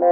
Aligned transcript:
Bom 0.00 0.06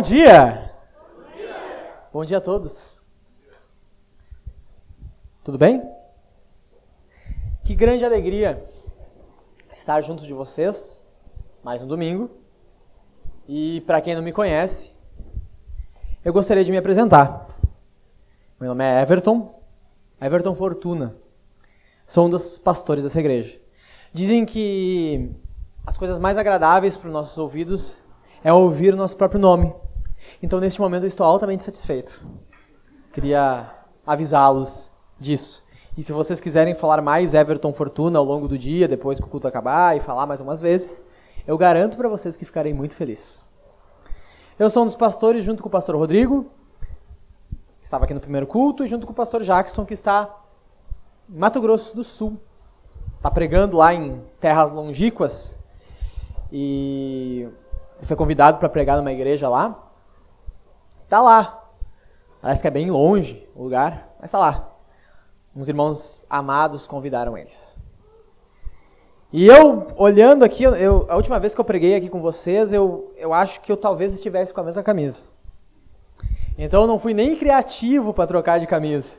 dia! 0.00 0.70
Bom 2.12 2.24
dia! 2.24 2.38
A 2.38 2.40
todos. 2.40 3.02
Tudo 5.42 5.58
bem? 5.58 5.82
Que 7.64 7.74
grande 7.74 8.04
alegria 8.04 8.64
estar 9.72 10.00
junto 10.02 10.22
de 10.22 10.32
vocês 10.32 11.04
mais 11.64 11.82
um 11.82 11.88
domingo. 11.88 12.30
E 13.48 13.80
para 13.80 14.00
quem 14.00 14.14
não 14.14 14.22
me 14.22 14.30
conhece, 14.30 14.92
eu 16.24 16.32
gostaria 16.32 16.62
de 16.62 16.70
me 16.70 16.78
apresentar. 16.78 17.48
Meu 18.60 18.68
nome 18.68 18.84
é 18.84 19.02
Everton, 19.02 19.57
Everton 20.20 20.54
Fortuna. 20.54 21.14
Sou 22.04 22.26
um 22.26 22.30
dos 22.30 22.58
pastores 22.58 23.04
dessa 23.04 23.20
igreja. 23.20 23.60
Dizem 24.12 24.44
que 24.44 25.30
as 25.86 25.96
coisas 25.96 26.18
mais 26.18 26.36
agradáveis 26.36 26.96
para 26.96 27.06
os 27.06 27.12
nossos 27.12 27.38
ouvidos 27.38 27.98
é 28.42 28.52
ouvir 28.52 28.94
o 28.94 28.96
nosso 28.96 29.16
próprio 29.16 29.40
nome. 29.40 29.72
Então, 30.42 30.58
neste 30.58 30.80
momento, 30.80 31.04
eu 31.04 31.08
estou 31.08 31.24
altamente 31.24 31.62
satisfeito. 31.62 32.26
Queria 33.12 33.72
avisá-los 34.04 34.90
disso. 35.20 35.62
E 35.96 36.02
se 36.02 36.12
vocês 36.12 36.40
quiserem 36.40 36.74
falar 36.74 37.00
mais 37.00 37.32
Everton 37.32 37.72
Fortuna 37.72 38.18
ao 38.18 38.24
longo 38.24 38.48
do 38.48 38.58
dia, 38.58 38.88
depois 38.88 39.18
que 39.18 39.24
o 39.24 39.28
culto 39.28 39.46
acabar, 39.46 39.96
e 39.96 40.00
falar 40.00 40.26
mais 40.26 40.40
umas 40.40 40.60
vezes, 40.60 41.04
eu 41.46 41.56
garanto 41.56 41.96
para 41.96 42.08
vocês 42.08 42.36
que 42.36 42.44
ficarei 42.44 42.74
muito 42.74 42.94
feliz. 42.94 43.44
Eu 44.58 44.68
sou 44.68 44.82
um 44.82 44.86
dos 44.86 44.96
pastores, 44.96 45.44
junto 45.44 45.62
com 45.62 45.68
o 45.68 45.72
pastor 45.72 45.94
Rodrigo, 45.94 46.50
estava 47.88 48.04
aqui 48.04 48.12
no 48.12 48.20
primeiro 48.20 48.46
culto, 48.46 48.86
junto 48.86 49.06
com 49.06 49.12
o 49.12 49.16
pastor 49.16 49.42
Jackson, 49.42 49.82
que 49.86 49.94
está 49.94 50.36
em 51.26 51.38
Mato 51.38 51.58
Grosso 51.58 51.96
do 51.96 52.04
Sul. 52.04 52.38
Está 53.14 53.30
pregando 53.30 53.78
lá 53.78 53.94
em 53.94 54.22
terras 54.38 54.72
longínquas. 54.72 55.58
E 56.52 57.48
foi 58.02 58.14
convidado 58.14 58.58
para 58.58 58.68
pregar 58.68 58.98
numa 58.98 59.10
igreja 59.10 59.48
lá. 59.48 59.90
Está 61.02 61.22
lá. 61.22 61.64
Parece 62.42 62.60
que 62.60 62.68
é 62.68 62.70
bem 62.70 62.90
longe 62.90 63.48
o 63.56 63.62
lugar, 63.62 64.14
mas 64.20 64.26
está 64.26 64.38
lá. 64.38 64.70
Uns 65.56 65.66
irmãos 65.66 66.26
amados 66.28 66.86
convidaram 66.86 67.38
eles. 67.38 67.74
E 69.32 69.46
eu, 69.46 69.86
olhando 69.96 70.44
aqui, 70.44 70.64
eu, 70.64 71.06
a 71.08 71.16
última 71.16 71.40
vez 71.40 71.54
que 71.54 71.60
eu 71.60 71.64
preguei 71.64 71.94
aqui 71.94 72.10
com 72.10 72.20
vocês, 72.20 72.70
eu, 72.70 73.14
eu 73.16 73.32
acho 73.32 73.62
que 73.62 73.72
eu 73.72 73.78
talvez 73.78 74.12
estivesse 74.12 74.52
com 74.52 74.60
a 74.60 74.64
mesma 74.64 74.82
camisa. 74.82 75.37
Então 76.58 76.82
eu 76.82 76.86
não 76.88 76.98
fui 76.98 77.14
nem 77.14 77.36
criativo 77.36 78.12
para 78.12 78.26
trocar 78.26 78.58
de 78.58 78.66
camisa. 78.66 79.16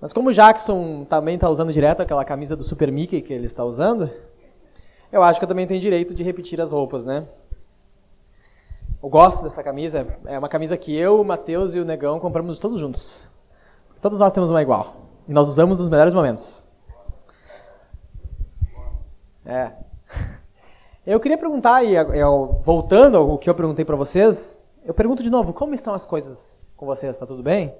Mas 0.00 0.12
como 0.12 0.28
o 0.28 0.32
Jackson 0.32 1.04
também 1.04 1.34
está 1.34 1.50
usando 1.50 1.72
direto 1.72 2.00
aquela 2.00 2.24
camisa 2.24 2.54
do 2.54 2.62
Super 2.62 2.92
Mickey 2.92 3.20
que 3.20 3.32
ele 3.32 3.46
está 3.46 3.64
usando, 3.64 4.08
eu 5.10 5.20
acho 5.24 5.40
que 5.40 5.44
eu 5.44 5.48
também 5.48 5.66
tenho 5.66 5.80
direito 5.80 6.14
de 6.14 6.22
repetir 6.22 6.60
as 6.60 6.70
roupas, 6.70 7.04
né? 7.04 7.26
Eu 9.02 9.08
gosto 9.08 9.42
dessa 9.42 9.64
camisa. 9.64 10.06
É 10.26 10.38
uma 10.38 10.48
camisa 10.48 10.76
que 10.76 10.96
eu, 10.96 11.20
o 11.20 11.24
Matheus 11.24 11.74
e 11.74 11.80
o 11.80 11.84
Negão 11.84 12.20
compramos 12.20 12.60
todos 12.60 12.78
juntos. 12.78 13.26
Todos 14.00 14.20
nós 14.20 14.32
temos 14.32 14.48
uma 14.48 14.62
igual. 14.62 15.08
E 15.26 15.32
nós 15.32 15.48
usamos 15.48 15.80
nos 15.80 15.88
melhores 15.88 16.14
momentos. 16.14 16.64
É. 19.44 19.72
Eu 21.04 21.18
queria 21.18 21.38
perguntar, 21.38 21.82
e 21.82 21.94
voltando 22.60 23.16
ao 23.16 23.38
que 23.38 23.48
eu 23.48 23.54
perguntei 23.54 23.82
para 23.82 23.96
vocês, 23.96 24.57
eu 24.88 24.94
pergunto 24.94 25.22
de 25.22 25.28
novo, 25.28 25.52
como 25.52 25.74
estão 25.74 25.92
as 25.92 26.06
coisas 26.06 26.64
com 26.74 26.86
vocês? 26.86 27.12
Está 27.12 27.26
tudo 27.26 27.42
bem? 27.42 27.74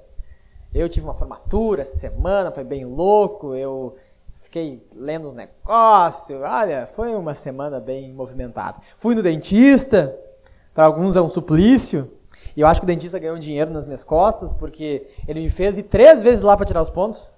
Eu 0.74 0.90
tive 0.90 1.06
uma 1.06 1.14
formatura 1.14 1.80
essa 1.80 1.96
semana, 1.96 2.50
foi 2.50 2.64
bem 2.64 2.84
louco, 2.84 3.54
eu 3.54 3.96
fiquei 4.34 4.86
lendo 4.94 5.30
um 5.30 5.32
negócio, 5.32 6.42
olha, 6.42 6.86
foi 6.86 7.14
uma 7.14 7.32
semana 7.34 7.80
bem 7.80 8.12
movimentada. 8.12 8.76
Fui 8.98 9.14
no 9.14 9.22
dentista, 9.22 10.14
para 10.74 10.84
alguns 10.84 11.16
é 11.16 11.22
um 11.22 11.30
suplício, 11.30 12.12
e 12.54 12.60
eu 12.60 12.66
acho 12.66 12.82
que 12.82 12.84
o 12.84 12.86
dentista 12.86 13.18
ganhou 13.18 13.38
dinheiro 13.38 13.72
nas 13.72 13.86
minhas 13.86 14.04
costas, 14.04 14.52
porque 14.52 15.08
ele 15.26 15.40
me 15.40 15.48
fez 15.48 15.78
ir 15.78 15.84
três 15.84 16.20
vezes 16.20 16.42
lá 16.42 16.58
para 16.58 16.66
tirar 16.66 16.82
os 16.82 16.90
pontos. 16.90 17.32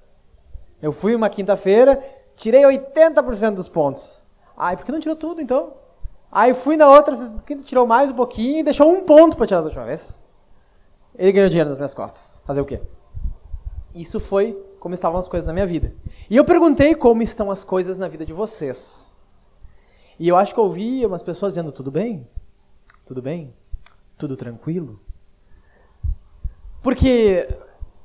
Eu 0.83 0.91
fui 0.91 1.15
uma 1.15 1.31
quinta-feira, 1.31 2.03
tirei 2.35 2.63
80% 2.63 3.55
dos 3.55 3.69
pontos. 3.69 4.21
Ai, 4.57 4.77
por 4.77 4.85
que 4.85 4.91
não 4.91 4.99
tirou 4.99 5.15
tudo 5.15 5.41
então? 5.41 5.75
Aí 6.33 6.55
fui 6.55 6.77
na 6.77 6.89
outra, 6.89 7.15
tirou 7.65 7.87
mais 7.87 8.11
um 8.11 8.15
pouquinho 8.15 8.61
e 8.61 8.63
deixou 8.63 8.91
um 8.91 9.03
ponto 9.03 9.37
para 9.37 9.47
tirar 9.47 9.61
da 9.61 9.67
última 9.67 9.85
vez. 9.85 10.23
Ele 11.17 11.33
ganhou 11.33 11.49
dinheiro 11.49 11.69
nas 11.69 11.79
minhas 11.79 11.93
costas. 11.93 12.39
Fazer 12.47 12.61
o 12.61 12.65
quê? 12.65 12.81
Isso 13.95 14.21
foi 14.21 14.53
como 14.79 14.95
estavam 14.95 15.19
as 15.19 15.27
coisas 15.27 15.47
na 15.47 15.53
minha 15.53 15.67
vida. 15.67 15.93
E 16.29 16.37
eu 16.37 16.45
perguntei 16.45 16.95
como 16.95 17.23
estão 17.23 17.51
as 17.51 17.65
coisas 17.65 17.99
na 17.99 18.09
vida 18.09 18.25
de 18.25 18.33
vocês. 18.33 19.11
E 20.19 20.29
eu 20.29 20.37
acho 20.37 20.55
que 20.55 20.61
eu 20.61 20.65
ouvi 20.65 21.05
umas 21.05 21.23
pessoas 21.23 21.55
dizendo: 21.55 21.73
tudo 21.73 21.91
bem? 21.91 22.27
Tudo 23.05 23.21
bem? 23.21 23.53
Tudo 24.17 24.37
tranquilo? 24.37 25.01
Porque 26.83 27.49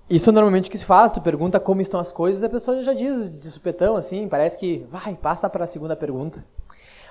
isso 0.10 0.32
normalmente 0.32 0.70
que 0.70 0.78
se 0.78 0.86
faz, 0.86 1.12
tu 1.12 1.22
pergunta 1.22 1.60
como 1.60 1.82
estão 1.82 2.00
as 2.00 2.12
coisas, 2.12 2.44
a 2.44 2.50
pessoa 2.50 2.84
já 2.84 2.94
diz 2.94 3.30
de 3.30 3.50
supetão 3.50 3.96
assim, 3.96 4.28
parece 4.28 4.58
que 4.58 4.86
vai, 4.90 5.16
passa 5.16 5.50
para 5.50 5.64
a 5.64 5.68
segunda 5.68 5.96
pergunta. 5.96 6.46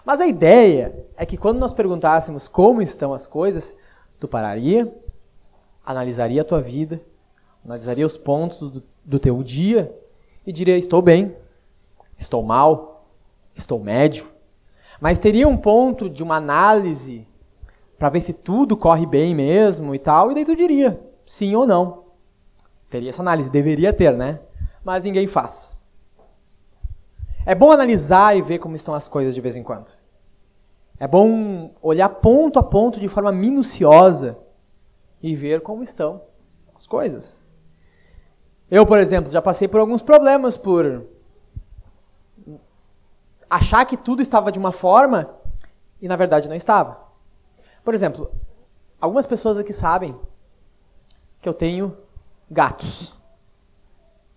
Mas 0.04 0.20
a 0.20 0.26
ideia 0.26 1.06
é 1.16 1.24
que 1.24 1.36
quando 1.36 1.58
nós 1.58 1.72
perguntássemos 1.72 2.46
como 2.46 2.82
estão 2.82 3.14
as 3.14 3.26
coisas, 3.26 3.76
tu 4.20 4.28
pararia, 4.28 4.92
analisaria 5.84 6.42
a 6.42 6.44
tua 6.44 6.60
vida, 6.60 7.00
analisaria 7.64 8.06
os 8.06 8.16
pontos 8.16 8.58
do, 8.60 8.82
do 9.04 9.18
teu 9.18 9.42
dia 9.42 9.94
e 10.46 10.52
diria: 10.52 10.76
estou 10.76 11.00
bem, 11.00 11.36
estou 12.18 12.42
mal, 12.42 13.08
estou 13.54 13.78
médio. 13.78 14.26
Mas 15.00 15.18
teria 15.18 15.48
um 15.48 15.56
ponto 15.56 16.08
de 16.08 16.22
uma 16.22 16.36
análise 16.36 17.26
para 17.98 18.10
ver 18.10 18.20
se 18.20 18.32
tudo 18.32 18.76
corre 18.76 19.06
bem 19.06 19.34
mesmo 19.34 19.94
e 19.94 19.98
tal, 19.98 20.30
e 20.30 20.34
daí 20.34 20.44
tu 20.44 20.54
diria 20.54 21.00
sim 21.24 21.54
ou 21.54 21.66
não. 21.66 22.04
Teria 22.90 23.10
essa 23.10 23.22
análise, 23.22 23.50
deveria 23.50 23.92
ter, 23.92 24.12
né? 24.12 24.40
Mas 24.84 25.02
ninguém 25.02 25.26
faz. 25.26 25.73
É 27.46 27.54
bom 27.54 27.70
analisar 27.70 28.36
e 28.36 28.42
ver 28.42 28.58
como 28.58 28.74
estão 28.74 28.94
as 28.94 29.06
coisas 29.06 29.34
de 29.34 29.40
vez 29.40 29.56
em 29.56 29.62
quando. 29.62 29.92
É 30.98 31.06
bom 31.06 31.74
olhar 31.82 32.08
ponto 32.08 32.58
a 32.58 32.62
ponto 32.62 32.98
de 32.98 33.08
forma 33.08 33.30
minuciosa 33.32 34.38
e 35.22 35.34
ver 35.34 35.60
como 35.60 35.82
estão 35.82 36.22
as 36.74 36.86
coisas. 36.86 37.42
Eu, 38.70 38.86
por 38.86 38.98
exemplo, 38.98 39.30
já 39.30 39.42
passei 39.42 39.68
por 39.68 39.80
alguns 39.80 40.00
problemas 40.00 40.56
por 40.56 41.06
achar 43.48 43.84
que 43.84 43.96
tudo 43.96 44.22
estava 44.22 44.50
de 44.50 44.58
uma 44.58 44.72
forma 44.72 45.30
e 46.00 46.08
na 46.08 46.16
verdade 46.16 46.48
não 46.48 46.56
estava. 46.56 46.98
Por 47.84 47.94
exemplo, 47.94 48.32
algumas 49.00 49.26
pessoas 49.26 49.58
aqui 49.58 49.72
sabem 49.72 50.18
que 51.40 51.48
eu 51.48 51.54
tenho 51.54 51.96
gatos. 52.50 53.18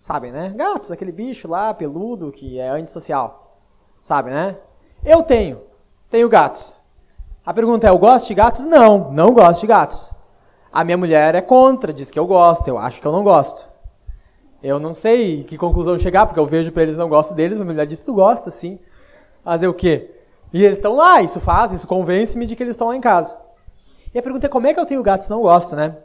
Sabem, 0.08 0.32
né? 0.32 0.54
Gatos, 0.56 0.90
aquele 0.90 1.12
bicho 1.12 1.46
lá 1.46 1.74
peludo 1.74 2.32
que 2.32 2.58
é 2.58 2.70
antissocial. 2.70 3.58
Sabe, 4.00 4.30
né? 4.30 4.56
Eu 5.04 5.22
tenho. 5.22 5.60
Tenho 6.08 6.30
gatos. 6.30 6.80
A 7.44 7.52
pergunta 7.52 7.86
é: 7.86 7.90
eu 7.90 7.98
gosto 7.98 8.28
de 8.28 8.32
gatos? 8.32 8.64
Não, 8.64 9.12
não 9.12 9.34
gosto 9.34 9.60
de 9.60 9.66
gatos. 9.66 10.10
A 10.72 10.82
minha 10.82 10.96
mulher 10.96 11.34
é 11.34 11.42
contra, 11.42 11.92
diz 11.92 12.10
que 12.10 12.18
eu 12.18 12.26
gosto, 12.26 12.66
eu 12.68 12.78
acho 12.78 13.02
que 13.02 13.06
eu 13.06 13.12
não 13.12 13.22
gosto. 13.22 13.68
Eu 14.62 14.80
não 14.80 14.94
sei 14.94 15.44
que 15.44 15.58
conclusão 15.58 15.98
chegar, 15.98 16.24
porque 16.24 16.40
eu 16.40 16.46
vejo 16.46 16.72
para 16.72 16.84
eles 16.84 16.96
não 16.96 17.10
gosto 17.10 17.34
deles, 17.34 17.58
minha 17.58 17.70
mulher 17.70 17.86
diz 17.86 18.02
tu 18.02 18.14
gosta, 18.14 18.50
sim. 18.50 18.78
Fazer 19.44 19.68
o 19.68 19.74
quê? 19.74 20.10
E 20.54 20.64
eles 20.64 20.78
estão 20.78 20.96
lá, 20.96 21.20
isso 21.20 21.38
faz, 21.38 21.70
isso 21.70 21.86
convence-me 21.86 22.46
de 22.46 22.56
que 22.56 22.62
eles 22.62 22.76
estão 22.76 22.88
lá 22.88 22.96
em 22.96 23.00
casa. 23.02 23.38
E 24.14 24.18
a 24.18 24.22
pergunta 24.22 24.46
é 24.46 24.48
como 24.48 24.66
é 24.68 24.72
que 24.72 24.80
eu 24.80 24.86
tenho 24.86 25.02
gatos 25.02 25.26
se 25.26 25.30
não 25.30 25.42
gosto, 25.42 25.76
né? 25.76 25.98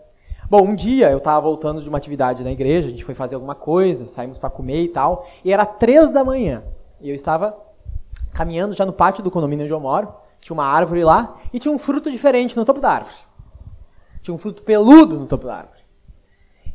Bom, 0.54 0.68
um 0.68 0.76
dia 0.76 1.10
eu 1.10 1.18
estava 1.18 1.42
voltando 1.42 1.82
de 1.82 1.90
uma 1.90 1.98
atividade 1.98 2.44
na 2.44 2.52
igreja, 2.52 2.88
a 2.88 2.92
gente 2.92 3.04
foi 3.04 3.16
fazer 3.16 3.34
alguma 3.34 3.56
coisa, 3.56 4.06
saímos 4.06 4.38
para 4.38 4.52
comer 4.52 4.84
e 4.84 4.88
tal, 4.88 5.28
e 5.44 5.52
era 5.52 5.66
três 5.66 6.12
da 6.12 6.24
manhã. 6.24 6.64
E 7.02 7.10
eu 7.10 7.16
estava 7.16 7.58
caminhando 8.32 8.76
já 8.76 8.86
no 8.86 8.94
pátio 8.94 9.24
do 9.24 9.32
condomínio 9.32 9.64
onde 9.64 9.74
eu 9.74 9.80
moro, 9.80 10.14
tinha 10.40 10.54
uma 10.54 10.68
árvore 10.68 11.04
lá, 11.04 11.38
e 11.52 11.58
tinha 11.58 11.74
um 11.74 11.80
fruto 11.80 12.12
diferente 12.12 12.56
no 12.56 12.64
topo 12.66 12.80
da 12.80 12.92
árvore. 12.92 13.16
Tinha 14.22 14.36
um 14.36 14.38
fruto 14.38 14.62
peludo 14.62 15.18
no 15.18 15.26
topo 15.26 15.48
da 15.48 15.56
árvore. 15.56 15.80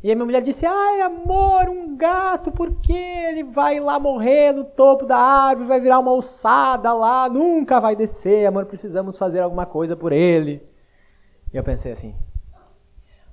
E 0.03 0.11
a 0.11 0.15
minha 0.17 0.27
mulher 0.27 0.43
disse: 0.43 0.67
Ai, 0.67 1.01
amor, 1.03 1.69
um 1.69 1.97
gato, 1.97 2.51
por 2.51 2.81
que 2.81 2.93
ele 2.93 3.45
vai 3.45 3.79
lá 3.79 4.01
morrer 4.01 4.51
no 4.51 4.65
topo 4.65 5.07
da 5.07 5.17
árvore, 5.17 5.69
vai 5.69 5.81
virar 5.81 6.01
uma 6.01 6.11
ossada 6.11 6.93
lá, 6.93 7.29
nunca 7.29 7.79
vai 7.79 7.95
descer, 7.95 8.45
amor, 8.45 8.67
precisamos 8.67 9.17
fazer 9.17 9.39
alguma 9.39 9.67
coisa 9.67 9.95
por 9.95 10.11
ele. 10.11 10.69
E 11.55 11.57
eu 11.57 11.63
pensei 11.63 11.93
assim: 11.93 12.17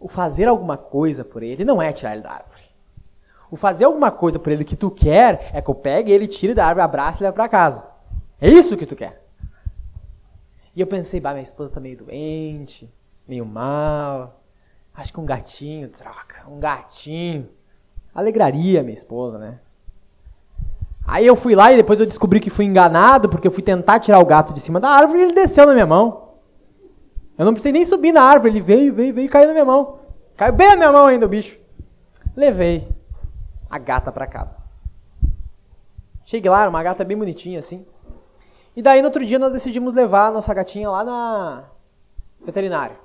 o 0.05 0.07
fazer 0.07 0.47
alguma 0.47 0.77
coisa 0.77 1.25
por 1.25 1.41
ele 1.41 1.65
não 1.65 1.81
é 1.81 1.91
tirar 1.91 2.13
ele 2.13 2.21
da 2.21 2.29
árvore. 2.29 2.61
O 3.49 3.55
fazer 3.55 3.85
alguma 3.85 4.11
coisa 4.11 4.37
por 4.37 4.51
ele 4.51 4.63
que 4.63 4.75
tu 4.75 4.91
quer 4.91 5.49
é 5.51 5.59
que 5.59 5.67
eu 5.67 5.73
pegue 5.73 6.11
ele, 6.11 6.27
tire 6.27 6.53
da 6.53 6.63
árvore, 6.63 6.85
abrace 6.85 7.21
e 7.21 7.23
leve 7.23 7.33
para 7.33 7.49
casa. 7.49 7.89
É 8.39 8.47
isso 8.47 8.77
que 8.77 8.85
tu 8.85 8.95
quer. 8.95 9.25
E 10.75 10.79
eu 10.79 10.85
pensei, 10.85 11.19
bah, 11.19 11.31
minha 11.31 11.41
esposa 11.41 11.73
tá 11.73 11.79
meio 11.79 11.97
doente, 11.97 12.87
meio 13.27 13.47
mal. 13.47 14.43
Acho 14.93 15.11
que 15.11 15.19
um 15.19 15.25
gatinho, 15.25 15.89
troca, 15.89 16.47
um 16.47 16.59
gatinho. 16.59 17.49
alegraria 18.13 18.83
minha 18.83 18.93
esposa, 18.93 19.39
né? 19.39 19.57
Aí 21.03 21.25
eu 21.25 21.35
fui 21.35 21.55
lá 21.55 21.73
e 21.73 21.77
depois 21.77 21.99
eu 21.99 22.05
descobri 22.05 22.39
que 22.39 22.51
fui 22.51 22.65
enganado, 22.65 23.27
porque 23.27 23.47
eu 23.47 23.51
fui 23.51 23.63
tentar 23.63 23.99
tirar 23.99 24.19
o 24.19 24.25
gato 24.25 24.53
de 24.53 24.59
cima 24.59 24.79
da 24.79 24.89
árvore 24.89 25.17
e 25.17 25.23
ele 25.23 25.33
desceu 25.33 25.65
na 25.65 25.73
minha 25.73 25.87
mão. 25.87 26.24
Eu 27.37 27.45
não 27.45 27.53
precisei 27.53 27.71
nem 27.71 27.83
subir 27.83 28.11
na 28.11 28.21
árvore, 28.21 28.53
ele 28.53 28.61
veio, 28.61 28.93
veio, 28.93 29.13
veio 29.13 29.25
e 29.25 29.29
caiu 29.29 29.47
na 29.47 29.53
minha 29.53 29.65
mão. 29.65 29.99
Caiu 30.37 30.53
bem 30.53 30.69
na 30.69 30.75
minha 30.75 30.91
mão 30.91 31.05
ainda 31.05 31.25
o 31.25 31.29
bicho. 31.29 31.57
Levei 32.35 32.87
a 33.69 33.77
gata 33.77 34.11
para 34.11 34.27
casa. 34.27 34.65
Cheguei 36.23 36.49
lá, 36.49 36.67
uma 36.67 36.81
gata 36.81 37.03
bem 37.03 37.17
bonitinha 37.17 37.59
assim. 37.59 37.85
E 38.75 38.81
daí 38.81 39.01
no 39.01 39.07
outro 39.07 39.25
dia 39.25 39.39
nós 39.39 39.53
decidimos 39.53 39.93
levar 39.93 40.27
a 40.27 40.31
nossa 40.31 40.53
gatinha 40.53 40.89
lá 40.89 41.03
na 41.03 41.63
veterinária. 42.43 42.97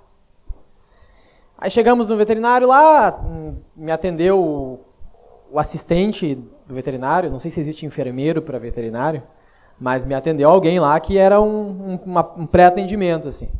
Aí 1.56 1.70
chegamos 1.70 2.08
no 2.08 2.16
veterinário 2.16 2.66
lá, 2.66 3.20
hum, 3.22 3.56
me 3.76 3.92
atendeu 3.92 4.80
o 5.50 5.58
assistente 5.58 6.34
do 6.66 6.74
veterinário, 6.74 7.30
não 7.30 7.38
sei 7.38 7.50
se 7.50 7.60
existe 7.60 7.84
enfermeiro 7.84 8.40
para 8.40 8.58
veterinário, 8.58 9.22
mas 9.78 10.06
me 10.06 10.14
atendeu 10.14 10.48
alguém 10.48 10.80
lá 10.80 10.98
que 10.98 11.18
era 11.18 11.40
um, 11.40 12.00
um, 12.06 12.18
um 12.38 12.46
pré-atendimento, 12.46 13.28
assim. 13.28 13.50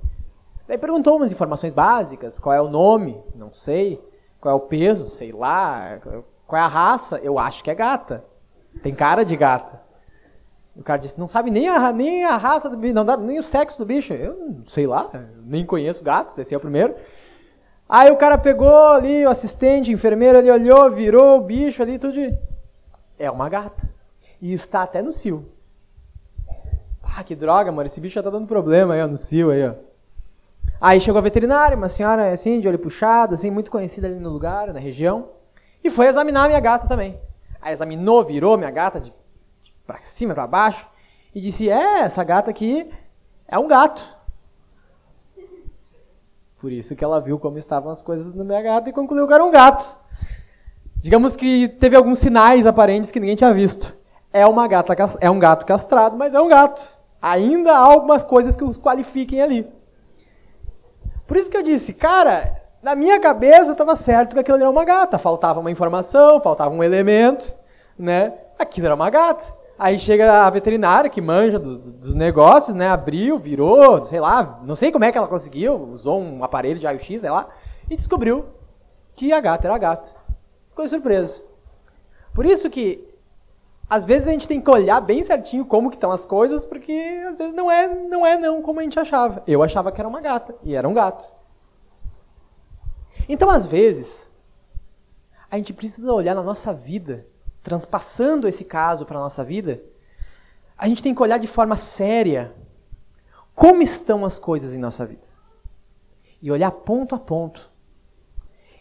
Daí 0.71 0.79
perguntou 0.79 1.17
umas 1.17 1.33
informações 1.33 1.75
básicas, 1.75 2.39
qual 2.39 2.55
é 2.55 2.63
o 2.63 2.69
nome, 2.69 3.21
não 3.35 3.53
sei, 3.53 4.01
qual 4.41 4.53
é 4.53 4.57
o 4.57 4.61
peso, 4.61 5.09
sei 5.09 5.33
lá, 5.33 5.99
qual 6.47 6.63
é 6.63 6.65
a 6.65 6.69
raça, 6.69 7.19
eu 7.25 7.41
acho 7.41 7.65
que 7.65 7.73
é 7.73 7.75
gata. 7.75 8.25
Tem 8.81 8.95
cara 8.95 9.25
de 9.25 9.37
gata. 9.37 9.83
O 10.77 10.85
cara 10.85 11.01
disse, 11.01 11.19
não 11.19 11.27
sabe 11.27 11.51
nem 11.51 11.69
a, 11.69 11.91
nem 11.91 12.25
a 12.25 12.37
raça 12.37 12.71
do 12.71 12.77
bicho, 12.77 12.95
não 12.95 13.05
dá 13.05 13.17
nem 13.17 13.41
o 13.41 13.43
sexo 13.43 13.79
do 13.79 13.85
bicho. 13.85 14.13
Eu 14.13 14.61
sei 14.63 14.87
lá, 14.87 15.11
nem 15.43 15.67
conheço 15.67 16.05
gatos, 16.05 16.39
esse 16.39 16.55
é 16.55 16.57
o 16.57 16.61
primeiro. 16.61 16.95
Aí 17.89 18.09
o 18.13 18.17
cara 18.17 18.39
pegou 18.39 18.93
ali, 18.93 19.27
o 19.27 19.31
assistente, 19.31 19.91
o 19.91 19.95
enfermeiro 19.95 20.39
ali 20.39 20.53
olhou, 20.53 20.89
virou 20.89 21.39
o 21.39 21.43
bicho 21.43 21.83
ali, 21.83 21.99
tudo 21.99 22.13
de... 22.13 22.33
É 23.19 23.29
uma 23.29 23.49
gata. 23.49 23.91
E 24.41 24.53
está 24.53 24.85
até 24.85 25.03
no 25.03 25.11
cio. 25.11 25.51
Ah, 27.03 27.25
que 27.25 27.35
droga, 27.35 27.73
mano, 27.73 27.89
esse 27.89 28.01
bicho 28.01 28.15
já 28.15 28.23
tá 28.23 28.31
dando 28.31 28.47
problema 28.47 28.95
aí, 28.95 29.03
ó, 29.03 29.09
no 29.09 29.17
cio 29.17 29.51
aí, 29.51 29.67
ó. 29.67 29.90
Aí 30.81 30.99
chegou 30.99 31.19
a 31.19 31.23
veterinária, 31.23 31.77
uma 31.77 31.91
senhora 31.91 32.33
assim, 32.33 32.59
de 32.59 32.67
olho 32.67 32.79
puxado, 32.79 33.35
assim, 33.35 33.51
muito 33.51 33.71
conhecida 33.71 34.07
ali 34.07 34.19
no 34.19 34.31
lugar, 34.31 34.73
na 34.73 34.81
região, 34.81 35.29
e 35.85 35.91
foi 35.91 36.07
examinar 36.07 36.45
a 36.45 36.49
minha 36.49 36.61
gata 36.61 36.89
também. 36.89 37.21
Aí 37.61 37.75
examinou, 37.75 38.25
virou 38.25 38.57
minha 38.57 38.71
gata 38.71 38.99
de, 38.99 39.13
de 39.63 39.75
pra 39.87 39.99
cima, 40.01 40.33
para 40.33 40.47
baixo, 40.47 40.87
e 41.35 41.41
disse: 41.41 41.69
É, 41.69 42.01
essa 42.01 42.25
gata 42.25 42.51
aqui 42.51 42.91
é 43.47 43.59
um 43.59 43.69
gato. 43.69 44.03
Por 46.59 46.73
isso 46.73 46.97
que 46.97 47.05
ela 47.05 47.21
viu 47.21 47.39
como 47.39 47.59
estavam 47.59 47.91
as 47.93 48.01
coisas 48.01 48.33
na 48.33 48.45
minha 48.45 48.63
gata 48.63 48.89
e 48.89 48.93
concluiu 48.93 49.27
que 49.27 49.33
era 49.35 49.45
um 49.45 49.51
gato. 49.51 49.99
Digamos 50.97 51.37
que 51.37 51.69
teve 51.69 51.97
alguns 51.97 52.19
sinais 52.19 52.67
aparentes 52.67 53.11
que 53.11 53.21
ninguém 53.21 53.37
tinha 53.37 53.53
visto. 53.53 53.95
É 54.33 54.47
uma 54.47 54.67
gata, 54.67 54.95
é 55.21 55.31
um 55.31 55.39
gato 55.39 55.67
castrado, 55.67 56.17
mas 56.17 56.35
é 56.35 56.41
um 56.41 56.49
gato. 56.49 56.83
Ainda 57.21 57.73
há 57.73 57.79
algumas 57.79 58.25
coisas 58.25 58.57
que 58.57 58.65
os 58.65 58.79
qualifiquem 58.79 59.43
ali. 59.43 59.80
Por 61.31 61.37
isso 61.37 61.49
que 61.49 61.57
eu 61.57 61.63
disse, 61.63 61.93
cara, 61.93 62.61
na 62.83 62.97
minha 62.97 63.21
cabeça 63.21 63.71
estava 63.71 63.95
certo 63.95 64.35
que 64.35 64.41
aquilo 64.41 64.59
era 64.59 64.69
uma 64.69 64.85
gata. 64.85 65.17
Faltava 65.17 65.61
uma 65.61 65.71
informação, 65.71 66.41
faltava 66.41 66.75
um 66.75 66.83
elemento, 66.83 67.55
né? 67.97 68.35
Aquilo 68.59 68.87
era 68.87 68.97
uma 68.97 69.09
gata. 69.11 69.45
Aí 69.79 69.97
chega 69.97 70.45
a 70.45 70.51
veterinária 70.51 71.09
que 71.09 71.21
manja 71.21 71.57
do, 71.57 71.79
do, 71.79 71.93
dos 71.93 72.17
negócios, 72.17 72.75
né? 72.75 72.89
Abriu, 72.89 73.39
virou, 73.39 74.03
sei 74.03 74.19
lá, 74.19 74.59
não 74.65 74.75
sei 74.75 74.91
como 74.91 75.05
é 75.05 75.13
que 75.13 75.19
ela 75.19 75.29
conseguiu, 75.29 75.75
usou 75.93 76.21
um 76.21 76.43
aparelho 76.43 76.81
de 76.81 76.87
raio-x, 76.87 77.21
sei 77.21 77.31
lá, 77.31 77.49
e 77.89 77.95
descobriu 77.95 78.47
que 79.15 79.33
a 79.33 79.41
gata 79.41 79.69
era 79.69 79.79
gato. 79.79 80.13
Ficou 80.71 80.89
surpreso. 80.89 81.45
Por 82.35 82.45
isso 82.45 82.69
que 82.69 83.07
às 83.91 84.05
vezes 84.05 84.29
a 84.29 84.31
gente 84.31 84.47
tem 84.47 84.61
que 84.61 84.71
olhar 84.71 85.01
bem 85.01 85.21
certinho 85.21 85.67
como 85.67 85.91
que 85.91 85.97
estão 85.97 86.13
as 86.13 86.25
coisas, 86.25 86.65
porque 86.65 86.93
às 87.29 87.37
vezes 87.37 87.53
não 87.53 87.69
é, 87.69 87.93
não 87.93 88.25
é 88.25 88.39
não 88.39 88.63
como 88.63 88.79
a 88.79 88.85
gente 88.85 89.01
achava. 89.01 89.43
Eu 89.49 89.65
achava 89.65 89.91
que 89.91 90.01
era 90.01 90.09
uma 90.09 90.21
gata 90.21 90.55
e 90.63 90.77
era 90.77 90.89
um 90.89 90.95
gato. 90.95 91.35
Então, 93.29 93.51
às 93.51 93.67
vezes, 93.67 94.31
a 95.51 95.57
gente 95.57 95.73
precisa 95.73 96.13
olhar 96.13 96.37
na 96.37 96.43
nossa 96.43 96.73
vida 96.73 97.27
transpassando 97.65 98.47
esse 98.47 98.65
caso 98.65 99.05
para 99.05 99.19
a 99.19 99.23
nossa 99.23 99.45
vida, 99.45 99.83
a 100.79 100.87
gente 100.87 101.03
tem 101.03 101.15
que 101.15 101.23
olhar 101.23 101.39
de 101.39 101.49
forma 101.49 101.77
séria 101.77 102.55
como 103.55 103.83
estão 103.83 104.25
as 104.25 104.39
coisas 104.39 104.73
em 104.73 104.79
nossa 104.79 105.05
vida. 105.05 105.27
E 106.41 106.51
olhar 106.51 106.71
ponto 106.71 107.15
a 107.15 107.19
ponto. 107.19 107.71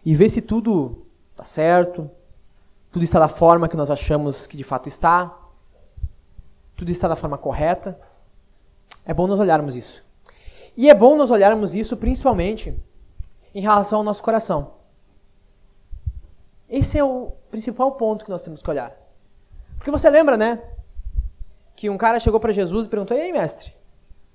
E 0.05 0.15
ver 0.15 0.29
se 0.29 0.41
tudo 0.41 1.05
está 1.31 1.43
certo, 1.43 2.09
tudo 2.91 3.03
está 3.03 3.19
da 3.19 3.27
forma 3.27 3.67
que 3.67 3.77
nós 3.77 3.91
achamos 3.91 4.47
que 4.47 4.57
de 4.57 4.63
fato 4.63 4.89
está, 4.89 5.37
tudo 6.75 6.91
está 6.91 7.07
da 7.07 7.15
forma 7.15 7.37
correta. 7.37 7.99
É 9.05 9.13
bom 9.13 9.27
nós 9.27 9.39
olharmos 9.39 9.75
isso. 9.75 10.03
E 10.75 10.89
é 10.89 10.93
bom 10.93 11.15
nós 11.15 11.29
olharmos 11.29 11.75
isso 11.75 11.97
principalmente 11.97 12.81
em 13.53 13.61
relação 13.61 13.99
ao 13.99 14.03
nosso 14.03 14.23
coração. 14.23 14.75
Esse 16.69 16.97
é 16.97 17.03
o 17.03 17.31
principal 17.49 17.91
ponto 17.93 18.23
que 18.23 18.31
nós 18.31 18.43
temos 18.43 18.61
que 18.61 18.69
olhar. 18.69 18.95
Porque 19.77 19.91
você 19.91 20.09
lembra, 20.09 20.37
né? 20.37 20.61
Que 21.75 21.89
um 21.89 21.97
cara 21.97 22.19
chegou 22.19 22.39
para 22.39 22.51
Jesus 22.51 22.85
e 22.85 22.89
perguntou: 22.89 23.17
Ei, 23.17 23.31
mestre, 23.31 23.73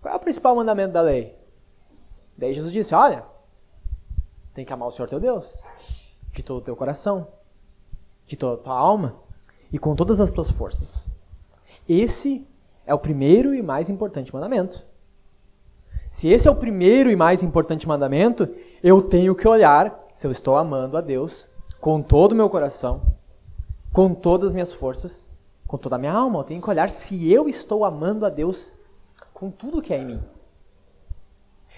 qual 0.01 0.15
é 0.15 0.17
o 0.17 0.21
principal 0.21 0.55
mandamento 0.57 0.93
da 0.93 1.01
lei? 1.01 1.39
Daí 2.37 2.53
Jesus 2.53 2.73
disse: 2.73 2.95
Olha, 2.95 3.25
tem 4.53 4.65
que 4.65 4.73
amar 4.73 4.89
o 4.89 4.93
Senhor 4.93 5.09
teu 5.09 5.21
Deus 5.21 5.65
de 6.33 6.43
todo 6.43 6.59
o 6.59 6.65
teu 6.65 6.75
coração, 6.75 7.29
de 8.27 8.37
toda 8.37 8.55
a 8.55 8.65
tua 8.65 8.79
alma 8.79 9.17
e 9.73 9.79
com 9.79 9.95
todas 9.95 10.21
as 10.21 10.33
tuas 10.33 10.51
forças. 10.51 11.09
Esse 11.89 12.47
é 12.87 12.95
o 12.95 12.99
primeiro 12.99 13.55
e 13.55 13.63
mais 13.63 13.91
importante 13.91 14.33
mandamento. 14.33 14.87
Se 16.09 16.29
esse 16.29 16.47
é 16.47 16.51
o 16.51 16.57
primeiro 16.57 17.11
e 17.11 17.17
mais 17.17 17.43
importante 17.43 17.89
mandamento, 17.89 18.49
eu 18.83 19.03
tenho 19.03 19.35
que 19.35 19.49
olhar 19.49 20.07
se 20.15 20.27
eu 20.27 20.31
estou 20.31 20.57
amando 20.57 20.97
a 20.97 21.01
Deus 21.01 21.49
com 21.81 22.01
todo 22.01 22.33
o 22.33 22.37
meu 22.37 22.49
coração, 22.49 23.03
com 23.93 24.15
todas 24.15 24.49
as 24.49 24.55
minhas 24.55 24.73
forças, 24.73 25.29
com 25.67 25.77
toda 25.77 25.97
a 25.97 25.99
minha 25.99 26.13
alma. 26.13 26.39
Eu 26.39 26.45
tenho 26.45 26.63
que 26.63 26.71
olhar 26.71 26.89
se 26.89 27.31
eu 27.33 27.49
estou 27.49 27.85
amando 27.85 28.25
a 28.25 28.31
Deus 28.31 28.73
com 29.33 29.51
tudo 29.51 29.83
que 29.83 29.93
é 29.93 29.99
em 29.99 30.07
mim. 30.07 30.23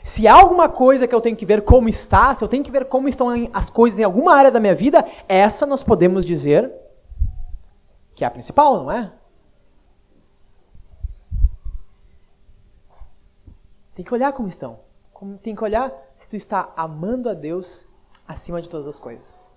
Se 0.07 0.29
há 0.29 0.35
alguma 0.35 0.69
coisa 0.69 1.09
que 1.09 1.13
eu 1.13 1.21
tenho 1.21 1.35
que 1.35 1.45
ver 1.45 1.63
como 1.63 1.89
está, 1.89 2.33
se 2.33 2.45
eu 2.45 2.47
tenho 2.47 2.63
que 2.63 2.71
ver 2.71 2.85
como 2.85 3.09
estão 3.09 3.29
as 3.53 3.69
coisas 3.69 3.99
em 3.99 4.05
alguma 4.05 4.37
área 4.37 4.53
da 4.53 4.61
minha 4.61 4.73
vida, 4.73 5.05
essa 5.27 5.67
nós 5.67 5.83
podemos 5.83 6.25
dizer 6.25 6.73
que 8.15 8.23
é 8.23 8.29
a 8.29 8.31
principal, 8.31 8.85
não 8.85 8.93
é? 8.93 9.13
Tem 13.97 14.05
que 14.05 14.15
olhar 14.15 14.33
como 14.33 14.47
estão. 14.47 14.79
Tem 15.43 15.57
que 15.57 15.65
olhar 15.65 15.93
se 16.15 16.29
tu 16.29 16.37
está 16.37 16.73
amando 16.77 17.29
a 17.29 17.35
Deus 17.35 17.89
acima 18.29 18.63
de 18.63 18.71
todas 18.71 18.87
as 18.87 19.01
coisas. 19.01 19.51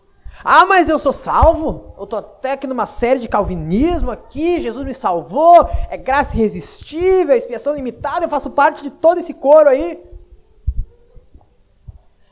Ah, 0.43 0.65
mas 0.65 0.89
eu 0.89 0.97
sou 0.97 1.13
salvo? 1.13 1.93
Eu 1.95 2.05
estou 2.05 2.17
até 2.17 2.53
aqui 2.53 2.65
numa 2.65 2.88
série 2.88 3.19
de 3.19 3.29
calvinismo 3.29 4.09
aqui, 4.09 4.59
Jesus 4.59 4.83
me 4.83 4.95
salvou, 4.95 5.69
é 5.91 5.95
graça 5.95 6.35
irresistível, 6.35 7.35
expiação 7.35 7.75
limitada, 7.75 8.25
eu 8.25 8.29
faço 8.29 8.50
parte 8.50 8.81
de 8.81 8.89
todo 8.89 9.19
esse 9.19 9.35
coro 9.35 9.69
aí. 9.69 10.08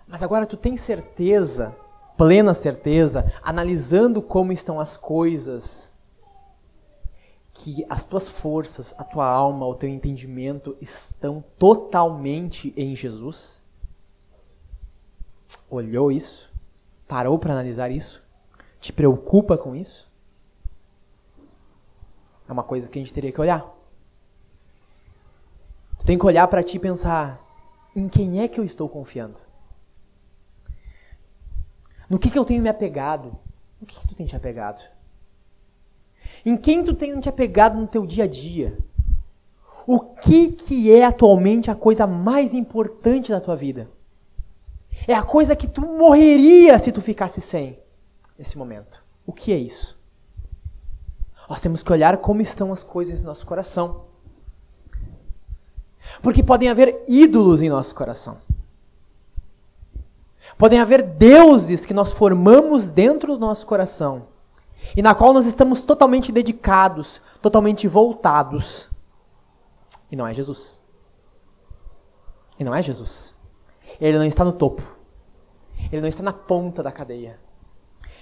Mas 0.07 0.23
agora 0.23 0.45
tu 0.45 0.55
tem 0.55 0.77
certeza, 0.77 1.75
plena 2.15 2.53
certeza, 2.53 3.31
analisando 3.43 4.21
como 4.21 4.53
estão 4.53 4.79
as 4.79 4.95
coisas, 4.95 5.91
que 7.53 7.85
as 7.89 8.05
tuas 8.05 8.29
forças, 8.29 8.95
a 8.97 9.03
tua 9.03 9.27
alma, 9.27 9.65
o 9.65 9.75
teu 9.75 9.89
entendimento 9.89 10.77
estão 10.79 11.43
totalmente 11.59 12.73
em 12.77 12.95
Jesus? 12.95 13.61
Olhou 15.69 16.11
isso? 16.11 16.53
Parou 17.07 17.37
para 17.37 17.51
analisar 17.53 17.91
isso? 17.91 18.23
Te 18.79 18.93
preocupa 18.93 19.57
com 19.57 19.75
isso? 19.75 20.09
É 22.47 22.51
uma 22.51 22.63
coisa 22.63 22.89
que 22.89 22.97
a 22.97 23.01
gente 23.01 23.13
teria 23.13 23.31
que 23.31 23.41
olhar. 23.41 23.65
Tu 25.99 26.05
tem 26.05 26.17
que 26.17 26.25
olhar 26.25 26.47
para 26.47 26.63
ti 26.63 26.77
e 26.77 26.79
pensar: 26.79 27.41
em 27.95 28.07
quem 28.07 28.41
é 28.41 28.47
que 28.47 28.59
eu 28.59 28.63
estou 28.63 28.87
confiando? 28.87 29.46
No 32.09 32.17
que, 32.17 32.29
que 32.29 32.39
eu 32.39 32.45
tenho 32.45 32.61
me 32.61 32.69
apegado? 32.69 33.37
No 33.79 33.85
que, 33.85 33.99
que 33.99 34.07
tu 34.07 34.15
tem 34.15 34.25
te 34.25 34.35
apegado? 34.35 34.81
Em 36.45 36.55
quem 36.55 36.83
tu 36.83 36.93
tem 36.93 37.19
te 37.19 37.29
apegado 37.29 37.77
no 37.77 37.87
teu 37.87 38.05
dia 38.05 38.23
a 38.23 38.27
dia? 38.27 38.77
O 39.85 39.99
que, 39.99 40.51
que 40.51 40.91
é 40.91 41.05
atualmente 41.05 41.71
a 41.71 41.75
coisa 41.75 42.05
mais 42.05 42.53
importante 42.53 43.31
da 43.31 43.39
tua 43.39 43.55
vida? 43.55 43.89
É 45.07 45.13
a 45.13 45.23
coisa 45.23 45.55
que 45.55 45.67
tu 45.67 45.81
morreria 45.81 46.77
se 46.79 46.91
tu 46.91 47.01
ficasse 47.01 47.39
sem 47.39 47.79
nesse 48.37 48.57
momento. 48.57 49.03
O 49.25 49.31
que 49.31 49.51
é 49.51 49.57
isso? 49.57 49.97
Nós 51.49 51.61
temos 51.61 51.81
que 51.83 51.91
olhar 51.91 52.17
como 52.17 52.41
estão 52.41 52.73
as 52.73 52.83
coisas 52.83 53.21
no 53.21 53.29
nosso 53.29 53.45
coração. 53.45 54.05
Porque 56.21 56.43
podem 56.43 56.69
haver 56.69 57.03
ídolos 57.07 57.61
em 57.61 57.69
nosso 57.69 57.93
coração. 57.95 58.37
Podem 60.57 60.79
haver 60.79 61.01
deuses 61.01 61.85
que 61.85 61.93
nós 61.93 62.11
formamos 62.11 62.89
dentro 62.89 63.33
do 63.33 63.39
nosso 63.39 63.65
coração 63.65 64.27
e 64.95 65.01
na 65.01 65.13
qual 65.15 65.33
nós 65.33 65.45
estamos 65.45 65.81
totalmente 65.81 66.31
dedicados, 66.31 67.21
totalmente 67.41 67.87
voltados. 67.87 68.89
E 70.11 70.15
não 70.15 70.25
é 70.25 70.33
Jesus. 70.33 70.81
E 72.59 72.63
não 72.63 72.73
é 72.73 72.81
Jesus. 72.81 73.35
Ele 73.99 74.17
não 74.17 74.25
está 74.25 74.43
no 74.43 74.53
topo. 74.53 74.81
Ele 75.91 76.01
não 76.01 76.07
está 76.07 76.23
na 76.23 76.33
ponta 76.33 76.81
da 76.81 76.91
cadeia. 76.91 77.39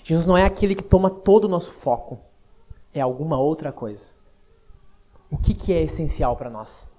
Jesus 0.03 0.25
não 0.25 0.37
é 0.37 0.43
aquele 0.43 0.75
que 0.75 0.83
toma 0.83 1.09
todo 1.09 1.45
o 1.45 1.49
nosso 1.49 1.71
foco. 1.71 2.19
É 2.93 3.01
alguma 3.01 3.37
outra 3.39 3.71
coisa. 3.71 4.11
O 5.29 5.37
que, 5.37 5.53
que 5.53 5.73
é 5.73 5.81
essencial 5.81 6.35
para 6.35 6.49
nós? 6.49 6.89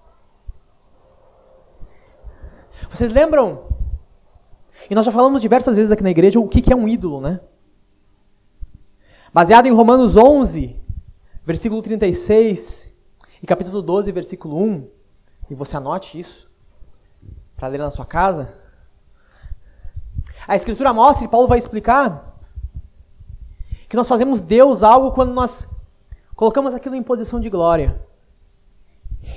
Vocês 2.91 3.13
lembram? 3.13 3.76
E 4.91 4.95
nós 4.95 5.05
já 5.05 5.13
falamos 5.13 5.43
diversas 5.43 5.77
vezes 5.77 5.91
aqui 5.91 6.03
na 6.03 6.11
igreja 6.11 6.39
o 6.39 6.49
que, 6.49 6.73
é 6.73 6.77
um 6.77 6.87
ídolo, 6.87 7.21
né? 7.21 7.41
Baseado 9.33 9.67
em 9.67 9.73
Romanos 9.73 10.17
11, 10.17 10.79
versículo 11.45 11.83
36 11.83 12.93
e 13.43 13.47
capítulo 13.47 13.83
12, 13.83 14.13
versículo 14.13 14.57
1, 14.59 14.89
e 15.51 15.55
você 15.55 15.77
anote 15.77 16.19
isso 16.19 16.51
para 17.57 17.69
ler 17.69 17.79
na 17.79 17.91
sua 17.91 18.07
casa. 18.07 18.55
A 20.47 20.55
escritura 20.55 20.93
mostra, 20.93 21.25
e 21.25 21.29
Paulo 21.29 21.49
vai 21.49 21.59
explicar, 21.59 22.37
que 23.89 23.97
nós 23.97 24.09
fazemos 24.09 24.41
Deus 24.41 24.83
algo 24.83 25.13
quando 25.13 25.33
nós 25.33 25.69
colocamos 26.35 26.75
aquilo 26.75 26.95
em 26.95 27.03
posição 27.03 27.41
de 27.41 27.49
glória. 27.49 28.01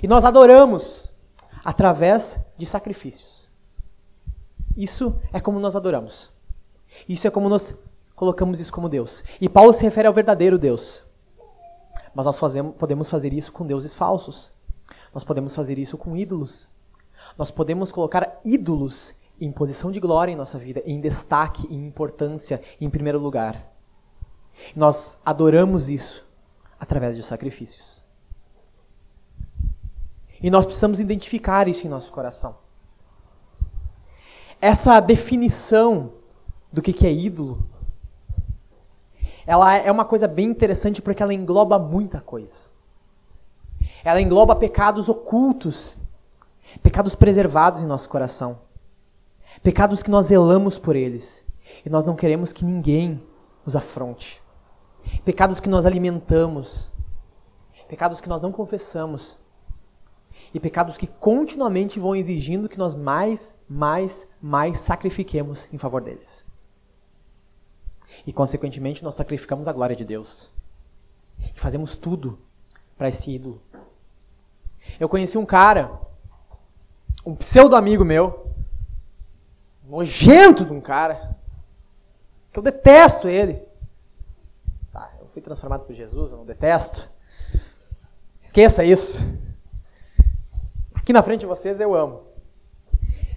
E 0.03 0.08
nós 0.08 0.25
adoramos 0.25 1.08
através 1.63 2.39
de 2.58 2.65
sacrifícios. 2.65 3.38
Isso 4.79 5.19
é 5.33 5.41
como 5.41 5.59
nós 5.59 5.75
adoramos. 5.75 6.31
Isso 7.07 7.27
é 7.27 7.29
como 7.29 7.50
nós 7.50 7.75
colocamos 8.15 8.62
isso 8.62 8.71
como 8.71 8.88
Deus. 8.88 9.25
E 9.41 9.50
Paulo 9.50 9.74
se 9.74 9.83
refere 9.83 10.07
ao 10.07 10.13
verdadeiro 10.13 10.57
Deus. 10.57 11.03
Mas 12.15 12.25
nós 12.25 12.39
fazemos, 12.39 12.74
podemos 12.77 13.09
fazer 13.09 13.33
isso 13.33 13.51
com 13.51 13.67
deuses 13.67 13.93
falsos. 13.93 14.53
Nós 15.13 15.21
podemos 15.21 15.53
fazer 15.53 15.77
isso 15.77 15.98
com 15.98 16.15
ídolos. 16.15 16.65
Nós 17.38 17.51
podemos 17.51 17.91
colocar 17.91 18.39
ídolos 18.45 19.13
em 19.41 19.51
posição 19.51 19.91
de 19.91 20.00
glória 20.00 20.31
em 20.31 20.36
nossa 20.38 20.57
vida, 20.57 20.81
em 20.86 21.01
destaque, 21.01 21.67
em 21.69 21.86
importância, 21.86 22.62
em 22.79 22.89
primeiro 22.89 23.19
lugar. 23.19 23.69
Nós 24.74 25.19
adoramos 25.25 25.89
isso 25.89 26.25
através 26.79 27.17
de 27.17 27.24
sacrifícios. 27.24 28.01
E 30.41 30.50
nós 30.50 30.65
precisamos 30.65 31.01
identificar 31.01 31.67
isso 31.67 31.86
em 31.86 31.89
nosso 31.89 32.13
coração. 32.13 32.68
Essa 34.62 35.00
definição 35.00 36.13
do 36.72 36.82
que 36.82 37.08
é 37.08 37.12
ídolo, 37.12 37.66
ela 39.46 39.74
é 39.74 39.92
uma 39.92 40.06
coisa 40.06 40.28
bem 40.28 40.48
interessante 40.48 41.01
porque 41.01 41.24
ela 41.24 41.34
engloba 41.34 41.80
muita 41.80 42.22
coisa. 42.22 42.66
Ela 44.04 44.22
engloba 44.22 44.56
pecados 44.56 45.10
ocultos, 45.10 45.98
pecados 46.84 47.16
preservados 47.16 47.82
em 47.82 47.88
nosso 47.88 48.08
coração, 48.10 48.60
pecados 49.63 50.04
que 50.04 50.12
nós 50.12 50.28
zelamos 50.28 50.78
por 50.78 50.96
eles 50.96 51.48
e 51.86 51.89
nós 51.89 52.06
não 52.06 52.16
queremos 52.16 52.54
que 52.54 52.66
ninguém 52.66 53.24
os 53.66 53.75
afronte, 53.75 54.42
pecados 55.24 55.60
que 55.60 55.70
nós 55.70 55.86
alimentamos, 55.86 56.92
pecados 57.88 58.22
que 58.22 58.30
nós 58.30 58.42
não 58.42 58.51
confessamos 58.51 59.39
e 60.53 60.59
pecados 60.59 60.98
que 60.98 61.07
continuamente 61.07 62.00
vão 62.00 62.15
exigindo 62.15 62.69
que 62.69 62.77
nós 62.77 62.95
mais, 62.95 63.55
mais, 63.67 64.27
mais 64.41 64.79
sacrifiquemos 64.79 65.67
em 65.71 65.77
favor 65.77 66.01
deles. 66.01 66.45
E, 68.25 68.33
consequentemente, 68.33 69.03
nós 69.03 69.15
sacrificamos 69.15 69.67
a 69.67 69.74
glória 69.74 69.95
de 69.95 70.05
Deus. 70.05 70.51
E 71.55 71.59
fazemos 71.59 71.95
tudo 71.95 72.39
para 72.98 73.09
esse 73.09 73.31
ídolo. 73.31 73.62
Eu 75.00 75.07
conheci 75.07 75.38
um 75.38 75.45
cara, 75.45 76.00
um 77.25 77.36
pseudo 77.36 77.75
amigo 77.75 78.03
meu, 78.03 78.48
nojento 79.83 80.65
de 80.65 80.74
um 80.74 80.81
cara, 80.81 81.38
que 82.51 82.59
eu 82.59 82.63
detesto 82.63 83.27
ele. 83.27 83.62
Tá, 84.91 85.12
eu 85.19 85.27
fui 85.27 85.41
transformado 85.41 85.86
por 85.86 85.93
Jesus, 85.93 86.31
eu 86.31 86.38
não 86.38 86.45
detesto. 86.45 87.09
Esqueça 88.41 88.83
isso. 88.83 89.19
Aqui 91.10 91.13
na 91.13 91.24
frente 91.24 91.39
de 91.39 91.48
vocês 91.48 91.82
eu 91.82 91.96
amo. 91.96 92.22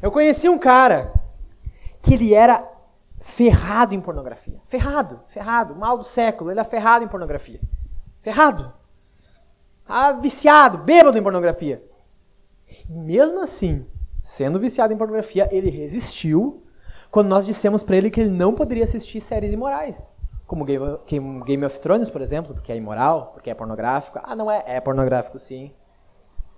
Eu 0.03 0.11
conheci 0.11 0.47
um 0.47 0.59
cara 0.59 1.11
que 2.03 2.13
ele 2.13 2.35
era 2.35 2.71
ferrado 3.19 3.95
em 3.95 4.01
pornografia. 4.03 4.61
Ferrado, 4.63 5.21
ferrado, 5.27 5.75
mal 5.75 5.97
do 5.97 6.05
século. 6.05 6.51
Ele 6.51 6.61
é 6.61 6.65
ferrado 6.65 7.03
em 7.03 7.09
pornografia. 7.09 7.59
Ferrado. 8.21 8.75
Ah, 9.89 10.13
viciado, 10.13 10.77
bêbado 10.77 11.17
em 11.17 11.23
pornografia. 11.23 11.83
E 12.91 12.99
mesmo 12.99 13.41
assim, 13.41 13.87
sendo 14.21 14.59
viciado 14.59 14.93
em 14.93 14.99
pornografia, 14.99 15.49
ele 15.51 15.71
resistiu 15.71 16.63
quando 17.11 17.29
nós 17.29 17.47
dissemos 17.47 17.83
para 17.83 17.97
ele 17.97 18.11
que 18.11 18.21
ele 18.21 18.29
não 18.29 18.53
poderia 18.53 18.85
assistir 18.85 19.19
séries 19.23 19.55
imorais. 19.55 20.13
Como 20.47 20.63
Game 20.67 21.65
of 21.65 21.81
Thrones, 21.81 22.11
por 22.11 22.21
exemplo, 22.21 22.53
porque 22.53 22.71
é 22.71 22.77
imoral, 22.77 23.31
porque 23.33 23.49
é 23.49 23.55
pornográfico. 23.55 24.19
Ah, 24.23 24.37
não 24.37 24.51
é? 24.51 24.63
É 24.67 24.79
pornográfico, 24.79 25.39
sim. 25.39 25.73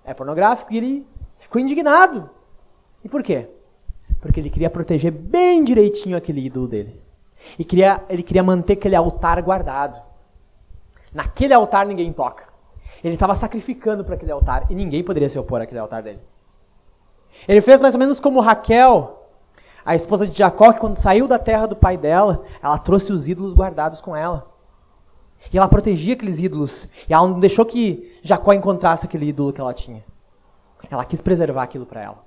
É 0.05 0.13
pornográfico 0.13 0.73
e 0.73 0.77
ele 0.77 1.07
ficou 1.37 1.61
indignado. 1.61 2.29
E 3.03 3.09
por 3.09 3.23
quê? 3.23 3.49
Porque 4.21 4.41
ele 4.41 4.51
queria 4.51 4.71
proteger 4.71 5.11
bem 5.11 5.65
direitinho 5.65 6.17
aquele 6.17 6.45
ídolo 6.45 6.69
dele. 6.69 7.03
E 7.59 7.65
queria, 7.65 8.03
ele 8.09 8.23
queria 8.23 8.43
manter 8.43 8.75
aquele 8.75 8.97
altar 8.97 9.41
guardado. 9.43 10.01
Naquele 11.13 11.55
altar 11.55 11.87
ninguém 11.87 12.13
toca. 12.13 12.45
Ele 13.03 13.15
estava 13.15 13.35
sacrificando 13.35 14.05
para 14.05 14.15
aquele 14.15 14.33
altar 14.33 14.67
e 14.71 14.75
ninguém 14.75 15.05
poderia 15.05 15.29
se 15.29 15.39
opor 15.39 15.61
àquele 15.61 15.81
altar 15.81 16.03
dele. 16.03 16.21
Ele 17.47 17.61
fez 17.61 17.83
mais 17.83 17.95
ou 17.95 18.01
menos 18.01 18.21
como 18.21 18.41
Raquel, 18.41 19.29
a 19.85 19.95
esposa 19.95 20.27
de 20.27 20.37
Jacó, 20.37 20.73
que 20.73 20.81
quando 20.81 20.95
saiu 20.95 21.29
da 21.29 21.39
terra 21.39 21.67
do 21.67 21.77
pai 21.77 21.97
dela, 21.97 22.45
ela 22.63 22.79
trouxe 22.79 23.13
os 23.13 23.29
ídolos 23.29 23.55
guardados 23.55 24.01
com 24.01 24.17
ela. 24.17 24.54
E 25.53 25.59
ela 25.59 25.69
protegia 25.69 26.15
aqueles 26.15 26.39
ídolos. 26.39 26.89
E 27.09 27.13
ela 27.13 27.29
não 27.29 27.41
deixou 27.41 27.65
que 27.65 28.19
Jacó 28.23 28.53
encontrasse 28.53 29.07
aquele 29.07 29.27
ídolo 29.27 29.53
que 29.53 29.61
ela 29.61 29.75
tinha. 29.75 30.05
Ela 30.91 31.05
quis 31.05 31.21
preservar 31.21 31.63
aquilo 31.63 31.87
para 31.87 32.03
ela. 32.03 32.25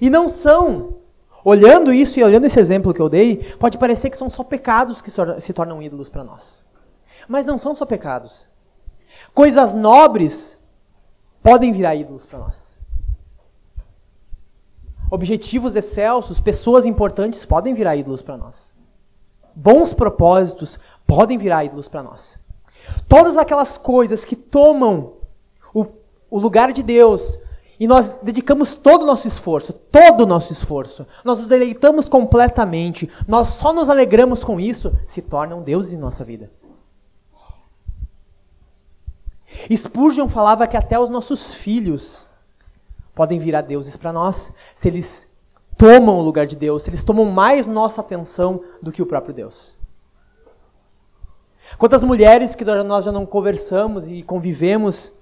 E 0.00 0.10
não 0.10 0.28
são. 0.28 0.98
Olhando 1.42 1.90
isso 1.90 2.18
e 2.18 2.22
olhando 2.22 2.44
esse 2.44 2.60
exemplo 2.60 2.92
que 2.92 3.00
eu 3.00 3.08
dei, 3.08 3.36
pode 3.58 3.78
parecer 3.78 4.10
que 4.10 4.16
são 4.16 4.28
só 4.28 4.44
pecados 4.44 5.00
que 5.00 5.10
se 5.10 5.52
tornam 5.54 5.80
ídolos 5.80 6.10
para 6.10 6.22
nós. 6.22 6.64
Mas 7.26 7.46
não 7.46 7.56
são 7.56 7.74
só 7.74 7.86
pecados. 7.86 8.46
Coisas 9.32 9.74
nobres 9.74 10.58
podem 11.42 11.72
virar 11.72 11.94
ídolos 11.94 12.26
para 12.26 12.38
nós. 12.38 12.76
Objetivos 15.10 15.74
excelsos, 15.76 16.38
pessoas 16.38 16.84
importantes 16.86 17.44
podem 17.44 17.74
virar 17.74 17.96
ídolos 17.96 18.22
para 18.22 18.36
nós. 18.36 18.74
Bons 19.54 19.92
propósitos 19.92 20.78
podem 21.06 21.38
virar 21.38 21.64
ídolos 21.64 21.88
para 21.88 22.02
nós. 22.02 22.38
Todas 23.08 23.36
aquelas 23.36 23.76
coisas 23.76 24.24
que 24.24 24.36
tomam 24.36 25.14
o, 25.74 25.86
o 26.30 26.38
lugar 26.38 26.72
de 26.72 26.82
Deus, 26.82 27.38
e 27.80 27.86
nós 27.86 28.18
dedicamos 28.22 28.74
todo 28.74 29.02
o 29.02 29.06
nosso 29.06 29.26
esforço, 29.26 29.72
todo 29.72 30.24
o 30.24 30.26
nosso 30.26 30.52
esforço. 30.52 31.06
Nós 31.24 31.38
nos 31.38 31.48
deleitamos 31.48 32.10
completamente. 32.10 33.10
Nós 33.26 33.48
só 33.48 33.72
nos 33.72 33.88
alegramos 33.88 34.44
com 34.44 34.60
isso, 34.60 34.94
se 35.06 35.22
tornam 35.22 35.62
deuses 35.62 35.94
em 35.94 35.98
nossa 35.98 36.22
vida. 36.22 36.50
Spurgeon 39.74 40.28
falava 40.28 40.66
que 40.66 40.76
até 40.76 40.98
os 40.98 41.08
nossos 41.08 41.54
filhos 41.54 42.26
podem 43.14 43.38
virar 43.38 43.62
deuses 43.62 43.96
para 43.96 44.12
nós, 44.12 44.52
se 44.74 44.88
eles 44.88 45.29
tomam 45.80 46.18
o 46.18 46.22
lugar 46.22 46.46
de 46.46 46.56
Deus, 46.56 46.86
eles 46.86 47.02
tomam 47.02 47.24
mais 47.24 47.66
nossa 47.66 48.02
atenção 48.02 48.62
do 48.82 48.92
que 48.92 49.00
o 49.00 49.06
próprio 49.06 49.32
Deus. 49.32 49.74
Quantas 51.78 52.04
mulheres 52.04 52.54
que 52.54 52.66
nós 52.66 53.06
já 53.06 53.10
não 53.10 53.24
conversamos 53.24 54.10
e 54.10 54.22
convivemos 54.22 55.14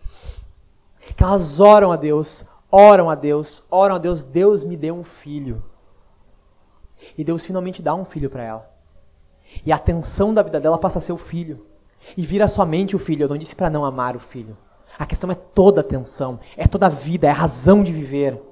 que 1.16 1.22
elas 1.22 1.60
oram 1.60 1.92
a 1.92 1.96
Deus, 1.96 2.44
oram 2.72 3.08
a 3.08 3.14
Deus, 3.14 3.62
oram 3.70 3.94
a 3.94 3.98
Deus, 3.98 4.24
Deus 4.24 4.64
me 4.64 4.76
deu 4.76 4.96
um 4.96 5.04
filho. 5.04 5.62
E 7.16 7.22
Deus 7.22 7.44
finalmente 7.44 7.80
dá 7.80 7.94
um 7.94 8.04
filho 8.04 8.28
para 8.28 8.42
ela. 8.42 8.70
E 9.64 9.70
a 9.70 9.76
atenção 9.76 10.34
da 10.34 10.42
vida 10.42 10.58
dela 10.58 10.76
passa 10.76 10.98
a 10.98 11.00
ser 11.00 11.12
o 11.12 11.16
filho. 11.16 11.66
E 12.16 12.22
vira 12.26 12.48
somente 12.48 12.96
o 12.96 12.98
filho. 12.98 13.24
Eu 13.24 13.28
não 13.28 13.38
disse 13.38 13.54
para 13.54 13.70
não 13.70 13.84
amar 13.84 14.16
o 14.16 14.20
filho. 14.20 14.56
A 14.98 15.06
questão 15.06 15.30
é 15.30 15.36
toda 15.36 15.80
a 15.80 15.82
atenção, 15.82 16.40
é 16.56 16.66
toda 16.66 16.86
a 16.86 16.90
vida, 16.90 17.28
é 17.28 17.30
a 17.30 17.34
razão 17.34 17.84
de 17.84 17.92
viver. 17.92 18.42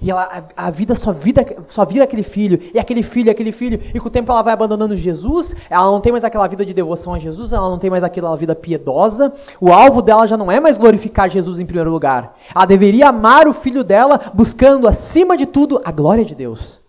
E 0.00 0.10
ela, 0.10 0.46
a, 0.56 0.66
a, 0.66 0.70
vida 0.70 0.94
só, 0.94 1.12
vida 1.12 1.44
só 1.68 1.84
vira 1.84 2.04
aquele 2.04 2.22
filho, 2.22 2.60
e 2.72 2.78
aquele 2.78 3.02
filho, 3.02 3.30
aquele 3.30 3.52
filho, 3.52 3.80
e 3.94 3.98
com 3.98 4.08
o 4.08 4.10
tempo 4.10 4.30
ela 4.30 4.42
vai 4.42 4.52
abandonando 4.52 4.94
Jesus, 4.94 5.54
ela 5.68 5.84
não 5.84 6.00
tem 6.00 6.12
mais 6.12 6.22
aquela 6.24 6.46
vida 6.46 6.64
de 6.64 6.72
devoção 6.72 7.14
a 7.14 7.18
Jesus, 7.18 7.52
ela 7.52 7.68
não 7.68 7.78
tem 7.78 7.90
mais 7.90 8.04
aquela 8.04 8.34
vida 8.36 8.54
piedosa, 8.54 9.32
o 9.60 9.72
alvo 9.72 10.00
dela 10.00 10.26
já 10.26 10.36
não 10.36 10.50
é 10.50 10.60
mais 10.60 10.78
glorificar 10.78 11.28
Jesus 11.28 11.58
em 11.58 11.66
primeiro 11.66 11.90
lugar. 11.90 12.36
Ela 12.54 12.66
deveria 12.66 13.08
amar 13.08 13.48
o 13.48 13.52
filho 13.52 13.82
dela, 13.82 14.20
buscando 14.32 14.86
acima 14.86 15.36
de 15.36 15.46
tudo 15.46 15.80
a 15.84 15.90
glória 15.90 16.24
de 16.24 16.34
Deus. 16.34 16.80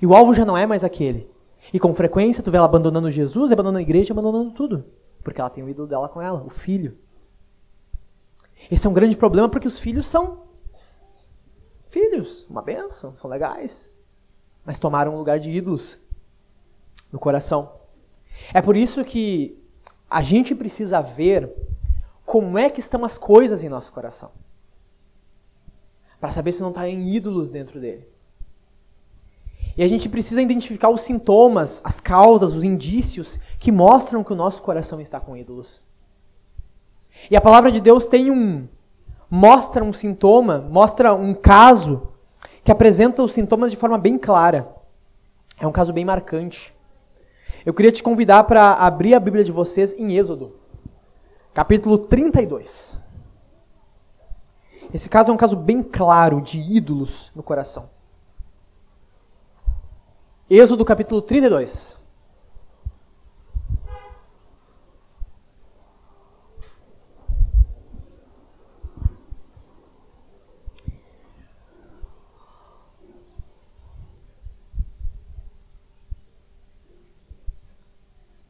E 0.00 0.06
o 0.06 0.14
alvo 0.14 0.34
já 0.34 0.44
não 0.44 0.56
é 0.56 0.66
mais 0.66 0.84
aquele. 0.84 1.28
E 1.72 1.78
com 1.78 1.92
frequência 1.92 2.42
tu 2.42 2.50
vê 2.50 2.56
ela 2.56 2.66
abandonando 2.66 3.10
Jesus, 3.10 3.52
abandonando 3.52 3.78
a 3.78 3.82
igreja, 3.82 4.12
abandonando 4.12 4.50
tudo. 4.52 4.84
Porque 5.22 5.40
ela 5.40 5.50
tem 5.50 5.64
o 5.64 5.68
ídolo 5.68 5.88
dela 5.88 6.08
com 6.08 6.22
ela, 6.22 6.42
o 6.46 6.50
filho. 6.50 6.96
Esse 8.70 8.86
é 8.86 8.90
um 8.90 8.94
grande 8.94 9.16
problema 9.16 9.48
porque 9.48 9.68
os 9.68 9.78
filhos 9.78 10.06
são 10.06 10.47
filhos, 11.90 12.46
uma 12.48 12.62
benção, 12.62 13.14
são 13.16 13.28
legais. 13.28 13.92
Mas 14.64 14.78
tomaram 14.78 15.14
um 15.14 15.18
lugar 15.18 15.38
de 15.38 15.50
ídolos 15.50 15.98
no 17.10 17.18
coração. 17.18 17.72
É 18.52 18.60
por 18.60 18.76
isso 18.76 19.04
que 19.04 19.62
a 20.10 20.22
gente 20.22 20.54
precisa 20.54 21.00
ver 21.00 21.52
como 22.24 22.58
é 22.58 22.68
que 22.68 22.80
estão 22.80 23.04
as 23.04 23.16
coisas 23.16 23.64
em 23.64 23.68
nosso 23.68 23.92
coração. 23.92 24.30
Para 26.20 26.30
saber 26.30 26.52
se 26.52 26.60
não 26.60 26.70
está 26.70 26.88
em 26.88 27.14
ídolos 27.14 27.50
dentro 27.50 27.80
dele. 27.80 28.06
E 29.76 29.82
a 29.82 29.88
gente 29.88 30.08
precisa 30.08 30.42
identificar 30.42 30.90
os 30.90 31.02
sintomas, 31.02 31.80
as 31.84 32.00
causas, 32.00 32.52
os 32.52 32.64
indícios 32.64 33.38
que 33.60 33.70
mostram 33.70 34.24
que 34.24 34.32
o 34.32 34.36
nosso 34.36 34.60
coração 34.60 35.00
está 35.00 35.20
com 35.20 35.36
ídolos. 35.36 35.80
E 37.30 37.36
a 37.36 37.40
palavra 37.40 37.70
de 37.70 37.80
Deus 37.80 38.06
tem 38.06 38.30
um 38.30 38.68
mostra 39.30 39.84
um 39.84 39.92
sintoma, 39.92 40.66
mostra 40.70 41.14
um 41.14 41.34
caso 41.34 42.08
que 42.64 42.72
apresenta 42.72 43.22
os 43.22 43.32
sintomas 43.32 43.70
de 43.70 43.76
forma 43.76 43.98
bem 43.98 44.18
clara. 44.18 44.68
É 45.60 45.66
um 45.66 45.72
caso 45.72 45.92
bem 45.92 46.04
marcante. 46.04 46.74
Eu 47.64 47.74
queria 47.74 47.92
te 47.92 48.02
convidar 48.02 48.44
para 48.44 48.74
abrir 48.74 49.14
a 49.14 49.20
Bíblia 49.20 49.44
de 49.44 49.52
vocês 49.52 49.92
em 49.98 50.16
Êxodo, 50.16 50.56
capítulo 51.52 51.98
32. 51.98 52.98
Esse 54.92 55.08
caso 55.08 55.30
é 55.30 55.34
um 55.34 55.36
caso 55.36 55.56
bem 55.56 55.82
claro 55.82 56.40
de 56.40 56.58
ídolos 56.58 57.30
no 57.34 57.42
coração. 57.42 57.90
Êxodo 60.48 60.84
capítulo 60.84 61.20
32. 61.20 61.98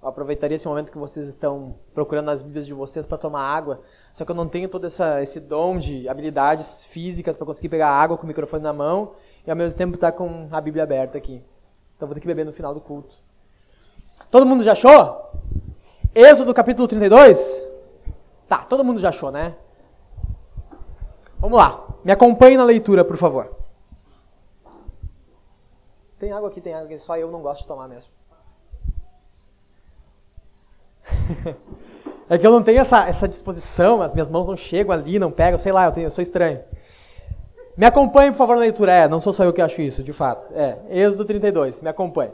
Aproveitaria 0.08 0.56
esse 0.56 0.66
momento 0.66 0.90
que 0.90 0.98
vocês 0.98 1.28
estão 1.28 1.76
procurando 1.94 2.26
nas 2.26 2.42
Bíblias 2.42 2.66
de 2.66 2.74
vocês 2.74 3.06
para 3.06 3.18
tomar 3.18 3.42
água, 3.42 3.80
só 4.12 4.24
que 4.24 4.30
eu 4.30 4.34
não 4.34 4.48
tenho 4.48 4.68
todo 4.68 4.86
essa, 4.86 5.22
esse 5.22 5.38
dom 5.40 5.78
de 5.78 6.08
habilidades 6.08 6.84
físicas 6.84 7.36
para 7.36 7.46
conseguir 7.46 7.68
pegar 7.68 7.90
água 7.90 8.16
com 8.16 8.24
o 8.24 8.26
microfone 8.26 8.62
na 8.62 8.72
mão 8.72 9.12
e 9.46 9.50
ao 9.50 9.56
mesmo 9.56 9.78
tempo 9.78 9.94
estar 9.94 10.12
tá 10.12 10.18
com 10.18 10.48
a 10.50 10.60
Bíblia 10.60 10.82
aberta 10.82 11.18
aqui. 11.18 11.42
Então 11.96 12.06
vou 12.08 12.14
ter 12.14 12.20
que 12.20 12.26
beber 12.26 12.44
no 12.44 12.52
final 12.52 12.74
do 12.74 12.80
culto. 12.80 13.14
Todo 14.30 14.46
mundo 14.46 14.62
já 14.62 14.72
achou? 14.72 15.30
Êxodo 16.14 16.52
capítulo 16.52 16.88
32? 16.88 17.66
Tá, 18.48 18.58
todo 18.64 18.84
mundo 18.84 19.00
já 19.00 19.10
achou, 19.10 19.30
né? 19.30 19.56
Vamos 21.38 21.58
lá. 21.58 21.86
Me 22.04 22.12
acompanhe 22.12 22.56
na 22.56 22.64
leitura, 22.64 23.04
por 23.04 23.16
favor. 23.16 23.56
Tem 26.18 26.32
água 26.32 26.48
aqui, 26.48 26.60
tem 26.60 26.74
água 26.74 26.86
aqui, 26.86 26.98
só 26.98 27.16
eu 27.16 27.30
não 27.30 27.40
gosto 27.40 27.62
de 27.62 27.68
tomar 27.68 27.86
mesmo. 27.86 28.17
é 32.28 32.38
que 32.38 32.46
eu 32.46 32.50
não 32.50 32.62
tenho 32.62 32.80
essa, 32.80 33.08
essa 33.08 33.28
disposição, 33.28 34.02
as 34.02 34.14
minhas 34.14 34.30
mãos 34.30 34.48
não 34.48 34.56
chegam 34.56 34.92
ali, 34.92 35.18
não 35.18 35.30
pegam, 35.30 35.58
sei 35.58 35.72
lá, 35.72 35.86
eu, 35.86 35.92
tenho, 35.92 36.06
eu 36.06 36.10
sou 36.10 36.22
estranho. 36.22 36.60
Me 37.76 37.86
acompanhe, 37.86 38.32
por 38.32 38.38
favor, 38.38 38.56
na 38.56 38.62
leitura. 38.62 38.92
É, 38.92 39.08
não 39.08 39.20
sou 39.20 39.32
só 39.32 39.44
eu 39.44 39.52
que 39.52 39.62
acho 39.62 39.80
isso, 39.80 40.02
de 40.02 40.12
fato. 40.12 40.52
É, 40.52 40.78
Êxodo 40.90 41.24
32, 41.24 41.80
me 41.80 41.88
acompanhe. 41.88 42.32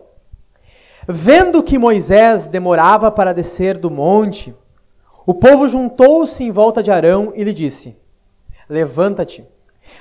Vendo 1.07 1.63
que 1.63 1.79
Moisés 1.79 2.47
demorava 2.47 3.11
para 3.11 3.35
descer 3.35 3.77
do 3.77 3.91
monte, 3.91 4.55
o 5.27 5.35
povo 5.35 5.69
juntou-se 5.69 6.43
em 6.43 6.51
volta 6.51 6.83
de 6.83 6.91
Arão 6.91 7.31
e 7.37 7.45
lhe 7.45 7.53
disse: 7.53 7.99
Levanta-te, 8.69 9.47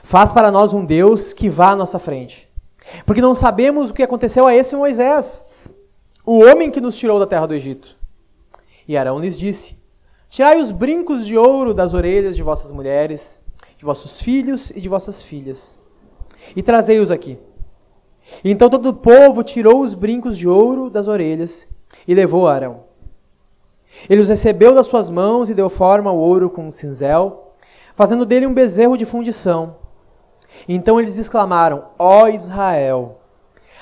faz 0.01 0.31
para 0.31 0.49
nós 0.49 0.71
um 0.71 0.85
Deus 0.85 1.33
que 1.33 1.49
vá 1.49 1.71
à 1.71 1.75
nossa 1.75 1.99
frente. 1.99 2.49
Porque 3.05 3.21
não 3.21 3.35
sabemos 3.35 3.89
o 3.89 3.93
que 3.93 4.03
aconteceu 4.03 4.47
a 4.47 4.55
esse 4.55 4.75
Moisés, 4.75 5.45
o 6.25 6.39
homem 6.39 6.71
que 6.71 6.79
nos 6.79 6.97
tirou 6.97 7.19
da 7.19 7.27
terra 7.27 7.47
do 7.47 7.53
Egito. 7.53 7.97
E 8.87 8.97
Arão 8.97 9.19
lhes 9.19 9.37
disse: 9.37 9.77
Tirai 10.29 10.59
os 10.59 10.71
brincos 10.71 11.25
de 11.25 11.37
ouro 11.37 11.73
das 11.73 11.93
orelhas 11.93 12.35
de 12.35 12.43
vossas 12.43 12.71
mulheres, 12.71 13.39
de 13.77 13.85
vossos 13.85 14.21
filhos 14.21 14.71
e 14.71 14.81
de 14.81 14.89
vossas 14.89 15.21
filhas, 15.21 15.79
e 16.55 16.63
trazei-os 16.63 17.11
aqui. 17.11 17.37
Então 18.43 18.69
todo 18.69 18.89
o 18.89 18.93
povo 18.93 19.43
tirou 19.43 19.81
os 19.81 19.93
brincos 19.93 20.37
de 20.37 20.47
ouro 20.47 20.89
das 20.89 21.07
orelhas 21.07 21.67
e 22.07 22.15
levou 22.15 22.47
a 22.47 22.55
Arão. 22.55 22.83
Ele 24.09 24.21
os 24.21 24.29
recebeu 24.29 24.73
das 24.73 24.87
suas 24.87 25.09
mãos 25.09 25.49
e 25.49 25.53
deu 25.53 25.69
forma 25.69 26.09
ao 26.09 26.17
ouro 26.17 26.49
com 26.49 26.65
um 26.65 26.71
cinzel, 26.71 27.53
fazendo 27.95 28.25
dele 28.25 28.47
um 28.47 28.53
bezerro 28.53 28.97
de 28.97 29.05
fundição. 29.05 29.77
Então 30.67 30.99
eles 30.99 31.17
exclamaram: 31.17 31.89
Ó 31.97 32.27
Israel, 32.27 33.19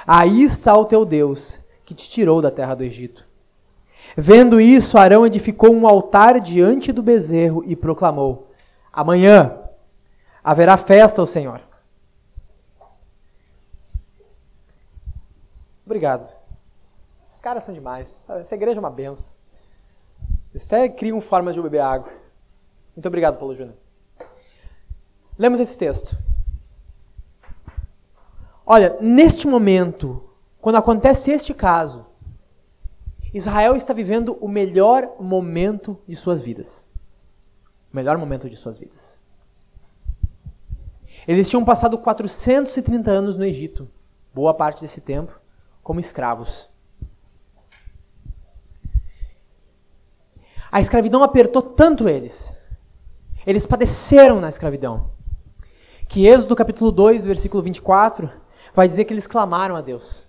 aí 0.05 0.43
está 0.43 0.75
o 0.75 0.85
teu 0.85 1.05
Deus, 1.05 1.59
que 1.85 1.93
te 1.93 2.09
tirou 2.09 2.41
da 2.41 2.51
terra 2.51 2.75
do 2.75 2.83
Egito. 2.83 3.30
Vendo 4.15 4.59
isso, 4.59 4.97
Arão 4.97 5.25
edificou 5.25 5.73
um 5.73 5.87
altar 5.87 6.39
diante 6.39 6.91
do 6.91 7.01
bezerro 7.01 7.63
e 7.65 7.75
proclamou: 7.75 8.47
Amanhã 8.91 9.57
haverá 10.43 10.75
festa 10.77 11.21
ao 11.21 11.27
Senhor. 11.27 11.61
Obrigado. 15.85 16.29
Esses 17.23 17.39
caras 17.41 17.63
são 17.63 17.73
demais. 17.73 18.25
Essa 18.29 18.55
igreja 18.55 18.79
é 18.79 18.81
uma 18.81 18.89
benção. 18.89 19.35
Eles 20.51 20.65
até 20.65 20.87
criam 20.89 21.21
formas 21.21 21.55
de 21.55 21.61
beber 21.61 21.79
água. 21.79 22.11
Muito 22.95 23.07
obrigado, 23.07 23.37
Paulo 23.37 23.55
Júnior. 23.55 23.75
Lemos 25.37 25.59
esse 25.59 25.77
texto. 25.77 26.17
Olha, 28.65 28.97
neste 29.01 29.47
momento, 29.47 30.29
quando 30.59 30.75
acontece 30.75 31.31
este 31.31 31.53
caso, 31.53 32.05
Israel 33.33 33.75
está 33.75 33.93
vivendo 33.93 34.37
o 34.41 34.47
melhor 34.47 35.15
momento 35.19 35.99
de 36.07 36.15
suas 36.15 36.41
vidas. 36.41 36.87
O 37.91 37.95
melhor 37.95 38.17
momento 38.17 38.49
de 38.49 38.55
suas 38.55 38.77
vidas. 38.77 39.21
Eles 41.27 41.49
tinham 41.49 41.63
passado 41.63 41.97
430 41.97 43.11
anos 43.11 43.37
no 43.37 43.45
Egito, 43.45 43.89
boa 44.33 44.53
parte 44.53 44.81
desse 44.81 45.01
tempo, 45.01 45.39
como 45.83 45.99
escravos. 45.99 46.69
A 50.71 50.79
escravidão 50.79 51.21
apertou 51.21 51.61
tanto 51.61 52.07
eles, 52.07 52.55
eles 53.45 53.67
padeceram 53.67 54.39
na 54.39 54.49
escravidão, 54.49 55.11
que 56.07 56.25
Êxodo 56.25 56.55
capítulo 56.55 56.91
2, 56.91 57.25
versículo 57.25 57.61
24, 57.61 58.31
vai 58.73 58.87
dizer 58.87 59.05
que 59.05 59.13
eles 59.13 59.27
clamaram 59.27 59.75
a 59.75 59.81
Deus, 59.81 60.27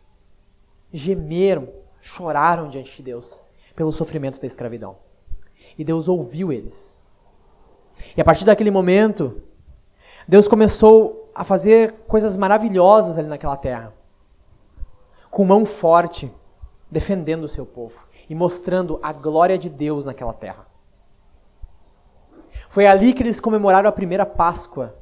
gemeram, 0.93 1.69
choraram 2.03 2.69
diante 2.69 2.97
de 2.97 3.03
Deus 3.05 3.43
pelo 3.77 3.93
sofrimento 3.93 4.41
da 4.41 4.47
escravidão. 4.47 4.97
E 5.79 5.85
Deus 5.85 6.09
ouviu 6.09 6.53
eles. 6.53 6.99
E 8.17 8.21
a 8.21 8.25
partir 8.25 8.45
daquele 8.45 8.73
momento, 8.73 9.41
Deus 10.27 10.49
começou 10.49 11.31
a 11.33 11.45
fazer 11.45 11.93
coisas 12.09 12.37
maravilhosas 12.37 13.19
ali 13.19 13.29
naquela 13.29 13.57
terra. 13.57 13.95
Com 15.31 15.45
mão 15.45 15.65
forte, 15.65 16.31
defendendo 16.91 17.45
o 17.45 17.49
seu 17.49 17.65
povo 17.65 18.05
e 18.29 18.35
mostrando 18.35 18.99
a 19.01 19.13
glória 19.13 19.57
de 19.57 19.71
Deus 19.71 20.05
naquela 20.05 20.35
terra. 20.35 20.67
Foi 22.69 22.87
ali 22.87 23.15
que 23.15 23.23
eles 23.23 23.41
comemoraram 23.41 23.89
a 23.89 23.93
primeira 23.93 24.27
Páscoa, 24.27 24.97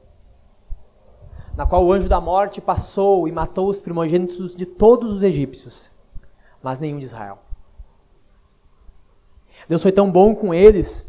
na 1.57 1.67
qual 1.67 1.85
o 1.85 1.93
anjo 1.93 2.09
da 2.09 2.21
morte 2.21 2.61
passou 2.61 3.27
e 3.27 3.33
matou 3.33 3.69
os 3.69 3.81
primogênitos 3.81 4.55
de 4.55 4.67
todos 4.67 5.13
os 5.13 5.23
egípcios 5.23 5.90
mas 6.63 6.81
nenhum 6.81 6.99
de 6.99 7.05
Israel. 7.05 7.39
Deus 9.69 9.83
foi 9.83 9.93
tão 9.93 10.11
bom 10.11 10.35
com 10.35 10.53
eles 10.55 11.07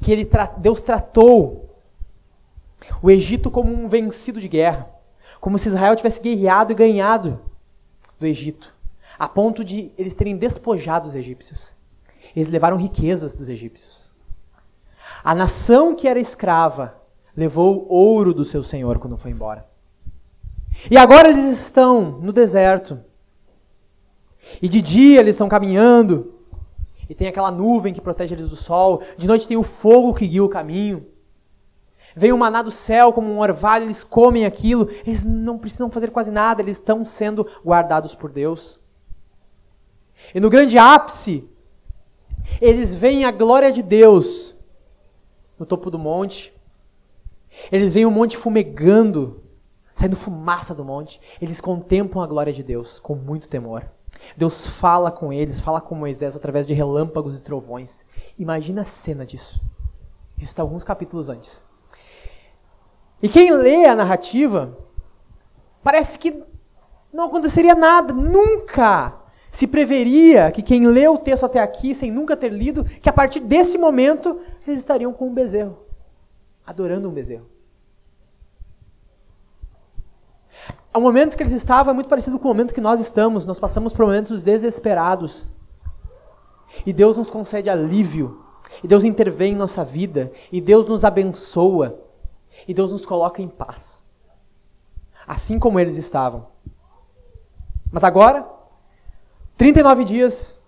que 0.00 0.12
ele 0.12 0.24
tra 0.24 0.46
Deus 0.46 0.82
tratou 0.82 1.82
o 3.02 3.10
Egito 3.10 3.50
como 3.50 3.72
um 3.72 3.88
vencido 3.88 4.40
de 4.40 4.48
guerra, 4.48 4.88
como 5.40 5.58
se 5.58 5.68
Israel 5.68 5.96
tivesse 5.96 6.20
guerreado 6.20 6.72
e 6.72 6.76
ganhado 6.76 7.40
do 8.18 8.26
Egito, 8.26 8.74
a 9.18 9.28
ponto 9.28 9.64
de 9.64 9.92
eles 9.98 10.14
terem 10.14 10.36
despojado 10.36 11.08
os 11.08 11.14
egípcios. 11.14 11.74
Eles 12.34 12.48
levaram 12.48 12.76
riquezas 12.76 13.36
dos 13.36 13.48
egípcios. 13.48 14.10
A 15.24 15.34
nação 15.34 15.94
que 15.94 16.06
era 16.06 16.20
escrava 16.20 17.00
levou 17.36 17.86
ouro 17.88 18.32
do 18.32 18.44
seu 18.44 18.62
senhor 18.62 18.98
quando 18.98 19.16
foi 19.16 19.30
embora. 19.30 19.66
E 20.90 20.96
agora 20.96 21.28
eles 21.28 21.44
estão 21.60 22.18
no 22.20 22.32
deserto, 22.32 23.00
e 24.60 24.68
de 24.68 24.80
dia 24.80 25.20
eles 25.20 25.34
estão 25.34 25.48
caminhando, 25.48 26.34
e 27.08 27.14
tem 27.14 27.26
aquela 27.26 27.50
nuvem 27.50 27.94
que 27.94 28.00
protege 28.00 28.34
eles 28.34 28.48
do 28.48 28.56
sol. 28.56 29.02
De 29.16 29.26
noite 29.26 29.48
tem 29.48 29.56
o 29.56 29.62
fogo 29.62 30.12
que 30.12 30.26
guia 30.26 30.44
o 30.44 30.48
caminho. 30.48 31.06
Vem 32.14 32.32
o 32.32 32.38
maná 32.38 32.62
do 32.62 32.70
céu 32.70 33.12
como 33.12 33.28
um 33.28 33.40
orvalho, 33.40 33.86
eles 33.86 34.04
comem 34.04 34.44
aquilo. 34.44 34.90
Eles 35.06 35.24
não 35.24 35.58
precisam 35.58 35.90
fazer 35.90 36.10
quase 36.10 36.30
nada, 36.30 36.60
eles 36.60 36.76
estão 36.76 37.04
sendo 37.04 37.46
guardados 37.64 38.14
por 38.14 38.30
Deus. 38.30 38.80
E 40.34 40.40
no 40.40 40.50
grande 40.50 40.76
ápice, 40.76 41.48
eles 42.60 42.94
veem 42.94 43.24
a 43.24 43.30
glória 43.30 43.72
de 43.72 43.82
Deus 43.82 44.54
no 45.58 45.64
topo 45.64 45.90
do 45.90 45.98
monte. 45.98 46.52
Eles 47.72 47.94
veem 47.94 48.06
o 48.06 48.10
monte 48.10 48.36
fumegando, 48.36 49.42
saindo 49.94 50.16
fumaça 50.16 50.74
do 50.74 50.84
monte. 50.84 51.20
Eles 51.40 51.60
contemplam 51.60 52.22
a 52.22 52.26
glória 52.26 52.52
de 52.52 52.62
Deus 52.62 52.98
com 52.98 53.14
muito 53.14 53.48
temor. 53.48 53.84
Deus 54.36 54.66
fala 54.66 55.10
com 55.10 55.32
eles, 55.32 55.60
fala 55.60 55.80
com 55.80 55.94
Moisés 55.94 56.36
através 56.36 56.66
de 56.66 56.74
relâmpagos 56.74 57.38
e 57.38 57.42
trovões. 57.42 58.04
Imagina 58.38 58.82
a 58.82 58.84
cena 58.84 59.24
disso. 59.24 59.60
Isso 60.36 60.48
está 60.48 60.62
alguns 60.62 60.84
capítulos 60.84 61.28
antes. 61.28 61.64
E 63.22 63.28
quem 63.28 63.52
lê 63.52 63.86
a 63.86 63.96
narrativa, 63.96 64.76
parece 65.82 66.18
que 66.18 66.42
não 67.12 67.24
aconteceria 67.24 67.74
nada, 67.74 68.12
nunca 68.12 69.14
se 69.50 69.66
preveria 69.66 70.52
que 70.52 70.62
quem 70.62 70.86
lê 70.86 71.08
o 71.08 71.18
texto 71.18 71.44
até 71.44 71.58
aqui, 71.58 71.94
sem 71.94 72.10
nunca 72.12 72.36
ter 72.36 72.52
lido, 72.52 72.84
que 72.84 73.08
a 73.08 73.12
partir 73.12 73.40
desse 73.40 73.76
momento 73.76 74.38
eles 74.66 74.78
estariam 74.78 75.12
com 75.12 75.28
um 75.28 75.34
bezerro, 75.34 75.78
adorando 76.64 77.08
um 77.08 77.12
bezerro. 77.12 77.57
O 80.94 81.00
momento 81.00 81.36
que 81.36 81.42
eles 81.42 81.52
estavam 81.52 81.92
é 81.92 81.94
muito 81.94 82.08
parecido 82.08 82.38
com 82.38 82.46
o 82.46 82.48
momento 82.48 82.74
que 82.74 82.80
nós 82.80 83.00
estamos. 83.00 83.44
Nós 83.44 83.58
passamos 83.58 83.92
por 83.92 84.06
momentos 84.06 84.42
desesperados. 84.42 85.48
E 86.84 86.92
Deus 86.92 87.16
nos 87.16 87.30
concede 87.30 87.70
alívio. 87.70 88.44
E 88.82 88.88
Deus 88.88 89.04
intervém 89.04 89.52
em 89.52 89.56
nossa 89.56 89.84
vida. 89.84 90.32
E 90.50 90.60
Deus 90.60 90.86
nos 90.86 91.04
abençoa. 91.04 92.00
E 92.66 92.74
Deus 92.74 92.90
nos 92.90 93.06
coloca 93.06 93.42
em 93.42 93.48
paz. 93.48 94.06
Assim 95.26 95.58
como 95.58 95.78
eles 95.78 95.96
estavam. 95.96 96.46
Mas 97.92 98.02
agora, 98.02 98.48
39 99.56 100.04
dias 100.04 100.58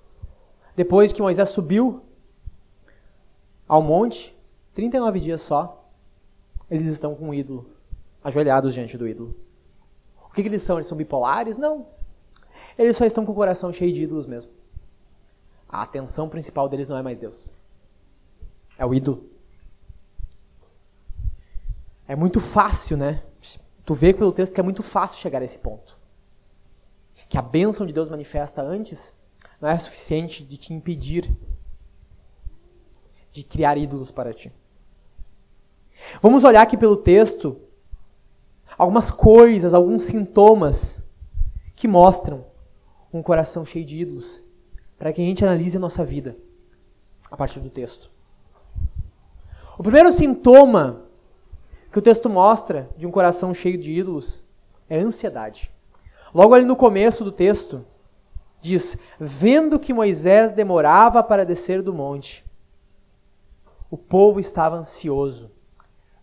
depois 0.76 1.12
que 1.12 1.20
Moisés 1.20 1.48
subiu 1.50 2.02
ao 3.68 3.82
monte, 3.82 4.34
39 4.74 5.20
dias 5.20 5.40
só, 5.42 5.90
eles 6.70 6.86
estão 6.86 7.14
com 7.14 7.28
o 7.28 7.34
ídolo, 7.34 7.66
ajoelhados 8.24 8.72
diante 8.72 8.96
do 8.96 9.06
ídolo. 9.06 9.36
O 10.30 10.32
que, 10.32 10.42
que 10.42 10.48
eles 10.48 10.62
são? 10.62 10.76
Eles 10.76 10.86
são 10.86 10.96
bipolares? 10.96 11.58
Não. 11.58 11.86
Eles 12.78 12.96
só 12.96 13.04
estão 13.04 13.26
com 13.26 13.32
o 13.32 13.34
coração 13.34 13.72
cheio 13.72 13.92
de 13.92 14.04
ídolos 14.04 14.26
mesmo. 14.26 14.52
A 15.68 15.82
atenção 15.82 16.28
principal 16.28 16.68
deles 16.68 16.88
não 16.88 16.96
é 16.96 17.02
mais 17.02 17.18
Deus. 17.18 17.56
É 18.78 18.86
o 18.86 18.94
ídolo. 18.94 19.28
É 22.06 22.16
muito 22.16 22.40
fácil, 22.40 22.96
né? 22.96 23.22
Tu 23.84 23.94
vê 23.94 24.14
pelo 24.14 24.32
texto 24.32 24.54
que 24.54 24.60
é 24.60 24.64
muito 24.64 24.82
fácil 24.82 25.18
chegar 25.18 25.42
a 25.42 25.44
esse 25.44 25.58
ponto. 25.58 25.98
Que 27.28 27.36
a 27.36 27.42
bênção 27.42 27.86
de 27.86 27.92
Deus 27.92 28.08
manifesta 28.08 28.62
antes 28.62 29.12
não 29.60 29.68
é 29.68 29.78
suficiente 29.78 30.42
de 30.44 30.56
te 30.56 30.72
impedir 30.72 31.30
de 33.30 33.44
criar 33.44 33.76
ídolos 33.76 34.10
para 34.10 34.32
ti. 34.32 34.52
Vamos 36.20 36.44
olhar 36.44 36.62
aqui 36.62 36.76
pelo 36.76 36.96
texto 36.96 37.60
algumas 38.80 39.10
coisas, 39.10 39.74
alguns 39.74 40.04
sintomas 40.04 41.00
que 41.76 41.86
mostram 41.86 42.46
um 43.12 43.22
coração 43.22 43.62
cheio 43.62 43.84
de 43.84 43.98
ídolos, 44.00 44.40
para 44.98 45.12
que 45.12 45.20
a 45.20 45.24
gente 45.24 45.44
analise 45.44 45.76
a 45.76 45.80
nossa 45.80 46.02
vida 46.02 46.34
a 47.30 47.36
partir 47.36 47.60
do 47.60 47.68
texto. 47.68 48.10
O 49.76 49.82
primeiro 49.82 50.10
sintoma 50.10 51.02
que 51.92 51.98
o 51.98 52.02
texto 52.02 52.30
mostra 52.30 52.88
de 52.96 53.06
um 53.06 53.10
coração 53.10 53.52
cheio 53.52 53.76
de 53.76 53.92
ídolos 53.92 54.40
é 54.88 54.98
ansiedade. 54.98 55.70
Logo 56.34 56.54
ali 56.54 56.64
no 56.64 56.74
começo 56.74 57.22
do 57.22 57.30
texto, 57.32 57.84
diz: 58.62 58.96
Vendo 59.18 59.78
que 59.78 59.92
Moisés 59.92 60.52
demorava 60.52 61.22
para 61.22 61.44
descer 61.44 61.82
do 61.82 61.92
monte, 61.92 62.46
o 63.90 63.98
povo 63.98 64.40
estava 64.40 64.76
ansioso. 64.76 65.50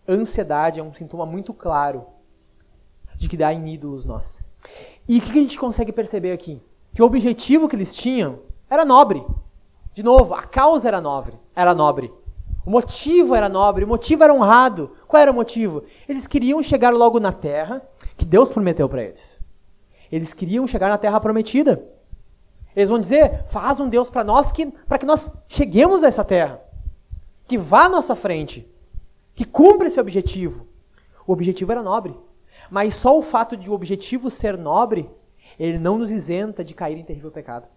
Ansiedade 0.08 0.80
é 0.80 0.82
um 0.82 0.92
sintoma 0.92 1.24
muito 1.24 1.54
claro 1.54 2.17
de 3.18 3.36
dá 3.36 3.52
em 3.52 3.68
ídolos 3.68 4.04
nós. 4.04 4.40
E 5.08 5.18
o 5.18 5.20
que 5.20 5.30
a 5.30 5.42
gente 5.42 5.58
consegue 5.58 5.92
perceber 5.92 6.32
aqui? 6.32 6.62
Que 6.94 7.02
o 7.02 7.06
objetivo 7.06 7.68
que 7.68 7.76
eles 7.76 7.94
tinham 7.94 8.40
era 8.70 8.84
nobre. 8.84 9.24
De 9.92 10.02
novo, 10.02 10.34
a 10.34 10.42
causa 10.42 10.86
era 10.86 11.00
nobre. 11.00 11.34
Era 11.54 11.74
nobre. 11.74 12.12
O 12.64 12.70
motivo 12.70 13.34
era 13.34 13.48
nobre, 13.48 13.84
o 13.84 13.88
motivo 13.88 14.22
era 14.22 14.34
honrado. 14.34 14.92
Qual 15.06 15.20
era 15.20 15.32
o 15.32 15.34
motivo? 15.34 15.82
Eles 16.08 16.26
queriam 16.26 16.62
chegar 16.62 16.92
logo 16.92 17.18
na 17.18 17.32
terra 17.32 17.82
que 18.16 18.24
Deus 18.24 18.50
prometeu 18.50 18.88
para 18.88 19.02
eles. 19.02 19.40
Eles 20.12 20.34
queriam 20.34 20.66
chegar 20.66 20.88
na 20.88 20.98
terra 20.98 21.18
prometida. 21.18 21.82
Eles 22.76 22.90
vão 22.90 23.00
dizer: 23.00 23.44
"Faz 23.46 23.80
um 23.80 23.88
Deus 23.88 24.10
para 24.10 24.22
nós 24.22 24.52
que 24.52 24.66
para 24.66 24.98
que 24.98 25.06
nós 25.06 25.32
cheguemos 25.48 26.04
a 26.04 26.08
essa 26.08 26.22
terra, 26.22 26.60
que 27.46 27.56
vá 27.56 27.84
à 27.84 27.88
nossa 27.88 28.14
frente, 28.14 28.70
que 29.34 29.44
cumpra 29.44 29.88
esse 29.88 29.98
objetivo". 29.98 30.66
O 31.26 31.32
objetivo 31.32 31.72
era 31.72 31.82
nobre. 31.82 32.14
Mas 32.70 32.94
só 32.94 33.18
o 33.18 33.22
fato 33.22 33.56
de 33.56 33.70
o 33.70 33.74
objetivo 33.74 34.30
ser 34.30 34.56
nobre, 34.56 35.10
ele 35.58 35.78
não 35.78 35.98
nos 35.98 36.10
isenta 36.10 36.62
de 36.64 36.74
cair 36.74 36.98
em 36.98 37.04
terrível 37.04 37.30
pecado. 37.30 37.68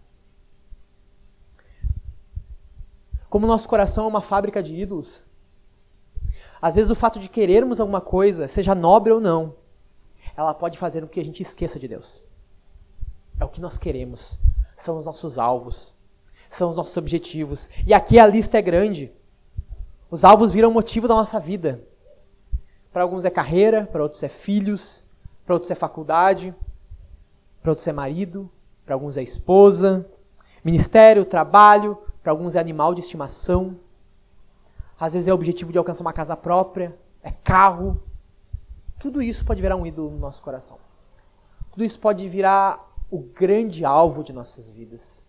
Como 3.30 3.48
nosso 3.48 3.70
coração 3.70 4.06
é 4.06 4.08
uma 4.08 4.22
fábrica 4.22 4.62
de 4.62 4.76
ídolos, 4.76 5.24
às 6.62 6.76
vezes 6.76 6.92
o 6.92 6.96
fato 6.96 7.18
de 7.18 7.30
querermos 7.30 7.80
alguma 7.80 8.02
coisa, 8.02 8.48
seja 8.48 8.76
nobre 8.76 9.12
ou 9.12 9.20
não, 9.20 9.56
ela 10.36 10.54
pode 10.54 10.78
fazer 10.78 11.02
com 11.02 11.08
que 11.08 11.20
a 11.20 11.26
gente 11.26 11.42
esqueça 11.42 11.80
de 11.80 11.88
Deus. 11.88 12.26
É 13.40 13.46
o 13.46 13.50
que 13.50 13.62
nós 13.62 13.78
queremos, 13.78 14.38
são 14.78 14.98
os 14.98 15.06
nossos 15.06 15.38
alvos, 15.38 15.94
são 16.50 16.70
os 16.70 16.76
nossos 16.76 16.96
objetivos. 16.98 17.70
E 17.88 17.94
aqui 17.94 18.20
a 18.20 18.28
lista 18.28 18.58
é 18.58 18.62
grande. 18.62 19.12
Os 20.10 20.24
alvos 20.26 20.52
viram 20.52 20.72
motivo 20.72 21.08
da 21.08 21.16
nossa 21.16 21.40
vida. 21.40 21.88
Para 22.92 23.04
alguns 23.04 23.26
é 23.26 23.30
carreira, 23.30 23.88
para 23.92 24.04
outros 24.04 24.22
é 24.24 24.28
filhos, 24.28 25.04
para 25.46 25.56
outros 25.56 25.72
é 25.72 25.76
faculdade, 25.76 26.54
para 27.62 27.72
outros 27.72 27.88
é 27.88 27.94
marido, 27.94 28.50
para 28.86 28.96
alguns 28.96 29.18
é 29.18 29.24
esposa, 29.24 30.06
ministério, 30.64 31.26
trabalho, 31.26 31.98
para 32.22 32.32
alguns 32.32 32.56
é 32.56 32.60
animal 32.60 32.94
de 32.94 33.02
estimação. 33.02 33.80
Às 35.00 35.14
vezes 35.14 35.28
é 35.28 35.32
o 35.32 35.36
objetivo 35.36 35.72
de 35.72 35.78
alcançar 35.78 36.02
uma 36.02 36.14
casa 36.14 36.36
própria, 36.36 36.98
é 37.24 37.32
carro. 37.32 38.02
Tudo 39.00 39.22
isso 39.22 39.46
pode 39.46 39.62
virar 39.62 39.76
um 39.76 39.86
ídolo 39.86 40.12
no 40.12 40.20
nosso 40.20 40.44
coração. 40.44 40.78
Tudo 41.72 41.84
isso 41.84 42.00
pode 42.00 42.28
virar 42.28 42.92
o 43.10 43.20
grande 43.20 43.86
alvo 43.86 44.24
de 44.24 44.34
nossas 44.34 44.70
vidas. 44.70 45.26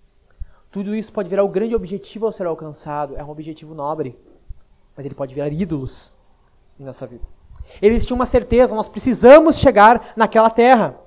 Tudo 0.70 0.94
isso 0.94 1.12
pode 1.12 1.28
virar 1.28 1.44
o 1.44 1.48
grande 1.48 1.74
objetivo 1.74 2.26
a 2.26 2.32
ser 2.32 2.46
alcançado. 2.46 3.16
É 3.16 3.24
um 3.24 3.30
objetivo 3.30 3.74
nobre, 3.74 4.18
mas 4.96 5.06
ele 5.06 5.14
pode 5.14 5.34
virar 5.34 5.48
ídolos 5.48 6.12
em 6.78 6.84
nossa 6.84 7.06
vida. 7.06 7.24
Eles 7.80 8.04
tinham 8.04 8.16
uma 8.16 8.26
certeza, 8.26 8.74
nós 8.74 8.88
precisamos 8.88 9.56
chegar 9.56 10.12
naquela 10.16 10.50
terra. 10.50 11.02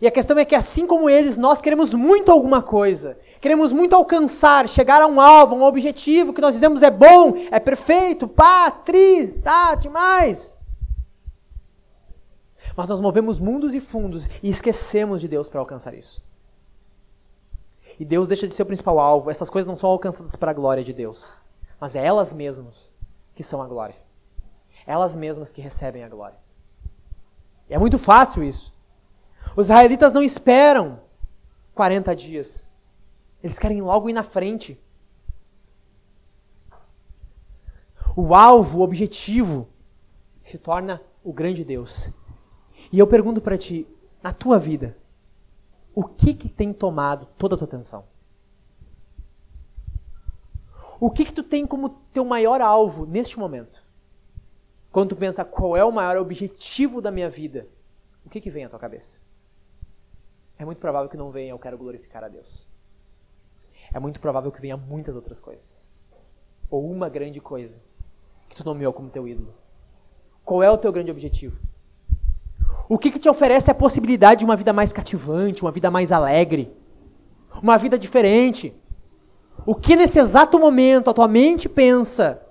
E 0.00 0.06
a 0.06 0.10
questão 0.10 0.38
é 0.38 0.44
que, 0.44 0.54
assim 0.54 0.86
como 0.86 1.08
eles, 1.08 1.36
nós 1.36 1.60
queremos 1.60 1.94
muito 1.94 2.30
alguma 2.30 2.60
coisa. 2.60 3.18
Queremos 3.40 3.72
muito 3.72 3.96
alcançar, 3.96 4.68
chegar 4.68 5.00
a 5.00 5.06
um 5.06 5.20
alvo, 5.20 5.56
um 5.56 5.62
objetivo 5.62 6.34
que 6.34 6.40
nós 6.40 6.54
dizemos 6.54 6.82
é 6.82 6.90
bom, 6.90 7.32
é 7.50 7.58
perfeito, 7.58 8.28
pá, 8.28 8.70
tri, 8.70 9.32
tá, 9.42 9.74
demais. 9.74 10.58
Mas 12.76 12.90
nós 12.90 13.00
movemos 13.00 13.38
mundos 13.38 13.74
e 13.74 13.80
fundos 13.80 14.28
e 14.42 14.50
esquecemos 14.50 15.20
de 15.22 15.28
Deus 15.28 15.48
para 15.48 15.60
alcançar 15.60 15.94
isso. 15.94 16.22
E 17.98 18.04
Deus 18.04 18.28
deixa 18.28 18.46
de 18.46 18.54
ser 18.54 18.64
o 18.64 18.66
principal 18.66 18.98
alvo. 18.98 19.30
Essas 19.30 19.48
coisas 19.48 19.66
não 19.66 19.78
são 19.78 19.88
alcançadas 19.88 20.36
para 20.36 20.50
a 20.50 20.54
glória 20.54 20.84
de 20.84 20.92
Deus, 20.92 21.38
mas 21.80 21.96
é 21.96 22.04
elas 22.04 22.34
mesmas 22.34 22.92
que 23.34 23.42
são 23.42 23.62
a 23.62 23.66
glória 23.66 24.05
elas 24.86 25.14
mesmas 25.14 25.52
que 25.52 25.60
recebem 25.60 26.02
a 26.02 26.08
glória. 26.08 26.38
E 27.68 27.74
é 27.74 27.78
muito 27.78 27.98
fácil 27.98 28.42
isso. 28.42 28.74
Os 29.56 29.66
israelitas 29.66 30.12
não 30.12 30.22
esperam 30.22 31.00
40 31.74 32.14
dias. 32.16 32.68
Eles 33.42 33.58
querem 33.58 33.80
logo 33.80 34.08
ir 34.08 34.12
na 34.12 34.22
frente. 34.22 34.80
O 38.16 38.34
alvo, 38.34 38.78
o 38.78 38.82
objetivo, 38.82 39.68
se 40.42 40.58
torna 40.58 41.00
o 41.22 41.32
grande 41.32 41.64
Deus. 41.64 42.10
E 42.92 42.98
eu 42.98 43.06
pergunto 43.06 43.40
para 43.40 43.58
ti, 43.58 43.86
na 44.22 44.32
tua 44.32 44.58
vida, 44.58 44.96
o 45.94 46.04
que 46.04 46.34
que 46.34 46.48
tem 46.48 46.72
tomado 46.72 47.26
toda 47.38 47.54
a 47.54 47.58
tua 47.58 47.66
atenção? 47.66 48.04
O 50.98 51.10
que 51.10 51.24
que 51.24 51.32
tu 51.32 51.42
tem 51.42 51.66
como 51.66 51.90
teu 52.12 52.24
maior 52.24 52.60
alvo 52.60 53.04
neste 53.06 53.38
momento? 53.38 53.85
Quando 54.96 55.10
tu 55.10 55.16
pensa 55.16 55.44
qual 55.44 55.76
é 55.76 55.84
o 55.84 55.92
maior 55.92 56.16
objetivo 56.16 57.02
da 57.02 57.10
minha 57.10 57.28
vida, 57.28 57.68
o 58.24 58.30
que, 58.30 58.40
que 58.40 58.48
vem 58.48 58.64
à 58.64 58.68
tua 58.70 58.78
cabeça? 58.78 59.18
É 60.58 60.64
muito 60.64 60.78
provável 60.78 61.10
que 61.10 61.18
não 61.18 61.30
venha 61.30 61.50
eu 61.50 61.58
quero 61.58 61.76
glorificar 61.76 62.24
a 62.24 62.28
Deus. 62.28 62.66
É 63.92 64.00
muito 64.00 64.18
provável 64.18 64.50
que 64.50 64.58
venha 64.58 64.74
muitas 64.74 65.14
outras 65.14 65.38
coisas. 65.38 65.90
Ou 66.70 66.90
uma 66.90 67.10
grande 67.10 67.42
coisa 67.42 67.82
que 68.48 68.56
tu 68.56 68.64
nomeou 68.64 68.90
como 68.90 69.10
teu 69.10 69.28
ídolo. 69.28 69.52
Qual 70.42 70.62
é 70.62 70.70
o 70.70 70.78
teu 70.78 70.90
grande 70.90 71.10
objetivo? 71.10 71.60
O 72.88 72.96
que, 72.96 73.10
que 73.10 73.18
te 73.18 73.28
oferece 73.28 73.70
a 73.70 73.74
possibilidade 73.74 74.38
de 74.38 74.44
uma 74.46 74.56
vida 74.56 74.72
mais 74.72 74.94
cativante, 74.94 75.60
uma 75.60 75.72
vida 75.72 75.90
mais 75.90 76.10
alegre? 76.10 76.74
uma 77.62 77.76
vida 77.76 77.98
diferente. 77.98 78.74
O 79.66 79.74
que 79.74 79.94
nesse 79.94 80.18
exato 80.18 80.58
momento 80.58 81.10
a 81.10 81.12
tua 81.12 81.28
mente 81.28 81.68
pensa 81.68 82.45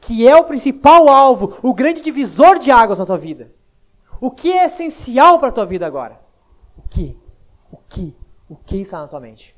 que 0.00 0.26
é 0.26 0.36
o 0.36 0.44
principal 0.44 1.08
alvo, 1.08 1.58
o 1.62 1.74
grande 1.74 2.00
divisor 2.00 2.58
de 2.58 2.70
águas 2.70 2.98
na 2.98 3.06
tua 3.06 3.16
vida? 3.16 3.52
O 4.20 4.30
que 4.30 4.52
é 4.52 4.64
essencial 4.66 5.38
para 5.38 5.48
a 5.48 5.52
tua 5.52 5.66
vida 5.66 5.86
agora? 5.86 6.20
O 6.76 6.82
que? 6.88 7.16
O 7.70 7.76
que? 7.88 8.16
O 8.48 8.56
que 8.56 8.76
está 8.78 9.00
na 9.00 9.08
tua 9.08 9.20
mente? 9.20 9.56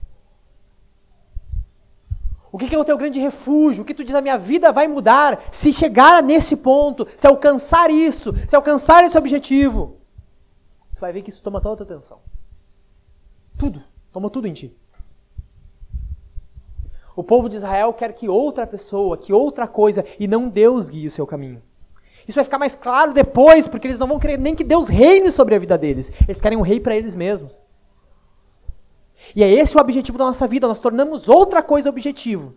O 2.52 2.58
que 2.58 2.74
é 2.74 2.78
o 2.78 2.84
teu 2.84 2.98
grande 2.98 3.18
refúgio? 3.18 3.82
O 3.82 3.86
que 3.86 3.94
tu 3.94 4.04
diz 4.04 4.14
a 4.14 4.20
minha 4.20 4.36
vida 4.36 4.70
vai 4.70 4.86
mudar 4.86 5.42
se 5.50 5.72
chegar 5.72 6.22
nesse 6.22 6.56
ponto, 6.56 7.08
se 7.16 7.26
alcançar 7.26 7.90
isso, 7.90 8.34
se 8.46 8.54
alcançar 8.54 9.02
esse 9.04 9.16
objetivo? 9.16 9.96
Tu 10.94 11.00
vai 11.00 11.12
ver 11.14 11.22
que 11.22 11.30
isso 11.30 11.42
toma 11.42 11.62
toda 11.62 11.82
a 11.82 11.86
tua 11.86 11.96
atenção. 11.96 12.20
Tudo, 13.56 13.82
toma 14.12 14.28
tudo 14.28 14.46
em 14.46 14.52
ti. 14.52 14.76
O 17.14 17.22
povo 17.22 17.48
de 17.48 17.56
Israel 17.56 17.92
quer 17.92 18.12
que 18.12 18.28
outra 18.28 18.66
pessoa, 18.66 19.18
que 19.18 19.32
outra 19.32 19.66
coisa, 19.68 20.04
e 20.18 20.26
não 20.26 20.48
Deus 20.48 20.88
guie 20.88 21.06
o 21.06 21.10
seu 21.10 21.26
caminho. 21.26 21.62
Isso 22.26 22.36
vai 22.36 22.44
ficar 22.44 22.58
mais 22.58 22.74
claro 22.74 23.12
depois, 23.12 23.66
porque 23.66 23.86
eles 23.86 23.98
não 23.98 24.06
vão 24.06 24.18
querer 24.18 24.38
nem 24.38 24.54
que 24.54 24.64
Deus 24.64 24.88
reine 24.88 25.30
sobre 25.30 25.54
a 25.54 25.58
vida 25.58 25.76
deles. 25.76 26.12
Eles 26.22 26.40
querem 26.40 26.56
um 26.56 26.62
rei 26.62 26.80
para 26.80 26.96
eles 26.96 27.14
mesmos. 27.14 27.60
E 29.34 29.42
é 29.42 29.50
esse 29.50 29.76
o 29.76 29.80
objetivo 29.80 30.18
da 30.18 30.24
nossa 30.24 30.46
vida. 30.46 30.68
Nós 30.68 30.78
tornamos 30.78 31.28
outra 31.28 31.62
coisa 31.62 31.88
objetivo. 31.88 32.54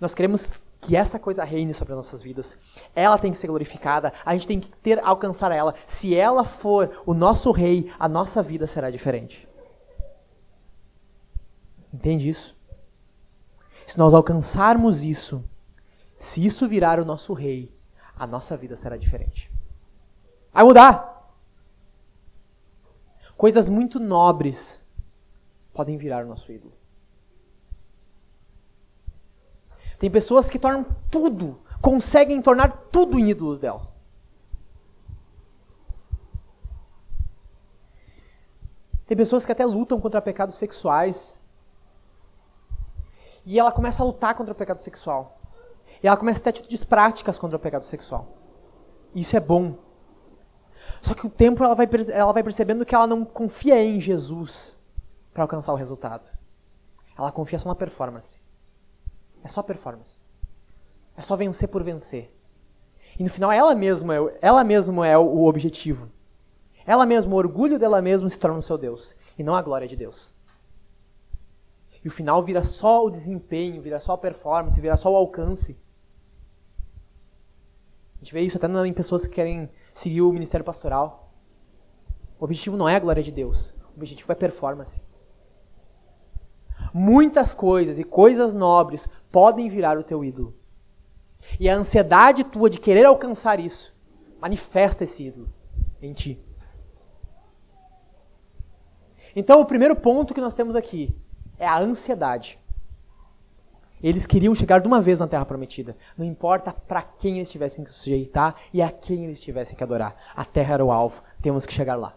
Nós 0.00 0.14
queremos 0.14 0.62
que 0.80 0.96
essa 0.96 1.18
coisa 1.18 1.44
reine 1.44 1.72
sobre 1.72 1.92
as 1.92 1.96
nossas 1.96 2.22
vidas. 2.22 2.56
Ela 2.94 3.18
tem 3.18 3.32
que 3.32 3.38
ser 3.38 3.46
glorificada. 3.46 4.12
A 4.24 4.34
gente 4.34 4.48
tem 4.48 4.60
que 4.60 4.70
ter 4.82 5.00
alcançar 5.02 5.50
ela. 5.50 5.74
Se 5.86 6.14
ela 6.14 6.44
for 6.44 6.90
o 7.06 7.14
nosso 7.14 7.50
rei, 7.50 7.90
a 7.98 8.08
nossa 8.08 8.42
vida 8.42 8.66
será 8.66 8.90
diferente. 8.90 9.48
Entende 11.92 12.28
isso? 12.28 12.53
Se 13.86 13.98
nós 13.98 14.14
alcançarmos 14.14 15.04
isso, 15.04 15.44
se 16.18 16.44
isso 16.44 16.66
virar 16.66 16.98
o 16.98 17.04
nosso 17.04 17.32
rei, 17.32 17.74
a 18.16 18.26
nossa 18.26 18.56
vida 18.56 18.76
será 18.76 18.96
diferente. 18.96 19.52
Vai 20.52 20.64
mudar. 20.64 21.12
Coisas 23.36 23.68
muito 23.68 23.98
nobres 23.98 24.80
podem 25.72 25.96
virar 25.96 26.24
o 26.24 26.28
nosso 26.28 26.50
ídolo. 26.52 26.72
Tem 29.98 30.10
pessoas 30.10 30.50
que 30.50 30.58
tornam 30.58 30.84
tudo, 31.10 31.60
conseguem 31.80 32.40
tornar 32.40 32.70
tudo 32.90 33.18
em 33.18 33.30
ídolos 33.30 33.58
dela. 33.58 33.92
Tem 39.06 39.16
pessoas 39.16 39.44
que 39.44 39.52
até 39.52 39.64
lutam 39.66 40.00
contra 40.00 40.22
pecados 40.22 40.54
sexuais. 40.54 41.38
E 43.44 43.58
ela 43.58 43.72
começa 43.72 44.02
a 44.02 44.06
lutar 44.06 44.34
contra 44.34 44.52
o 44.52 44.56
pecado 44.56 44.80
sexual. 44.80 45.40
E 46.02 46.06
ela 46.06 46.16
começa 46.16 46.40
a 46.40 46.42
ter 46.44 46.50
atitudes 46.50 46.84
práticas 46.84 47.38
contra 47.38 47.56
o 47.56 47.60
pecado 47.60 47.84
sexual. 47.84 48.28
Isso 49.14 49.36
é 49.36 49.40
bom. 49.40 49.76
Só 51.00 51.14
que 51.14 51.26
o 51.26 51.30
tempo 51.30 51.62
ela 51.62 51.74
vai, 51.74 51.88
ela 52.12 52.32
vai 52.32 52.42
percebendo 52.42 52.84
que 52.84 52.94
ela 52.94 53.06
não 53.06 53.24
confia 53.24 53.82
em 53.82 54.00
Jesus 54.00 54.78
para 55.32 55.44
alcançar 55.44 55.72
o 55.72 55.76
resultado. 55.76 56.36
Ela 57.16 57.30
confia 57.30 57.58
só 57.58 57.68
na 57.68 57.74
performance. 57.74 58.40
É 59.42 59.48
só 59.48 59.62
performance. 59.62 60.22
É 61.16 61.22
só 61.22 61.36
vencer 61.36 61.68
por 61.68 61.82
vencer. 61.82 62.34
E 63.18 63.22
no 63.22 63.30
final 63.30 63.52
ela 63.52 63.74
mesma 63.74 64.16
é, 64.16 64.38
ela 64.42 64.64
mesma 64.64 65.06
é 65.06 65.16
o 65.16 65.44
objetivo. 65.44 66.10
Ela 66.86 67.06
mesma, 67.06 67.32
o 67.32 67.38
orgulho 67.38 67.78
dela 67.78 68.02
mesma 68.02 68.28
se 68.28 68.38
torna 68.38 68.58
o 68.58 68.62
seu 68.62 68.76
Deus. 68.76 69.14
E 69.38 69.42
não 69.42 69.54
a 69.54 69.62
glória 69.62 69.88
de 69.88 69.96
Deus. 69.96 70.34
E 72.04 72.08
o 72.08 72.10
final 72.10 72.42
vira 72.42 72.62
só 72.62 73.04
o 73.04 73.10
desempenho, 73.10 73.80
vira 73.80 73.98
só 73.98 74.12
a 74.12 74.18
performance, 74.18 74.78
vira 74.78 74.96
só 74.96 75.10
o 75.10 75.16
alcance. 75.16 75.80
A 78.14 78.18
gente 78.18 78.32
vê 78.32 78.42
isso 78.42 78.58
até 78.58 78.66
em 78.86 78.92
pessoas 78.92 79.26
que 79.26 79.34
querem 79.34 79.70
seguir 79.94 80.20
o 80.20 80.32
ministério 80.32 80.64
pastoral. 80.64 81.32
O 82.38 82.44
objetivo 82.44 82.76
não 82.76 82.88
é 82.88 82.96
a 82.96 83.00
glória 83.00 83.22
de 83.22 83.32
Deus. 83.32 83.74
O 83.94 83.96
objetivo 83.96 84.30
é 84.30 84.34
performance. 84.34 85.02
Muitas 86.92 87.54
coisas 87.54 87.98
e 87.98 88.04
coisas 88.04 88.52
nobres 88.52 89.08
podem 89.32 89.68
virar 89.68 89.96
o 89.96 90.04
teu 90.04 90.22
ídolo. 90.22 90.54
E 91.58 91.68
a 91.68 91.76
ansiedade 91.76 92.44
tua 92.44 92.68
de 92.68 92.78
querer 92.78 93.04
alcançar 93.06 93.58
isso 93.58 93.94
manifesta 94.40 95.04
esse 95.04 95.24
ídolo 95.24 95.50
em 96.02 96.12
ti. 96.12 96.44
Então, 99.34 99.60
o 99.60 99.66
primeiro 99.66 99.96
ponto 99.96 100.34
que 100.34 100.40
nós 100.40 100.54
temos 100.54 100.76
aqui 100.76 101.18
é 101.58 101.66
a 101.66 101.78
ansiedade. 101.78 102.58
Eles 104.02 104.26
queriam 104.26 104.54
chegar 104.54 104.80
de 104.80 104.86
uma 104.86 105.00
vez 105.00 105.20
na 105.20 105.26
Terra 105.26 105.46
Prometida. 105.46 105.96
Não 106.16 106.26
importa 106.26 106.74
para 106.74 107.00
quem 107.00 107.36
eles 107.36 107.48
tivessem 107.48 107.84
que 107.84 107.90
sujeitar 107.90 108.54
e 108.70 108.82
a 108.82 108.90
quem 108.90 109.24
eles 109.24 109.40
tivessem 109.40 109.74
que 109.76 109.82
adorar. 109.82 110.14
A 110.36 110.44
Terra 110.44 110.74
era 110.74 110.84
o 110.84 110.92
alvo. 110.92 111.22
Temos 111.40 111.64
que 111.64 111.72
chegar 111.72 111.96
lá. 111.96 112.14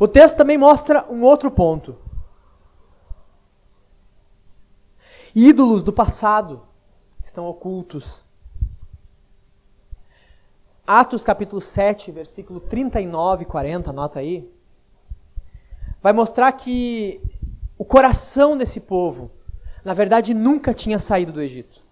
O 0.00 0.08
texto 0.08 0.36
também 0.36 0.58
mostra 0.58 1.06
um 1.08 1.22
outro 1.22 1.48
ponto. 1.50 1.96
Ídolos 5.32 5.84
do 5.84 5.92
passado 5.92 6.66
estão 7.22 7.46
ocultos. 7.46 8.24
Atos 10.84 11.22
capítulo 11.22 11.60
7, 11.60 12.10
versículo 12.10 12.58
39 12.58 13.42
e 13.42 13.46
40, 13.46 13.90
anota 13.90 14.18
aí 14.18 14.55
vai 16.06 16.12
mostrar 16.12 16.52
que 16.52 17.20
o 17.76 17.84
coração 17.84 18.56
desse 18.56 18.78
povo, 18.78 19.28
na 19.84 19.92
verdade, 19.92 20.34
nunca 20.34 20.72
tinha 20.72 21.00
saído 21.00 21.32
do 21.32 21.42
Egito. 21.42 21.82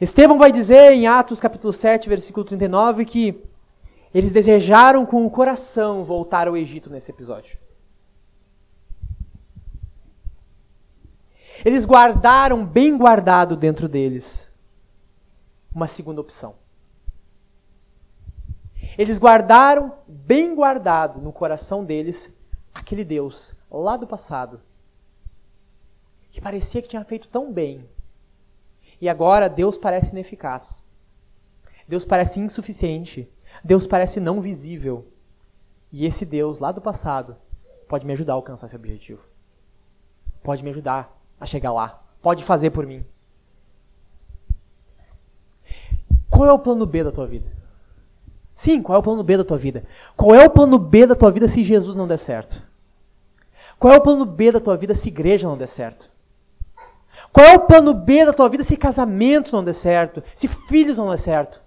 Estevão 0.00 0.38
vai 0.38 0.50
dizer 0.50 0.92
em 0.94 1.06
Atos 1.06 1.40
capítulo 1.40 1.74
7, 1.74 2.08
versículo 2.08 2.42
39, 2.42 3.04
que 3.04 3.44
eles 4.14 4.32
desejaram 4.32 5.04
com 5.04 5.26
o 5.26 5.30
coração 5.30 6.06
voltar 6.06 6.48
ao 6.48 6.56
Egito 6.56 6.88
nesse 6.88 7.10
episódio. 7.10 7.58
Eles 11.66 11.84
guardaram 11.84 12.64
bem 12.64 12.96
guardado 12.96 13.54
dentro 13.58 13.90
deles 13.90 14.48
uma 15.74 15.86
segunda 15.86 16.22
opção. 16.22 16.54
Eles 18.96 19.18
guardaram 19.18 19.92
bem 20.26 20.54
guardado 20.54 21.20
no 21.20 21.32
coração 21.32 21.84
deles 21.84 22.34
aquele 22.74 23.04
Deus 23.04 23.54
lá 23.70 23.96
do 23.96 24.06
passado 24.06 24.60
que 26.30 26.40
parecia 26.40 26.82
que 26.82 26.88
tinha 26.88 27.04
feito 27.04 27.28
tão 27.28 27.52
bem. 27.52 27.88
E 29.00 29.08
agora 29.08 29.48
Deus 29.48 29.78
parece 29.78 30.10
ineficaz. 30.10 30.84
Deus 31.86 32.04
parece 32.04 32.40
insuficiente. 32.40 33.30
Deus 33.62 33.86
parece 33.86 34.18
não 34.18 34.40
visível. 34.40 35.06
E 35.92 36.04
esse 36.04 36.26
Deus 36.26 36.58
lá 36.58 36.72
do 36.72 36.80
passado 36.80 37.36
pode 37.86 38.04
me 38.04 38.12
ajudar 38.12 38.32
a 38.32 38.36
alcançar 38.36 38.66
esse 38.66 38.74
objetivo. 38.74 39.28
Pode 40.42 40.64
me 40.64 40.70
ajudar 40.70 41.16
a 41.38 41.46
chegar 41.46 41.72
lá. 41.72 42.02
Pode 42.20 42.42
fazer 42.42 42.70
por 42.70 42.84
mim. 42.84 43.04
Qual 46.28 46.48
é 46.48 46.52
o 46.52 46.58
plano 46.58 46.84
B 46.84 47.04
da 47.04 47.12
tua 47.12 47.28
vida? 47.28 47.63
Sim, 48.54 48.80
qual 48.82 48.96
é 48.96 48.98
o 49.00 49.02
plano 49.02 49.22
B 49.24 49.36
da 49.36 49.44
tua 49.44 49.58
vida? 49.58 49.82
Qual 50.16 50.34
é 50.34 50.44
o 50.44 50.50
plano 50.50 50.78
B 50.78 51.06
da 51.06 51.16
tua 51.16 51.30
vida 51.30 51.48
se 51.48 51.64
Jesus 51.64 51.96
não 51.96 52.06
der 52.06 52.18
certo? 52.18 52.62
Qual 53.78 53.92
é 53.92 53.96
o 53.96 54.00
plano 54.00 54.24
B 54.24 54.52
da 54.52 54.60
tua 54.60 54.76
vida 54.76 54.94
se 54.94 55.08
igreja 55.08 55.48
não 55.48 55.58
der 55.58 55.66
certo? 55.66 56.08
Qual 57.32 57.44
é 57.44 57.56
o 57.56 57.66
plano 57.66 57.92
B 57.92 58.24
da 58.24 58.32
tua 58.32 58.48
vida 58.48 58.62
se 58.62 58.76
casamento 58.76 59.52
não 59.52 59.64
der 59.64 59.72
certo? 59.72 60.22
Se 60.36 60.46
filhos 60.46 60.98
não 60.98 61.10
der 61.10 61.18
certo? 61.18 61.62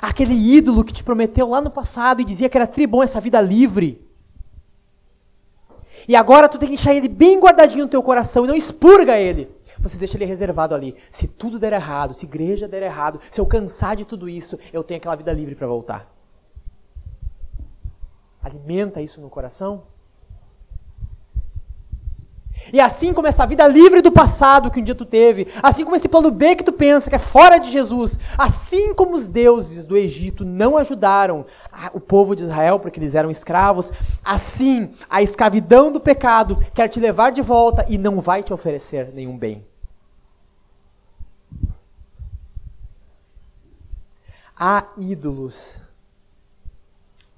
Aquele 0.00 0.34
ídolo 0.34 0.84
que 0.84 0.92
te 0.92 1.02
prometeu 1.02 1.48
lá 1.48 1.60
no 1.60 1.70
passado 1.70 2.20
e 2.20 2.24
dizia 2.24 2.48
que 2.48 2.56
era 2.56 2.66
tribom 2.66 3.02
essa 3.02 3.20
vida 3.20 3.40
livre. 3.40 4.00
E 6.06 6.14
agora 6.14 6.48
tu 6.48 6.56
tem 6.56 6.68
que 6.68 6.76
deixar 6.76 6.94
ele 6.94 7.08
bem 7.08 7.40
guardadinho 7.40 7.84
no 7.84 7.90
teu 7.90 8.02
coração 8.02 8.44
e 8.44 8.48
não 8.48 8.54
expurga 8.54 9.18
ele 9.18 9.50
você 9.82 9.98
deixa 9.98 10.16
ele 10.16 10.24
reservado 10.24 10.74
ali. 10.74 10.94
Se 11.10 11.26
tudo 11.26 11.58
der 11.58 11.72
errado, 11.72 12.14
se 12.14 12.24
igreja 12.24 12.68
der 12.68 12.82
errado, 12.82 13.20
se 13.30 13.40
eu 13.40 13.46
cansar 13.46 13.96
de 13.96 14.04
tudo 14.04 14.28
isso, 14.28 14.58
eu 14.72 14.84
tenho 14.84 14.98
aquela 14.98 15.16
vida 15.16 15.32
livre 15.32 15.54
para 15.54 15.66
voltar. 15.66 16.08
Alimenta 18.42 19.00
isso 19.02 19.20
no 19.20 19.28
coração. 19.28 19.84
E 22.72 22.78
assim 22.78 23.12
como 23.12 23.26
essa 23.26 23.46
vida 23.46 23.66
livre 23.66 24.02
do 24.02 24.12
passado 24.12 24.70
que 24.70 24.78
um 24.78 24.84
dia 24.84 24.94
tu 24.94 25.04
teve, 25.04 25.48
assim 25.62 25.84
como 25.84 25.96
esse 25.96 26.08
plano 26.08 26.30
B 26.30 26.54
que 26.54 26.62
tu 26.62 26.72
pensa 26.72 27.08
que 27.08 27.16
é 27.16 27.18
fora 27.18 27.58
de 27.58 27.70
Jesus, 27.70 28.18
assim 28.36 28.94
como 28.94 29.16
os 29.16 29.26
deuses 29.26 29.84
do 29.84 29.96
Egito 29.96 30.44
não 30.44 30.76
ajudaram 30.76 31.46
o 31.92 31.98
povo 31.98 32.36
de 32.36 32.42
Israel 32.42 32.78
porque 32.78 33.00
eles 33.00 33.14
eram 33.14 33.30
escravos, 33.30 33.90
assim 34.24 34.90
a 35.08 35.22
escravidão 35.22 35.90
do 35.90 35.98
pecado 35.98 36.58
quer 36.74 36.88
te 36.88 37.00
levar 37.00 37.32
de 37.32 37.42
volta 37.42 37.86
e 37.88 37.96
não 37.96 38.20
vai 38.20 38.42
te 38.42 38.52
oferecer 38.52 39.12
nenhum 39.14 39.36
bem. 39.36 39.71
Há 44.64 44.92
ídolos. 44.96 45.80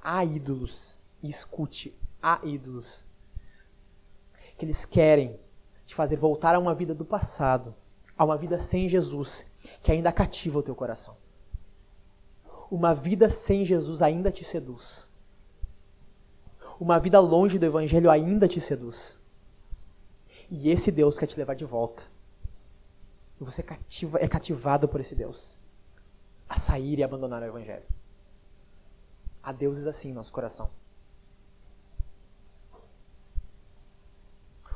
Há 0.02 0.22
ídolos 0.22 0.98
escute, 1.22 1.98
há 2.22 2.38
ídolos 2.44 3.02
que 4.58 4.66
eles 4.66 4.84
querem 4.84 5.40
te 5.86 5.94
fazer 5.94 6.16
voltar 6.16 6.54
a 6.54 6.58
uma 6.58 6.74
vida 6.74 6.94
do 6.94 7.02
passado, 7.02 7.74
a 8.14 8.26
uma 8.26 8.36
vida 8.36 8.60
sem 8.60 8.90
Jesus, 8.90 9.46
que 9.82 9.90
ainda 9.90 10.12
cativa 10.12 10.58
o 10.58 10.62
teu 10.62 10.74
coração. 10.74 11.16
Uma 12.70 12.94
vida 12.94 13.30
sem 13.30 13.64
Jesus 13.64 14.02
ainda 14.02 14.30
te 14.30 14.44
seduz. 14.44 15.08
Uma 16.78 16.98
vida 16.98 17.18
longe 17.20 17.58
do 17.58 17.64
Evangelho 17.64 18.10
ainda 18.10 18.46
te 18.46 18.60
seduz. 18.60 19.18
E 20.50 20.68
esse 20.68 20.92
Deus 20.92 21.18
quer 21.18 21.26
te 21.26 21.38
levar 21.38 21.54
de 21.54 21.64
volta. 21.64 22.02
E 23.40 23.44
você 23.44 23.62
cativa, 23.62 24.18
é 24.20 24.28
cativado 24.28 24.86
por 24.86 25.00
esse 25.00 25.14
Deus 25.14 25.63
a 26.54 26.58
sair 26.58 26.98
e 26.98 27.02
abandonar 27.02 27.42
o 27.42 27.46
Evangelho. 27.46 27.84
Há 29.42 29.52
deuses 29.52 29.86
assim 29.86 30.10
em 30.10 30.14
nosso 30.14 30.32
coração. 30.32 30.70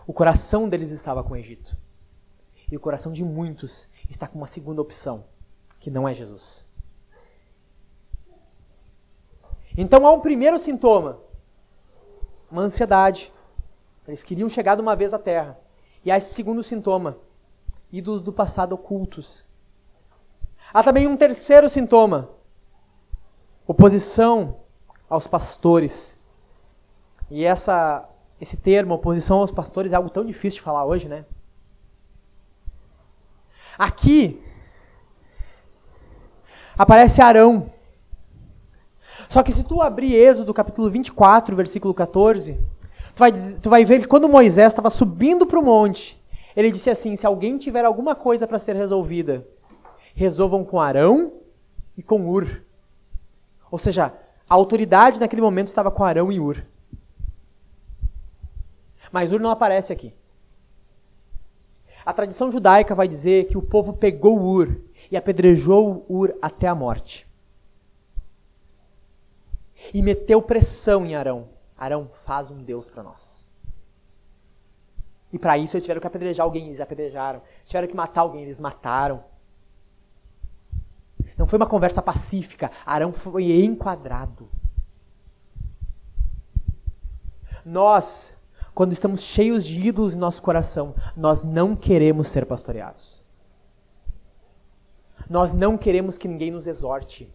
O 0.06 0.12
coração 0.12 0.68
deles 0.68 0.90
estava 0.90 1.22
com 1.22 1.34
o 1.34 1.36
Egito. 1.36 1.76
E 2.70 2.76
o 2.76 2.80
coração 2.80 3.12
de 3.12 3.24
muitos 3.24 3.86
está 4.10 4.26
com 4.26 4.36
uma 4.36 4.46
segunda 4.46 4.82
opção, 4.82 5.24
que 5.78 5.90
não 5.90 6.08
é 6.08 6.12
Jesus. 6.12 6.64
Então 9.76 10.04
há 10.06 10.12
um 10.12 10.20
primeiro 10.20 10.58
sintoma, 10.58 11.20
uma 12.50 12.62
ansiedade. 12.62 13.32
Eles 14.06 14.24
queriam 14.24 14.48
chegar 14.48 14.74
de 14.74 14.82
uma 14.82 14.96
vez 14.96 15.14
à 15.14 15.18
terra. 15.18 15.58
E 16.04 16.10
há 16.10 16.18
esse 16.18 16.34
segundo 16.34 16.62
sintoma, 16.62 17.18
ídolos 17.92 18.20
do 18.20 18.32
passado 18.32 18.72
ocultos. 18.72 19.44
Há 20.72 20.82
também 20.82 21.06
um 21.06 21.16
terceiro 21.16 21.68
sintoma, 21.68 22.30
oposição 23.66 24.56
aos 25.08 25.26
pastores. 25.26 26.16
E 27.30 27.44
essa 27.44 28.08
esse 28.40 28.56
termo, 28.56 28.94
oposição 28.94 29.40
aos 29.40 29.50
pastores, 29.50 29.92
é 29.92 29.96
algo 29.96 30.10
tão 30.10 30.24
difícil 30.24 30.58
de 30.58 30.64
falar 30.64 30.84
hoje, 30.84 31.08
né? 31.08 31.24
Aqui 33.76 34.42
aparece 36.76 37.20
Arão. 37.20 37.72
Só 39.28 39.42
que 39.42 39.52
se 39.52 39.64
tu 39.64 39.82
abrir 39.82 40.14
Êxodo 40.14 40.54
capítulo 40.54 40.88
24, 40.88 41.54
versículo 41.56 41.92
14, 41.92 42.54
tu 43.14 43.18
vai, 43.18 43.32
tu 43.60 43.68
vai 43.68 43.84
ver 43.84 44.00
que 44.00 44.06
quando 44.06 44.28
Moisés 44.28 44.68
estava 44.68 44.88
subindo 44.88 45.44
para 45.46 45.58
o 45.58 45.64
monte, 45.64 46.22
ele 46.56 46.70
disse 46.70 46.90
assim: 46.90 47.16
se 47.16 47.26
alguém 47.26 47.58
tiver 47.58 47.84
alguma 47.84 48.14
coisa 48.14 48.46
para 48.46 48.58
ser 48.58 48.76
resolvida, 48.76 49.46
resolvam 50.18 50.64
com 50.64 50.80
Arão 50.80 51.32
e 51.96 52.02
com 52.02 52.28
Ur. 52.28 52.64
Ou 53.70 53.78
seja, 53.78 54.06
a 54.50 54.54
autoridade 54.54 55.20
naquele 55.20 55.40
momento 55.40 55.68
estava 55.68 55.92
com 55.92 56.02
Arão 56.02 56.32
e 56.32 56.40
Ur. 56.40 56.66
Mas 59.12 59.32
Ur 59.32 59.38
não 59.38 59.48
aparece 59.48 59.92
aqui. 59.92 60.12
A 62.04 62.12
tradição 62.12 62.50
judaica 62.50 62.96
vai 62.96 63.06
dizer 63.06 63.46
que 63.46 63.56
o 63.56 63.62
povo 63.62 63.92
pegou 63.92 64.40
Ur 64.40 64.80
e 65.08 65.16
apedrejou 65.16 66.04
Ur 66.08 66.36
até 66.42 66.66
a 66.66 66.74
morte. 66.74 67.24
E 69.94 70.02
meteu 70.02 70.42
pressão 70.42 71.06
em 71.06 71.14
Arão. 71.14 71.48
Arão, 71.76 72.10
faz 72.12 72.50
um 72.50 72.60
Deus 72.60 72.90
para 72.90 73.04
nós. 73.04 73.46
E 75.32 75.38
para 75.38 75.56
isso 75.56 75.76
eles 75.76 75.84
tiveram 75.84 76.00
que 76.00 76.08
apedrejar 76.08 76.44
alguém, 76.44 76.66
eles 76.66 76.80
apedrejaram. 76.80 77.40
Tiveram 77.64 77.86
que 77.86 77.94
matar 77.94 78.22
alguém, 78.22 78.42
eles 78.42 78.58
mataram. 78.58 79.22
Não 81.38 81.46
foi 81.46 81.56
uma 81.56 81.66
conversa 81.66 82.02
pacífica. 82.02 82.70
Arão 82.84 83.12
foi 83.12 83.52
enquadrado. 83.64 84.50
Nós 87.64 88.36
quando 88.78 88.92
estamos 88.92 89.22
cheios 89.22 89.64
de 89.64 89.88
ídolos 89.88 90.14
em 90.14 90.18
nosso 90.18 90.40
coração, 90.40 90.94
nós 91.16 91.42
não 91.42 91.74
queremos 91.74 92.28
ser 92.28 92.46
pastoreados. 92.46 93.20
Nós 95.28 95.52
não 95.52 95.76
queremos 95.76 96.16
que 96.16 96.28
ninguém 96.28 96.52
nos 96.52 96.68
exorte, 96.68 97.28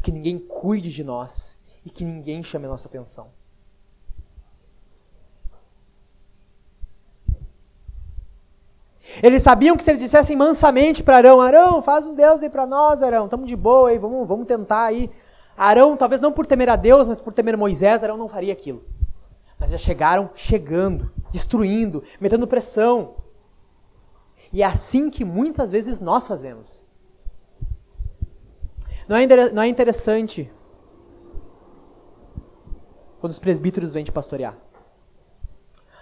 que 0.00 0.12
ninguém 0.12 0.38
cuide 0.38 0.88
de 0.88 1.02
nós 1.02 1.58
e 1.84 1.90
que 1.90 2.04
ninguém 2.04 2.44
chame 2.44 2.66
a 2.66 2.68
nossa 2.68 2.86
atenção. 2.86 3.32
Eles 9.22 9.42
sabiam 9.42 9.76
que 9.76 9.82
se 9.82 9.90
eles 9.90 10.00
dissessem 10.00 10.36
mansamente 10.36 11.02
para 11.02 11.16
Arão, 11.16 11.40
Arão, 11.40 11.82
faz 11.82 12.06
um 12.06 12.14
Deus 12.14 12.42
aí 12.42 12.48
para 12.48 12.66
nós, 12.66 13.02
Arão, 13.02 13.24
estamos 13.24 13.48
de 13.48 13.56
boa 13.56 13.90
aí, 13.90 13.98
vamos, 13.98 14.26
vamos 14.26 14.46
tentar 14.46 14.84
aí. 14.84 15.10
Arão, 15.56 15.96
talvez 15.96 16.20
não 16.20 16.32
por 16.32 16.46
temer 16.46 16.68
a 16.68 16.76
Deus, 16.76 17.06
mas 17.06 17.20
por 17.20 17.32
temer 17.32 17.56
Moisés, 17.56 18.02
Arão 18.02 18.16
não 18.16 18.28
faria 18.28 18.52
aquilo. 18.52 18.84
Mas 19.58 19.70
já 19.70 19.78
chegaram 19.78 20.30
chegando, 20.34 21.12
destruindo, 21.30 22.02
metendo 22.20 22.46
pressão. 22.46 23.16
E 24.52 24.62
é 24.62 24.66
assim 24.66 25.10
que 25.10 25.24
muitas 25.24 25.70
vezes 25.70 26.00
nós 26.00 26.26
fazemos. 26.26 26.84
Não 29.08 29.16
é, 29.16 29.26
não 29.52 29.62
é 29.62 29.66
interessante 29.66 30.50
quando 33.20 33.32
os 33.32 33.38
presbíteros 33.38 33.92
vêm 33.92 34.04
te 34.04 34.12
pastorear. 34.12 34.56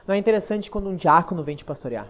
Não 0.06 0.14
é 0.14 0.18
interessante 0.18 0.70
quando 0.70 0.88
um 0.88 0.96
diácono 0.96 1.42
vem 1.42 1.56
te 1.56 1.64
pastorear. 1.64 2.08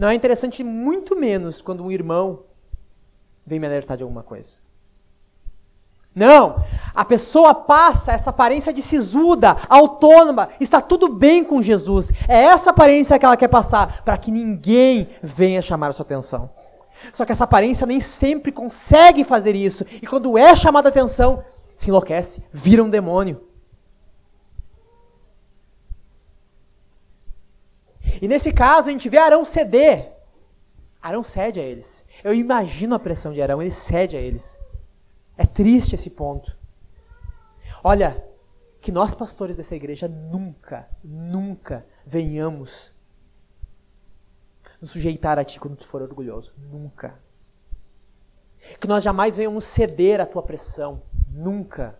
Não 0.00 0.08
é 0.08 0.14
interessante 0.14 0.64
muito 0.64 1.14
menos 1.14 1.60
quando 1.60 1.84
um 1.84 1.90
irmão 1.90 2.44
vem 3.44 3.60
me 3.60 3.66
alertar 3.66 3.98
de 3.98 4.02
alguma 4.02 4.22
coisa. 4.22 4.56
Não, 6.14 6.56
a 6.94 7.04
pessoa 7.04 7.54
passa 7.54 8.12
essa 8.12 8.30
aparência 8.30 8.72
de 8.72 8.80
sisuda, 8.80 9.58
autônoma, 9.68 10.48
está 10.58 10.80
tudo 10.80 11.06
bem 11.06 11.44
com 11.44 11.60
Jesus. 11.60 12.10
É 12.26 12.44
essa 12.44 12.70
aparência 12.70 13.18
que 13.18 13.26
ela 13.26 13.36
quer 13.36 13.48
passar, 13.48 14.02
para 14.02 14.16
que 14.16 14.30
ninguém 14.30 15.06
venha 15.22 15.60
chamar 15.60 15.88
a 15.88 15.92
sua 15.92 16.06
atenção. 16.06 16.48
Só 17.12 17.26
que 17.26 17.32
essa 17.32 17.44
aparência 17.44 17.86
nem 17.86 18.00
sempre 18.00 18.50
consegue 18.50 19.22
fazer 19.22 19.54
isso, 19.54 19.84
e 20.00 20.06
quando 20.06 20.38
é 20.38 20.56
chamada 20.56 20.88
a 20.88 20.90
atenção, 20.90 21.44
se 21.76 21.90
enlouquece, 21.90 22.42
vira 22.50 22.82
um 22.82 22.88
demônio. 22.88 23.49
E 28.20 28.28
nesse 28.28 28.52
caso, 28.52 28.88
a 28.88 28.92
gente 28.92 29.08
vê 29.08 29.18
Arão 29.18 29.44
ceder. 29.44 30.12
Arão 31.00 31.22
cede 31.22 31.60
a 31.60 31.62
eles. 31.62 32.06
Eu 32.22 32.34
imagino 32.34 32.94
a 32.94 32.98
pressão 32.98 33.32
de 33.32 33.40
Arão, 33.40 33.60
ele 33.60 33.70
cede 33.70 34.16
a 34.16 34.20
eles. 34.20 34.60
É 35.36 35.46
triste 35.46 35.94
esse 35.94 36.10
ponto. 36.10 36.56
Olha, 37.82 38.22
que 38.80 38.92
nós 38.92 39.14
pastores 39.14 39.56
dessa 39.56 39.74
igreja 39.74 40.08
nunca, 40.08 40.88
nunca 41.02 41.86
venhamos 42.06 42.92
nos 44.80 44.90
sujeitar 44.90 45.38
a 45.38 45.44
ti 45.44 45.60
quando 45.60 45.76
tu 45.76 45.86
for 45.86 46.02
orgulhoso. 46.02 46.52
Nunca. 46.70 47.18
Que 48.78 48.86
nós 48.86 49.02
jamais 49.04 49.36
venhamos 49.36 49.64
ceder 49.64 50.20
à 50.20 50.26
tua 50.26 50.42
pressão. 50.42 51.02
Nunca. 51.30 51.98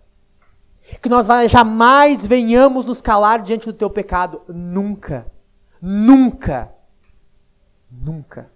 Que 1.00 1.08
nós 1.08 1.26
jamais 1.50 2.26
venhamos 2.26 2.86
nos 2.86 3.00
calar 3.02 3.42
diante 3.42 3.66
do 3.66 3.72
teu 3.72 3.90
pecado. 3.90 4.42
Nunca. 4.48 5.30
Nunca. 5.80 6.72
Nunca. 7.90 8.50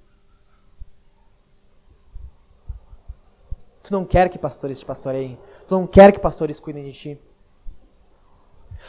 Tu 3.83 3.93
não 3.93 4.05
quer 4.05 4.29
que 4.29 4.39
pastores 4.39 4.81
te 4.81 4.87
pastoreiem. 4.87 5.39
Tu 5.69 5.75
não 5.75 5.87
quer 5.87 6.13
que 6.13 6.19
pastores 6.19 6.59
cuidem 6.59 6.85
de 6.85 6.93
ti. 6.93 7.21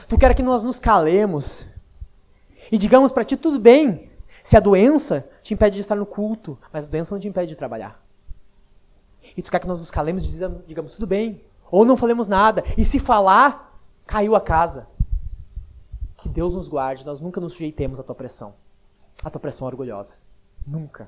Tu 0.07 0.17
quer 0.17 0.33
que 0.33 0.43
nós 0.43 0.63
nos 0.63 0.79
calemos 0.79 1.67
e 2.71 2.77
digamos 2.77 3.11
para 3.11 3.23
ti 3.23 3.37
tudo 3.37 3.59
bem. 3.59 4.11
Se 4.43 4.57
a 4.57 4.59
doença 4.59 5.27
te 5.41 5.53
impede 5.53 5.75
de 5.75 5.81
estar 5.81 5.95
no 5.95 6.05
culto, 6.05 6.57
mas 6.71 6.85
a 6.85 6.87
doença 6.87 7.13
não 7.13 7.19
te 7.19 7.27
impede 7.27 7.49
de 7.49 7.55
trabalhar. 7.55 8.03
E 9.35 9.41
tu 9.41 9.49
quer 9.49 9.59
que 9.59 9.67
nós 9.67 9.79
nos 9.79 9.89
calemos 9.89 10.23
e 10.25 10.63
digamos, 10.67 10.93
tudo 10.93 11.07
bem. 11.07 11.43
Ou 11.71 11.83
não 11.83 11.97
falemos 11.97 12.27
nada. 12.27 12.63
E 12.77 12.85
se 12.85 12.99
falar, 12.99 13.79
caiu 14.05 14.35
a 14.35 14.41
casa. 14.41 14.87
Que 16.25 16.29
Deus 16.29 16.55
nos 16.55 16.67
guarde, 16.67 17.05
nós 17.05 17.19
nunca 17.19 17.39
nos 17.39 17.53
sujeitemos 17.53 17.99
à 17.99 18.03
tua 18.03 18.15
pressão. 18.15 18.55
À 19.23 19.29
tua 19.29 19.39
pressão 19.39 19.67
orgulhosa. 19.67 20.17
Nunca. 20.65 21.07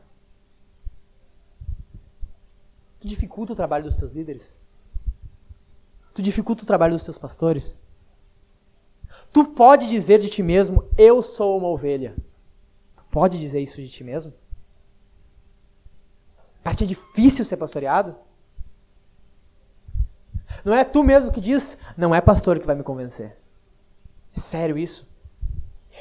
Tu 2.99 3.07
dificulta 3.07 3.53
o 3.53 3.55
trabalho 3.55 3.85
dos 3.85 3.95
teus 3.95 4.11
líderes? 4.11 4.61
Tu 6.13 6.21
dificulta 6.21 6.61
o 6.61 6.67
trabalho 6.67 6.93
dos 6.93 7.03
teus 7.03 7.17
pastores? 7.17 7.81
Tu 9.33 9.43
pode 9.43 9.89
dizer 9.89 10.19
de 10.19 10.29
ti 10.29 10.43
mesmo, 10.43 10.87
eu 10.95 11.23
sou 11.23 11.57
uma 11.57 11.67
ovelha. 11.67 12.15
Tu 12.95 13.03
pode 13.05 13.39
dizer 13.39 13.59
isso 13.59 13.81
de 13.81 13.89
ti 13.89 14.03
mesmo? 14.03 14.31
Para 16.61 16.75
ti 16.75 16.83
é 16.83 16.87
difícil 16.87 17.43
ser 17.43 17.57
pastoreado? 17.57 18.15
Não 20.63 20.75
é 20.75 20.85
tu 20.85 21.03
mesmo 21.03 21.31
que 21.31 21.41
diz, 21.41 21.75
não 21.97 22.13
é 22.13 22.21
pastor 22.21 22.59
que 22.59 22.67
vai 22.67 22.75
me 22.75 22.83
convencer. 22.83 23.35
É 24.35 24.39
sério 24.39 24.77
isso? 24.77 25.06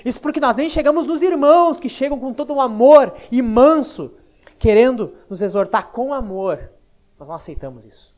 Isso 0.05 0.21
porque 0.21 0.41
nós 0.41 0.57
nem 0.57 0.69
chegamos 0.69 1.07
nos 1.07 1.23
irmãos 1.23 1.81
que 1.81 1.89
chegam 1.89 2.19
com 2.19 2.33
todo 2.33 2.55
um 2.55 2.61
amor 2.61 3.15
e 3.31 3.41
manso, 3.43 4.15
querendo 4.59 5.15
nos 5.29 5.43
exortar 5.43 5.91
com 5.91 6.13
amor 6.13 6.77
nós 7.19 7.29
não 7.29 7.35
aceitamos 7.35 7.85
isso. 7.85 8.15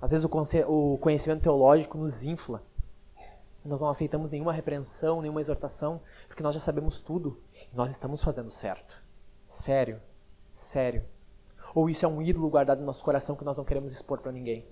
Às 0.00 0.10
vezes 0.10 0.26
o 0.26 0.98
conhecimento 0.98 1.42
teológico 1.42 1.96
nos 1.96 2.22
infla. 2.22 2.62
Nós 3.64 3.80
não 3.80 3.88
aceitamos 3.88 4.30
nenhuma 4.30 4.52
repreensão, 4.52 5.20
nenhuma 5.20 5.40
exortação, 5.40 6.00
porque 6.28 6.42
nós 6.42 6.54
já 6.54 6.60
sabemos 6.60 7.00
tudo 7.00 7.42
e 7.72 7.74
nós 7.74 7.90
estamos 7.90 8.22
fazendo 8.22 8.50
certo. 8.50 9.02
Sério, 9.48 10.00
sério. 10.52 11.04
Ou 11.74 11.90
isso 11.90 12.04
é 12.04 12.08
um 12.08 12.22
ídolo 12.22 12.48
guardado 12.48 12.80
no 12.80 12.86
nosso 12.86 13.02
coração 13.02 13.34
que 13.34 13.44
nós 13.44 13.56
não 13.56 13.64
queremos 13.64 13.92
expor 13.92 14.20
para 14.20 14.30
ninguém. 14.30 14.64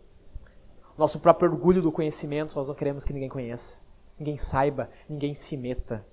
Nosso 0.97 1.19
próprio 1.19 1.51
orgulho 1.51 1.83
do 1.83 1.91
conhecimento, 1.91 2.55
nós 2.55 2.69
não 2.69 2.75
queremos 2.75 3.05
que 3.05 3.13
ninguém 3.13 3.29
conheça, 3.29 3.79
ninguém 4.19 4.37
saiba, 4.37 4.89
ninguém 5.09 5.35
se 5.35 5.57
meta. 5.57 6.05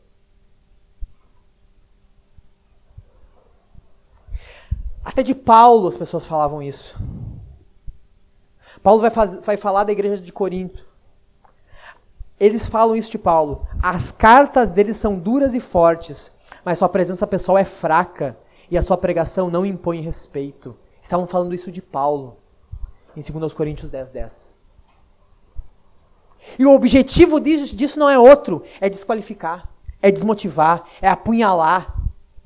Até 5.04 5.24
de 5.24 5.36
Paulo 5.36 5.88
as 5.88 5.96
pessoas 5.96 6.26
falavam 6.26 6.62
isso. 6.62 7.00
Paulo 8.82 9.02
vai, 9.02 9.12
faz, 9.12 9.46
vai 9.46 9.58
falar 9.58 9.84
da 9.84 9.92
igreja 9.92 10.22
de 10.22 10.34
Corinto. 10.34 10.86
Eles 12.40 12.66
falam 12.66 12.96
isso 12.96 13.12
de 13.12 13.20
Paulo. 13.20 13.68
As 13.82 14.12
cartas 14.12 14.72
deles 14.72 14.98
são 14.98 15.20
duras 15.20 15.54
e 15.54 15.60
fortes, 15.60 16.32
mas 16.66 16.80
sua 16.80 16.90
presença 16.90 17.28
pessoal 17.28 17.58
é 17.58 17.66
fraca 17.66 18.36
e 18.70 18.78
a 18.78 18.82
sua 18.82 18.98
pregação 18.98 19.50
não 19.50 19.64
impõe 19.64 20.02
respeito. 20.02 20.76
Estavam 21.02 21.28
falando 21.28 21.54
isso 21.54 21.72
de 21.72 21.82
Paulo, 21.82 22.38
em 23.16 23.22
2 23.22 23.54
Coríntios 23.54 23.92
10, 23.92 24.10
10. 24.10 24.61
E 26.58 26.66
o 26.66 26.74
objetivo 26.74 27.40
disso, 27.40 27.76
disso 27.76 28.00
não 28.00 28.10
é 28.10 28.18
outro, 28.18 28.64
é 28.80 28.90
desqualificar, 28.90 29.70
é 30.02 30.12
desmotivar, 30.12 30.84
é 31.02 31.08
apunhalar, 31.08 31.96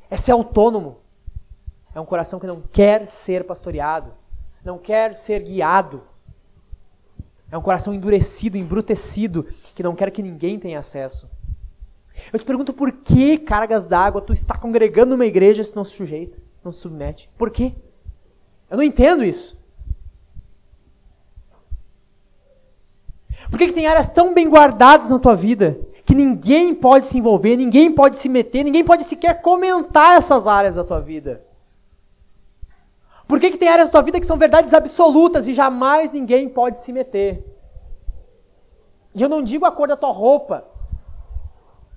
é 0.10 0.18
ser 0.18 0.32
autônomo. 0.32 0.98
É 1.94 2.00
um 2.00 2.06
coração 2.06 2.40
que 2.40 2.48
não 2.48 2.62
quer 2.62 3.08
ser 3.08 3.46
pastoreado, 3.46 4.14
não 4.64 4.78
quer 4.78 5.14
ser 5.14 5.42
guiado. 5.42 6.04
É 7.50 7.58
um 7.58 7.62
coração 7.62 7.94
endurecido, 7.94 8.58
embrutecido, 8.58 9.48
que 9.74 9.84
não 9.84 9.96
quer 9.96 10.12
que 10.12 10.22
ninguém 10.22 10.60
tenha 10.60 10.80
acesso. 10.80 11.30
Eu 12.32 12.40
te 12.40 12.46
pergunto 12.46 12.74
por 12.74 12.92
que, 12.92 13.38
cargas 13.38 13.86
d'água, 13.86 14.22
tu 14.22 14.34
está 14.34 14.58
congregando 14.58 15.12
numa 15.12 15.26
igreja 15.26 15.64
se 15.64 15.72
tu 15.72 15.76
não 15.76 15.84
se 15.84 15.96
sujeita, 15.96 16.38
não 16.64 16.72
se 16.72 16.80
submete? 16.80 17.30
Por 17.38 17.50
quê? 17.50 17.74
Eu 18.70 18.78
não 18.78 18.84
entendo 18.84 19.24
isso. 19.24 19.58
Por 23.50 23.60
que, 23.60 23.68
que 23.68 23.74
tem 23.74 23.88
áreas 23.88 24.10
tão 24.10 24.34
bem 24.34 24.50
guardadas 24.50 25.10
na 25.10 25.20
tua 25.20 25.36
vida 25.36 25.80
que 26.06 26.14
ninguém 26.14 26.74
pode 26.74 27.06
se 27.06 27.18
envolver, 27.18 27.56
ninguém 27.56 27.92
pode 27.92 28.18
se 28.18 28.30
meter, 28.30 28.64
ninguém 28.64 28.84
pode 28.84 29.04
sequer 29.04 29.42
comentar 29.42 30.18
essas 30.18 30.46
áreas 30.46 30.76
da 30.76 30.84
tua 30.84 31.00
vida? 31.00 31.44
Por 33.28 33.40
que, 33.40 33.52
que 33.52 33.58
tem 33.58 33.70
áreas 33.70 33.90
da 33.90 33.94
tua 33.94 34.02
vida 34.04 34.20
que 34.20 34.26
são 34.26 34.38
verdades 34.38 34.74
absolutas 34.74 35.48
e 35.48 35.54
jamais 35.54 36.12
ninguém 36.12 36.48
pode 36.48 36.80
se 36.80 36.94
meter? 36.94 37.44
E 39.16 39.22
eu 39.22 39.30
não 39.30 39.42
digo 39.42 39.66
a 39.66 39.72
cor 39.72 39.88
da 39.88 39.98
tua 39.98 40.12
roupa, 40.12 40.66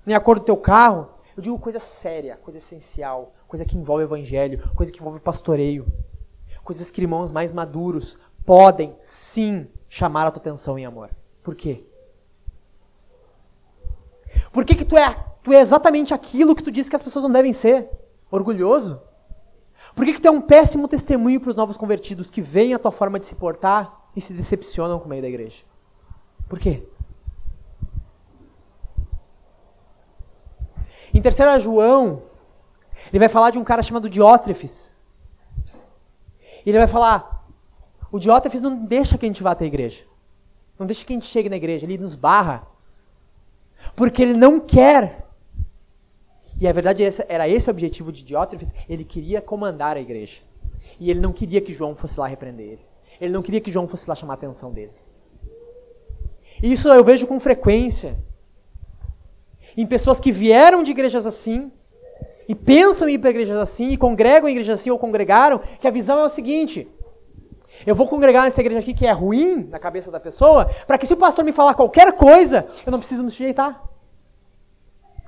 nem 0.05 0.15
a 0.15 0.19
cor 0.19 0.39
do 0.39 0.45
teu 0.45 0.57
carro. 0.57 1.09
Eu 1.37 1.43
digo 1.43 1.59
coisa 1.59 1.79
séria, 1.79 2.37
coisa 2.41 2.57
essencial, 2.57 3.33
coisa 3.47 3.63
que 3.63 3.77
envolve 3.77 4.03
evangelho, 4.03 4.71
coisa 4.75 4.91
que 4.91 4.99
envolve 4.99 5.19
pastoreio. 5.19 5.85
Coisas 6.63 6.89
que 6.89 7.01
irmãos 7.01 7.31
mais 7.31 7.53
maduros 7.53 8.17
podem 8.45 8.95
sim 9.01 9.67
chamar 9.87 10.27
a 10.27 10.31
tua 10.31 10.41
atenção 10.41 10.79
em 10.79 10.85
amor. 10.85 11.09
Por 11.43 11.55
quê? 11.55 11.83
Por 14.51 14.65
que, 14.65 14.75
que 14.75 14.85
tu, 14.85 14.97
é, 14.97 15.13
tu 15.43 15.51
é 15.51 15.61
exatamente 15.61 16.13
aquilo 16.13 16.55
que 16.55 16.63
tu 16.63 16.71
disse 16.71 16.89
que 16.89 16.95
as 16.95 17.03
pessoas 17.03 17.23
não 17.23 17.31
devem 17.31 17.53
ser? 17.53 17.89
Orgulhoso? 18.31 19.01
Por 19.95 20.05
que, 20.05 20.13
que 20.13 20.21
tu 20.21 20.27
é 20.27 20.31
um 20.31 20.41
péssimo 20.41 20.87
testemunho 20.87 21.39
para 21.39 21.49
os 21.49 21.55
novos 21.55 21.77
convertidos 21.77 22.29
que 22.29 22.41
veem 22.41 22.73
a 22.73 22.79
tua 22.79 22.91
forma 22.91 23.19
de 23.19 23.25
se 23.25 23.35
portar 23.35 24.09
e 24.15 24.21
se 24.21 24.33
decepcionam 24.33 24.99
com 24.99 25.05
o 25.05 25.09
meio 25.09 25.21
da 25.21 25.27
igreja? 25.27 25.63
Por 26.47 26.59
quê? 26.59 26.87
Em 31.13 31.21
3 31.21 31.63
João, 31.63 32.23
ele 33.07 33.19
vai 33.19 33.29
falar 33.29 33.51
de 33.51 33.57
um 33.57 33.63
cara 33.63 33.81
chamado 33.81 34.09
Diótrefes. 34.09 34.95
Ele 36.65 36.77
vai 36.77 36.87
falar: 36.87 37.47
o 38.11 38.19
Diótrefes 38.19 38.61
não 38.61 38.85
deixa 38.85 39.17
que 39.17 39.25
a 39.25 39.29
gente 39.29 39.41
vá 39.41 39.51
até 39.51 39.65
a 39.65 39.67
igreja. 39.67 40.03
Não 40.79 40.87
deixa 40.87 41.05
que 41.05 41.13
a 41.13 41.15
gente 41.15 41.27
chegue 41.27 41.49
na 41.49 41.57
igreja. 41.57 41.85
Ele 41.85 41.97
nos 41.97 42.15
barra. 42.15 42.65
Porque 43.95 44.21
ele 44.21 44.33
não 44.33 44.59
quer 44.59 45.29
e 46.59 46.67
a 46.67 46.73
verdade 46.73 47.03
era 47.29 47.47
esse 47.47 47.69
o 47.69 47.71
objetivo 47.71 48.11
de 48.11 48.21
Diótrefes, 48.21 48.73
ele 48.89 49.05
queria 49.05 49.41
comandar 49.41 49.95
a 49.95 49.99
igreja. 50.01 50.41
E 50.99 51.09
ele 51.09 51.21
não 51.21 51.31
queria 51.31 51.61
que 51.61 51.71
João 51.71 51.95
fosse 51.95 52.19
lá 52.19 52.27
repreender 52.27 52.73
ele. 52.73 52.81
Ele 53.21 53.33
não 53.33 53.41
queria 53.41 53.61
que 53.61 53.71
João 53.71 53.87
fosse 53.87 54.09
lá 54.09 54.13
chamar 54.13 54.33
a 54.33 54.35
atenção 54.35 54.71
dele. 54.71 54.91
Isso 56.61 56.89
eu 56.89 57.03
vejo 57.03 57.25
com 57.27 57.39
frequência 57.39 58.17
em 59.77 59.85
pessoas 59.85 60.19
que 60.19 60.31
vieram 60.31 60.83
de 60.83 60.91
igrejas 60.91 61.25
assim 61.25 61.71
e 62.47 62.53
pensam 62.53 63.07
em 63.07 63.13
ir 63.13 63.19
para 63.19 63.29
igrejas 63.29 63.57
assim 63.57 63.91
e 63.91 63.97
congregam 63.97 64.49
em 64.49 64.51
igrejas 64.51 64.79
assim 64.79 64.89
ou 64.89 64.99
congregaram, 64.99 65.61
que 65.79 65.87
a 65.87 65.91
visão 65.91 66.19
é 66.19 66.25
o 66.25 66.29
seguinte: 66.29 66.89
eu 67.85 67.95
vou 67.95 68.07
congregar 68.07 68.43
nessa 68.43 68.61
igreja 68.61 68.79
aqui 68.79 68.93
que 68.93 69.05
é 69.05 69.11
ruim 69.11 69.67
na 69.69 69.79
cabeça 69.79 70.11
da 70.11 70.19
pessoa, 70.19 70.69
para 70.85 70.97
que 70.97 71.05
se 71.05 71.13
o 71.13 71.17
pastor 71.17 71.45
me 71.45 71.51
falar 71.51 71.73
qualquer 71.73 72.13
coisa, 72.13 72.67
eu 72.85 72.91
não 72.91 72.99
preciso 72.99 73.23
me 73.23 73.31
sujeitar. 73.31 73.83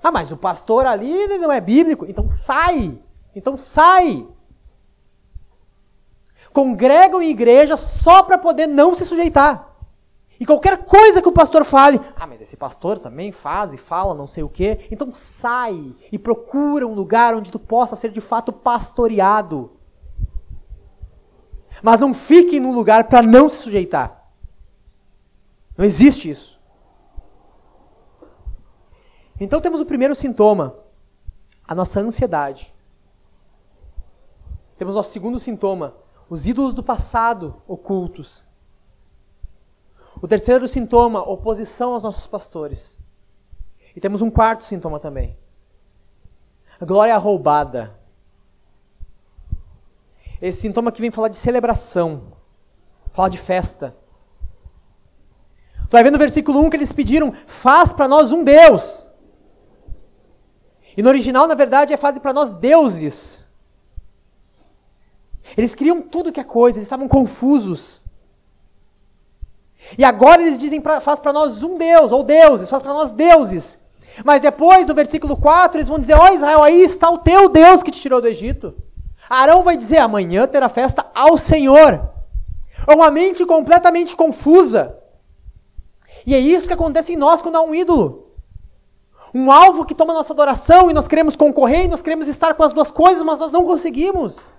Ah, 0.04 0.12
mas 0.12 0.32
o 0.32 0.38
pastor 0.38 0.86
ali 0.86 1.28
não 1.38 1.52
é 1.52 1.62
bíblico. 1.62 2.06
Então 2.08 2.28
sai. 2.28 2.98
Então 3.36 3.56
sai. 3.58 4.28
Congregam 6.52 7.22
em 7.22 7.30
igreja 7.30 7.78
só 7.78 8.24
para 8.24 8.38
poder 8.38 8.68
não 8.68 8.96
se 8.96 9.06
sujeitar. 9.06 9.70
E 10.40 10.46
qualquer 10.46 10.86
coisa 10.86 11.22
que 11.22 11.30
o 11.30 11.32
pastor 11.32 11.64
fale, 11.64 12.02
ah, 12.16 12.26
mas 12.26 12.42
esse 12.42 12.58
pastor 12.58 12.98
também 12.98 13.32
faz 13.32 13.76
e 13.76 13.78
fala 13.78 14.16
não 14.16 14.26
sei 14.26 14.42
o 14.42 14.50
quê. 14.50 14.88
Então 14.90 15.12
sai 15.12 15.94
e 16.12 16.18
procura 16.18 16.88
um 16.88 16.96
lugar 16.96 17.36
onde 17.36 17.52
tu 17.52 17.60
possa 17.60 17.96
ser 17.96 18.10
de 18.10 18.20
fato 18.20 18.52
pastoreado. 18.52 19.72
Mas 21.82 22.00
não 22.00 22.14
fique 22.14 22.60
num 22.60 22.74
lugar 22.74 23.08
para 23.08 23.22
não 23.22 23.50
se 23.50 23.64
sujeitar. 23.64 24.30
Não 25.78 25.86
existe 25.86 26.30
isso. 26.30 26.62
Então 29.40 29.60
temos 29.60 29.82
o 29.82 29.86
primeiro 29.86 30.14
sintoma, 30.14 30.76
a 31.68 31.74
nossa 31.74 32.00
ansiedade. 32.00 32.76
Temos 34.78 34.96
nosso 34.96 35.12
segundo 35.12 35.40
sintoma, 35.40 35.96
os 36.30 36.46
ídolos 36.46 36.74
do 36.74 36.84
passado 36.84 37.62
ocultos. 37.68 38.46
O 40.22 40.28
terceiro 40.28 40.68
sintoma, 40.68 41.28
oposição 41.28 41.94
aos 41.94 42.04
nossos 42.04 42.28
pastores. 42.28 43.00
E 43.96 44.00
temos 44.00 44.22
um 44.22 44.30
quarto 44.30 44.64
sintoma 44.64 45.00
também. 45.00 45.38
A 46.80 46.86
glória 46.86 47.18
roubada. 47.18 48.00
Esse 50.42 50.62
sintoma 50.62 50.92
que 50.92 51.02
vem 51.02 51.12
falar 51.12 51.28
de 51.28 51.36
celebração, 51.36 52.34
falar 53.14 53.30
de 53.30 53.38
festa. 53.38 53.96
Tu 55.84 55.92
vai 55.92 56.04
ver 56.04 56.12
no 56.12 56.18
versículo 56.18 56.60
1 56.62 56.70
que 56.70 56.78
eles 56.78 56.92
pediram: 56.92 57.34
faz 57.46 57.94
para 57.94 58.08
nós 58.08 58.32
um 58.32 58.44
Deus. 58.44 59.08
E 60.98 61.04
no 61.04 61.10
original, 61.10 61.48
na 61.48 61.56
verdade, 61.56 61.94
é 61.94 61.98
fase 61.98 62.20
para 62.20 62.34
nós 62.34 62.52
deuses. 62.52 63.46
Eles 65.56 65.76
criam 65.76 66.02
tudo 66.02 66.32
que 66.32 66.40
é 66.40 66.44
coisa, 66.44 66.78
eles 66.78 66.86
estavam 66.86 67.08
confusos. 67.08 68.04
E 69.98 70.04
agora 70.04 70.42
eles 70.42 70.58
dizem, 70.58 70.80
pra, 70.80 71.02
faz 71.02 71.20
para 71.20 71.34
nós 71.34 71.64
um 71.64 71.78
Deus, 71.78 72.12
ou 72.12 72.24
deuses, 72.24 72.70
faz 72.70 72.82
para 72.82 72.94
nós 72.94 73.12
deuses. 73.12 73.80
Mas 74.24 74.42
depois, 74.42 74.86
no 74.86 74.94
versículo 74.94 75.36
4, 75.38 75.78
eles 75.78 75.88
vão 75.88 76.00
dizer, 76.00 76.14
ó 76.14 76.30
oh, 76.30 76.34
Israel, 76.34 76.64
aí 76.64 76.82
está 76.82 77.10
o 77.10 77.18
teu 77.18 77.50
Deus 77.50 77.82
que 77.82 77.92
te 77.92 78.00
tirou 78.00 78.22
do 78.22 78.28
Egito. 78.28 78.76
Arão 79.38 79.64
vai 79.64 79.78
dizer, 79.78 79.98
amanhã 79.98 80.48
terá 80.48 80.68
festa 80.70 81.06
ao 81.14 81.38
Senhor. 81.38 82.10
É 82.88 82.94
uma 82.94 83.12
mente 83.12 83.46
completamente 83.46 84.16
confusa. 84.16 84.98
E 86.26 86.36
é 86.36 86.40
isso 86.40 86.68
que 86.68 86.74
acontece 86.74 87.14
em 87.14 87.18
nós 87.18 87.42
quando 87.42 87.56
há 87.56 87.62
um 87.62 87.74
ídolo 87.74 88.32
um 89.34 89.52
alvo 89.52 89.86
que 89.86 89.96
toma 89.96 90.14
nossa 90.14 90.34
adoração 90.34 90.90
e 90.90 90.94
nós 90.94 91.08
queremos 91.08 91.36
concorrer 91.36 91.86
e 91.86 91.88
nós 91.88 92.02
queremos 92.02 92.28
estar 92.28 92.54
com 92.54 92.64
as 92.64 92.74
duas 92.74 92.92
coisas, 92.92 93.24
mas 93.24 93.40
nós 93.40 93.52
não 93.52 93.66
conseguimos. 93.66 94.50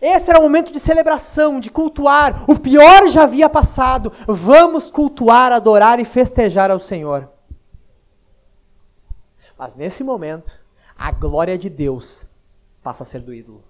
Esse 0.00 0.30
era 0.30 0.40
o 0.40 0.42
momento 0.42 0.72
de 0.72 0.80
celebração, 0.80 1.60
de 1.60 1.70
cultuar. 1.70 2.42
O 2.50 2.58
pior 2.58 3.06
já 3.08 3.22
havia 3.22 3.48
passado. 3.48 4.12
Vamos 4.26 4.90
cultuar, 4.90 5.52
adorar 5.52 6.00
e 6.00 6.04
festejar 6.04 6.72
ao 6.72 6.80
Senhor. 6.80 7.30
Mas 9.56 9.76
nesse 9.76 10.02
momento, 10.02 10.60
a 11.02 11.10
glória 11.10 11.58
de 11.58 11.68
Deus 11.68 12.26
passa 12.80 13.02
a 13.02 13.06
ser 13.06 13.22
do 13.22 13.34
ídolo. 13.34 13.64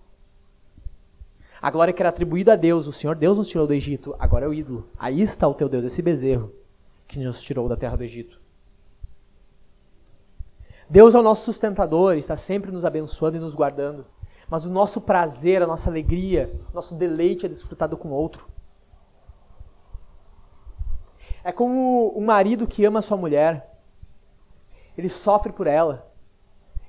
A 1.62 1.70
glória 1.70 1.90
que 1.94 2.02
era 2.02 2.10
atribuída 2.10 2.52
a 2.52 2.56
Deus, 2.56 2.86
o 2.86 2.92
Senhor 2.92 3.16
Deus 3.16 3.38
nos 3.38 3.48
tirou 3.48 3.66
do 3.66 3.72
Egito, 3.72 4.14
agora 4.18 4.44
é 4.44 4.48
o 4.48 4.52
ídolo. 4.52 4.86
Aí 4.98 5.22
está 5.22 5.48
o 5.48 5.54
teu 5.54 5.66
Deus, 5.66 5.82
esse 5.82 6.02
bezerro 6.02 6.52
que 7.08 7.18
nos 7.18 7.40
tirou 7.40 7.70
da 7.70 7.76
terra 7.76 7.96
do 7.96 8.04
Egito. 8.04 8.38
Deus 10.90 11.14
é 11.14 11.18
o 11.20 11.22
nosso 11.22 11.46
sustentador, 11.46 12.18
está 12.18 12.36
sempre 12.36 12.70
nos 12.70 12.84
abençoando 12.84 13.38
e 13.38 13.40
nos 13.40 13.54
guardando. 13.54 14.04
Mas 14.50 14.66
o 14.66 14.70
nosso 14.70 15.00
prazer, 15.00 15.62
a 15.62 15.66
nossa 15.66 15.88
alegria, 15.88 16.54
o 16.70 16.74
nosso 16.74 16.94
deleite 16.94 17.46
é 17.46 17.48
desfrutado 17.48 17.96
com 17.96 18.10
outro. 18.10 18.46
É 21.42 21.50
como 21.50 22.12
um 22.14 22.26
marido 22.26 22.66
que 22.66 22.84
ama 22.84 23.00
sua 23.00 23.16
mulher. 23.16 23.80
Ele 24.98 25.08
sofre 25.08 25.50
por 25.50 25.66
ela. 25.66 26.11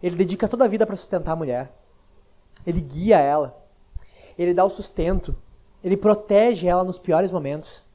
Ele 0.03 0.17
dedica 0.17 0.49
toda 0.49 0.65
a 0.65 0.67
vida 0.67 0.85
para 0.85 0.97
sustentar 0.97 1.31
a 1.31 1.35
mulher. 1.37 1.73
Ele 2.67 2.81
guia 2.81 3.17
ela. 3.17 3.65
Ele 4.37 4.53
dá 4.53 4.65
o 4.65 4.69
sustento. 4.69 5.33
Ele 5.81 5.95
protege 5.95 6.67
ela 6.67 6.83
nos 6.83 6.99
piores 6.99 7.31
momentos. 7.31 7.85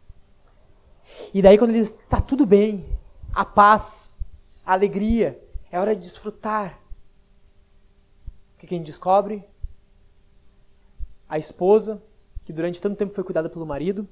E 1.35 1.43
daí 1.43 1.59
quando 1.59 1.71
ele 1.71 1.81
diz, 1.81 1.95
tá 2.09 2.21
tudo 2.21 2.47
bem, 2.47 2.99
a 3.35 3.45
paz, 3.45 4.15
a 4.65 4.73
alegria, 4.73 5.43
é 5.71 5.79
hora 5.79 5.95
de 5.95 6.03
desfrutar. 6.03 6.81
O 8.55 8.59
que 8.59 8.67
quem 8.67 8.83
descobre? 8.83 9.45
A 11.29 11.39
esposa, 11.39 12.03
que 12.45 12.53
durante 12.53 12.81
tanto 12.81 12.97
tempo 12.97 13.15
foi 13.15 13.25
cuidada 13.25 13.51
pelo 13.51 13.67
marido, 13.67 14.09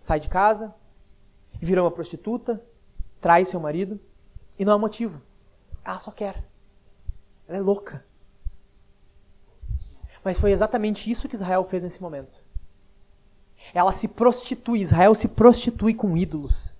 sai 0.00 0.20
de 0.20 0.28
casa, 0.28 0.74
vira 1.54 1.82
uma 1.82 1.90
prostituta, 1.90 2.64
trai 3.20 3.44
seu 3.44 3.58
marido, 3.58 4.00
e 4.58 4.64
não 4.64 4.72
há 4.72 4.78
motivo. 4.78 5.20
Ela 5.84 5.98
só 5.98 6.10
quer. 6.10 6.44
Ela 7.48 7.58
é 7.58 7.60
louca. 7.60 8.04
Mas 10.24 10.38
foi 10.38 10.50
exatamente 10.50 11.10
isso 11.10 11.28
que 11.28 11.36
Israel 11.36 11.64
fez 11.64 11.82
nesse 11.82 12.02
momento. 12.02 12.44
Ela 13.72 13.92
se 13.92 14.08
prostitui, 14.08 14.80
Israel 14.80 15.14
se 15.14 15.28
prostitui 15.28 15.94
com 15.94 16.16
ídolos. 16.16 16.74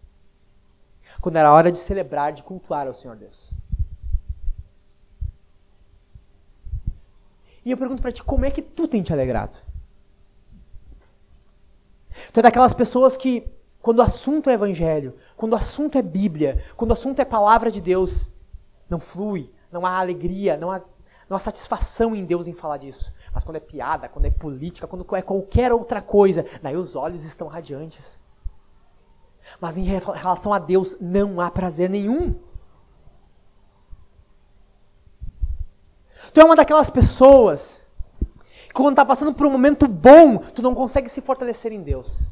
Quando 1.20 1.36
era 1.36 1.52
hora 1.52 1.70
de 1.70 1.78
celebrar, 1.78 2.32
de 2.32 2.42
cultuar 2.42 2.86
ao 2.86 2.94
Senhor 2.94 3.16
Deus. 3.16 3.52
E 7.64 7.70
eu 7.70 7.76
pergunto 7.76 8.02
para 8.02 8.12
ti, 8.12 8.22
como 8.22 8.44
é 8.44 8.50
que 8.50 8.62
tu 8.62 8.86
tem 8.86 9.02
te 9.02 9.12
alegrado? 9.12 9.60
Tu 12.32 12.40
é 12.40 12.42
daquelas 12.42 12.72
pessoas 12.72 13.16
que, 13.16 13.46
quando 13.82 13.98
o 13.98 14.02
assunto 14.02 14.48
é 14.48 14.54
evangelho, 14.54 15.16
quando 15.36 15.54
o 15.54 15.56
assunto 15.56 15.98
é 15.98 16.02
Bíblia, 16.02 16.62
quando 16.76 16.90
o 16.90 16.94
assunto 16.94 17.20
é 17.20 17.24
palavra 17.24 17.70
de 17.70 17.80
Deus, 17.80 18.28
não 18.88 19.00
flui, 19.00 19.52
não 19.76 19.84
há 19.84 19.98
alegria, 19.98 20.56
não 20.56 20.70
há, 20.70 20.80
não 21.28 21.36
há 21.36 21.38
satisfação 21.38 22.16
em 22.16 22.24
Deus 22.24 22.48
em 22.48 22.54
falar 22.54 22.78
disso. 22.78 23.12
Mas 23.32 23.44
quando 23.44 23.56
é 23.56 23.60
piada, 23.60 24.08
quando 24.08 24.24
é 24.24 24.30
política, 24.30 24.86
quando 24.86 25.06
é 25.14 25.20
qualquer 25.20 25.70
outra 25.70 26.00
coisa, 26.00 26.46
daí 26.62 26.76
os 26.76 26.96
olhos 26.96 27.24
estão 27.24 27.46
radiantes. 27.46 28.22
Mas 29.60 29.76
em 29.76 29.82
relação 29.82 30.52
a 30.52 30.58
Deus, 30.58 30.96
não 30.98 31.38
há 31.38 31.50
prazer 31.50 31.90
nenhum. 31.90 32.34
Tu 36.32 36.40
é 36.40 36.44
uma 36.44 36.56
daquelas 36.56 36.88
pessoas 36.88 37.82
que 38.66 38.72
quando 38.72 38.92
está 38.92 39.04
passando 39.04 39.34
por 39.34 39.46
um 39.46 39.50
momento 39.50 39.86
bom, 39.86 40.38
tu 40.38 40.62
não 40.62 40.74
consegue 40.74 41.10
se 41.10 41.20
fortalecer 41.20 41.70
em 41.70 41.82
Deus. 41.82 42.30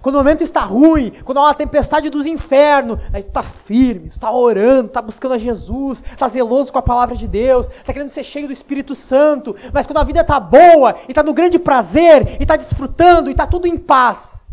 Quando 0.00 0.16
o 0.16 0.18
momento 0.18 0.42
está 0.42 0.60
ruim, 0.60 1.10
quando 1.24 1.38
há 1.38 1.42
uma 1.42 1.54
tempestade 1.54 2.10
dos 2.10 2.26
infernos, 2.26 2.98
aí 3.12 3.22
tu 3.22 3.28
está 3.28 3.42
firme, 3.42 4.08
tu 4.08 4.16
está 4.16 4.30
orando, 4.30 4.86
está 4.86 5.02
buscando 5.02 5.34
a 5.34 5.38
Jesus, 5.38 6.02
está 6.02 6.28
zeloso 6.28 6.72
com 6.72 6.78
a 6.78 6.82
palavra 6.82 7.16
de 7.16 7.26
Deus, 7.26 7.68
está 7.68 7.92
querendo 7.92 8.10
ser 8.10 8.24
cheio 8.24 8.46
do 8.46 8.52
Espírito 8.52 8.94
Santo, 8.94 9.54
mas 9.72 9.86
quando 9.86 9.98
a 9.98 10.04
vida 10.04 10.20
está 10.20 10.38
boa, 10.38 10.94
e 11.08 11.12
está 11.12 11.22
no 11.22 11.34
grande 11.34 11.58
prazer, 11.58 12.38
e 12.38 12.42
está 12.42 12.56
desfrutando, 12.56 13.30
e 13.30 13.32
está 13.32 13.46
tudo 13.46 13.66
em 13.66 13.76
paz, 13.76 14.44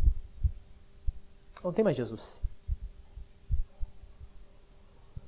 não 1.64 1.72
tem 1.72 1.84
mais 1.84 1.96
Jesus. 1.96 2.44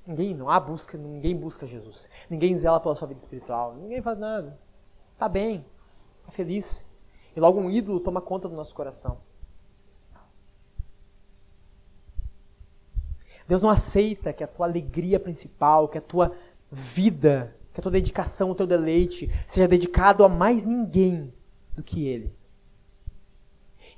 Ninguém, 0.08 0.36
não 0.36 0.50
há 0.50 0.60
busca, 0.60 0.98
ninguém 0.98 1.36
busca 1.36 1.66
Jesus. 1.66 2.10
Ninguém 2.30 2.56
zela 2.56 2.80
pela 2.80 2.94
sua 2.94 3.08
vida 3.08 3.20
espiritual. 3.20 3.74
Ninguém 3.74 4.02
faz 4.02 4.20
nada. 4.20 4.60
Está 5.14 5.28
bem, 5.28 5.66
está 6.20 6.32
feliz. 6.32 6.86
E 7.36 7.40
logo 7.40 7.60
um 7.60 7.72
ídolo 7.72 8.00
toma 8.00 8.22
conta 8.22 8.48
do 8.48 8.56
nosso 8.56 8.76
coração. 8.76 9.18
Deus 13.48 13.62
não 13.62 13.70
aceita 13.70 14.34
que 14.34 14.44
a 14.44 14.48
tua 14.48 14.66
alegria 14.66 15.20
principal, 15.20 15.88
que 15.88 15.98
a 15.98 16.02
tua 16.02 16.32
vida, 16.72 17.56
que 17.74 17.80
a 17.80 17.84
tua 17.84 17.92
dedicação, 17.92 18.52
o 18.52 18.56
teu 18.56 18.66
deleite 18.66 19.30
seja 19.48 19.68
dedicado 19.68 20.24
a 20.24 20.30
mais 20.30 20.64
ninguém 20.64 21.34
do 21.76 21.84
que 21.84 22.08
Ele. 22.08 22.34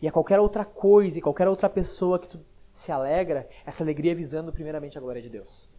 E 0.01 0.07
a 0.07 0.11
qualquer 0.11 0.39
outra 0.39 0.65
coisa 0.65 1.17
e 1.17 1.21
qualquer 1.21 1.47
outra 1.47 1.69
pessoa 1.69 2.19
que 2.19 2.27
tu 2.27 2.39
se 2.73 2.91
alegra, 2.91 3.47
essa 3.65 3.83
alegria 3.83 4.11
é 4.11 4.15
visando 4.15 4.51
primeiramente 4.51 4.97
a 4.97 5.01
glória 5.01 5.21
de 5.21 5.29
Deus. 5.29 5.69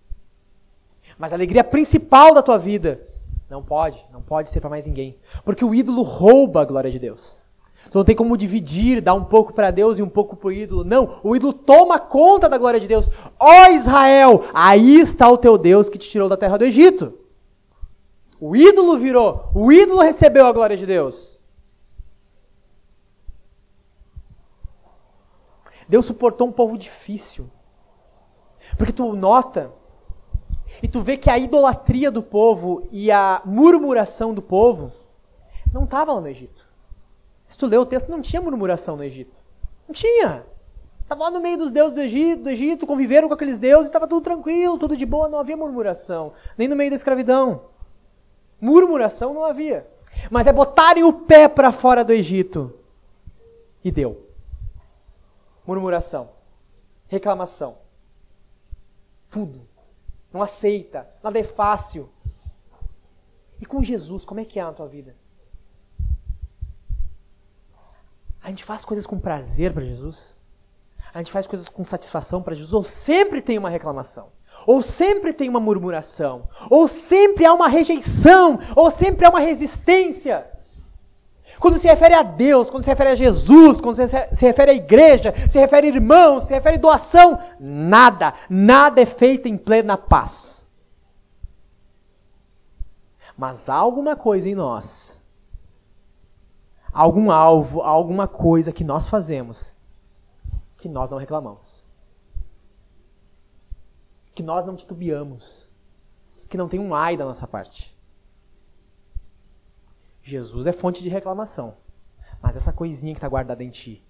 Mas 1.18 1.32
a 1.32 1.36
alegria 1.36 1.62
principal 1.62 2.34
da 2.34 2.42
tua 2.42 2.58
vida 2.58 3.06
não 3.48 3.62
pode, 3.62 4.04
não 4.12 4.20
pode 4.20 4.48
ser 4.50 4.60
para 4.60 4.70
mais 4.70 4.86
ninguém, 4.86 5.18
porque 5.44 5.64
o 5.64 5.74
ídolo 5.74 6.02
rouba 6.02 6.62
a 6.62 6.64
glória 6.64 6.90
de 6.90 6.98
Deus. 6.98 7.44
Tu 7.90 7.96
não 7.96 8.04
tem 8.04 8.14
como 8.14 8.36
dividir, 8.36 9.00
dar 9.00 9.14
um 9.14 9.24
pouco 9.24 9.52
para 9.52 9.70
Deus 9.70 9.98
e 9.98 10.02
um 10.02 10.08
pouco 10.08 10.36
para 10.36 10.48
o 10.48 10.52
ídolo. 10.52 10.84
Não, 10.84 11.20
o 11.22 11.34
ídolo 11.34 11.52
toma 11.52 11.98
conta 11.98 12.48
da 12.48 12.58
glória 12.58 12.78
de 12.78 12.88
Deus. 12.88 13.08
Ó 13.38 13.66
oh, 13.66 13.72
Israel, 13.72 14.44
aí 14.52 15.00
está 15.00 15.28
o 15.30 15.38
teu 15.38 15.56
Deus 15.56 15.88
que 15.88 15.96
te 15.96 16.08
tirou 16.08 16.28
da 16.28 16.36
terra 16.36 16.58
do 16.58 16.64
Egito. 16.64 17.14
O 18.40 18.54
ídolo 18.54 18.98
virou, 18.98 19.50
o 19.54 19.72
ídolo 19.72 20.00
recebeu 20.00 20.46
a 20.46 20.52
glória 20.52 20.76
de 20.76 20.86
Deus. 20.86 21.38
Deus 25.88 26.04
suportou 26.04 26.46
um 26.46 26.52
povo 26.52 26.76
difícil. 26.76 27.50
Porque 28.76 28.92
tu 28.92 29.14
nota 29.14 29.72
e 30.82 30.88
tu 30.88 31.00
vê 31.00 31.16
que 31.16 31.30
a 31.30 31.38
idolatria 31.38 32.10
do 32.10 32.22
povo 32.22 32.86
e 32.90 33.10
a 33.10 33.40
murmuração 33.44 34.34
do 34.34 34.42
povo 34.42 34.92
não 35.72 35.84
estava 35.84 36.12
lá 36.12 36.20
no 36.20 36.28
Egito. 36.28 36.57
Se 37.48 37.56
tu 37.56 37.66
lê 37.66 37.78
o 37.78 37.86
texto, 37.86 38.10
não 38.10 38.20
tinha 38.20 38.42
murmuração 38.42 38.96
no 38.96 39.02
Egito. 39.02 39.36
Não 39.88 39.94
tinha. 39.94 40.44
Estava 41.00 41.24
lá 41.24 41.30
no 41.30 41.40
meio 41.40 41.56
dos 41.56 41.72
deuses 41.72 41.94
do 41.94 42.00
Egito, 42.00 42.42
do 42.42 42.50
Egito, 42.50 42.86
conviveram 42.86 43.28
com 43.28 43.34
aqueles 43.34 43.58
deuses, 43.58 43.86
estava 43.86 44.06
tudo 44.06 44.22
tranquilo, 44.22 44.76
tudo 44.76 44.94
de 44.94 45.06
boa, 45.06 45.26
não 45.26 45.38
havia 45.38 45.56
murmuração. 45.56 46.34
Nem 46.58 46.68
no 46.68 46.76
meio 46.76 46.90
da 46.90 46.96
escravidão. 46.96 47.70
Murmuração 48.60 49.32
não 49.32 49.42
havia. 49.42 49.88
Mas 50.30 50.46
é 50.46 50.52
botarem 50.52 51.04
o 51.04 51.12
pé 51.12 51.48
para 51.48 51.72
fora 51.72 52.04
do 52.04 52.12
Egito. 52.12 52.78
E 53.82 53.90
deu. 53.90 54.26
Murmuração. 55.66 56.28
Reclamação. 57.06 57.78
Tudo. 59.30 59.66
Não 60.30 60.42
aceita. 60.42 61.08
Nada 61.22 61.38
é 61.38 61.44
fácil. 61.44 62.10
E 63.58 63.64
com 63.64 63.82
Jesus, 63.82 64.26
como 64.26 64.40
é 64.40 64.44
que 64.44 64.60
é 64.60 64.62
na 64.62 64.72
tua 64.72 64.86
vida? 64.86 65.16
A 68.48 68.50
gente 68.50 68.64
faz 68.64 68.82
coisas 68.82 69.06
com 69.06 69.18
prazer 69.18 69.74
para 69.74 69.84
Jesus? 69.84 70.38
A 71.12 71.18
gente 71.18 71.30
faz 71.30 71.46
coisas 71.46 71.68
com 71.68 71.84
satisfação 71.84 72.42
para 72.42 72.54
Jesus? 72.54 72.72
Ou 72.72 72.82
sempre 72.82 73.42
tem 73.42 73.58
uma 73.58 73.68
reclamação? 73.68 74.32
Ou 74.66 74.80
sempre 74.80 75.34
tem 75.34 75.50
uma 75.50 75.60
murmuração? 75.60 76.48
Ou 76.70 76.88
sempre 76.88 77.44
há 77.44 77.52
uma 77.52 77.68
rejeição? 77.68 78.58
Ou 78.74 78.90
sempre 78.90 79.26
há 79.26 79.28
uma 79.28 79.38
resistência? 79.38 80.50
Quando 81.60 81.78
se 81.78 81.86
refere 81.88 82.14
a 82.14 82.22
Deus, 82.22 82.70
quando 82.70 82.84
se 82.84 82.88
refere 82.88 83.10
a 83.10 83.14
Jesus, 83.14 83.82
quando 83.82 83.96
se 83.96 84.46
refere 84.46 84.70
à 84.70 84.74
igreja, 84.74 85.34
se 85.46 85.58
refere 85.58 85.88
a 85.88 85.90
irmãos, 85.90 86.44
se 86.44 86.54
refere 86.54 86.76
a 86.76 86.80
doação, 86.80 87.38
nada, 87.60 88.32
nada 88.48 88.98
é 88.98 89.04
feito 89.04 89.46
em 89.46 89.58
plena 89.58 89.98
paz. 89.98 90.66
Mas 93.36 93.68
há 93.68 93.74
alguma 93.74 94.16
coisa 94.16 94.48
em 94.48 94.54
nós 94.54 95.17
algum 96.92 97.30
alvo, 97.30 97.80
alguma 97.82 98.26
coisa 98.28 98.72
que 98.72 98.84
nós 98.84 99.08
fazemos 99.08 99.78
que 100.78 100.88
nós 100.88 101.10
não 101.10 101.18
reclamamos. 101.18 101.84
Que 104.34 104.42
nós 104.42 104.64
não 104.64 104.76
titubeamos. 104.76 105.68
Que 106.48 106.56
não 106.56 106.68
tem 106.68 106.80
um 106.80 106.94
ai 106.94 107.16
da 107.16 107.24
nossa 107.24 107.46
parte. 107.46 107.94
Jesus 110.22 110.66
é 110.66 110.72
fonte 110.72 111.02
de 111.02 111.08
reclamação. 111.08 111.76
Mas 112.40 112.56
essa 112.56 112.72
coisinha 112.72 113.12
que 113.12 113.18
está 113.18 113.28
guardada 113.28 113.64
em 113.64 113.70
ti 113.70 114.06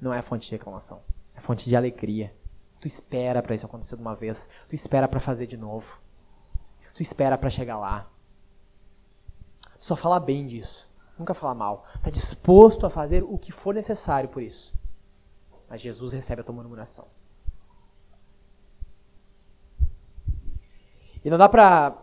não 0.00 0.14
é 0.14 0.22
fonte 0.22 0.46
de 0.46 0.52
reclamação. 0.52 1.02
É 1.34 1.40
fonte 1.40 1.68
de 1.68 1.74
alegria. 1.74 2.34
Tu 2.80 2.86
espera 2.86 3.42
para 3.42 3.54
isso 3.54 3.66
acontecer 3.66 3.96
de 3.96 4.02
uma 4.02 4.14
vez. 4.14 4.48
Tu 4.68 4.74
espera 4.76 5.08
para 5.08 5.18
fazer 5.18 5.46
de 5.48 5.56
novo. 5.56 6.00
Tu 6.94 7.02
espera 7.02 7.36
para 7.36 7.50
chegar 7.50 7.78
lá. 7.78 8.08
Só 9.78 9.96
fala 9.96 10.20
bem 10.20 10.46
disso 10.46 10.89
nunca 11.20 11.34
fala 11.34 11.54
mal. 11.54 11.84
Está 11.94 12.10
disposto 12.10 12.84
a 12.86 12.90
fazer 12.90 13.22
o 13.22 13.38
que 13.38 13.52
for 13.52 13.74
necessário 13.74 14.28
por 14.28 14.42
isso. 14.42 14.74
Mas 15.68 15.80
Jesus 15.80 16.12
recebe 16.12 16.40
a 16.40 16.44
tua 16.44 16.54
murmuração. 16.54 17.06
E 21.24 21.30
não 21.30 21.38
dá 21.38 21.48
para 21.48 21.96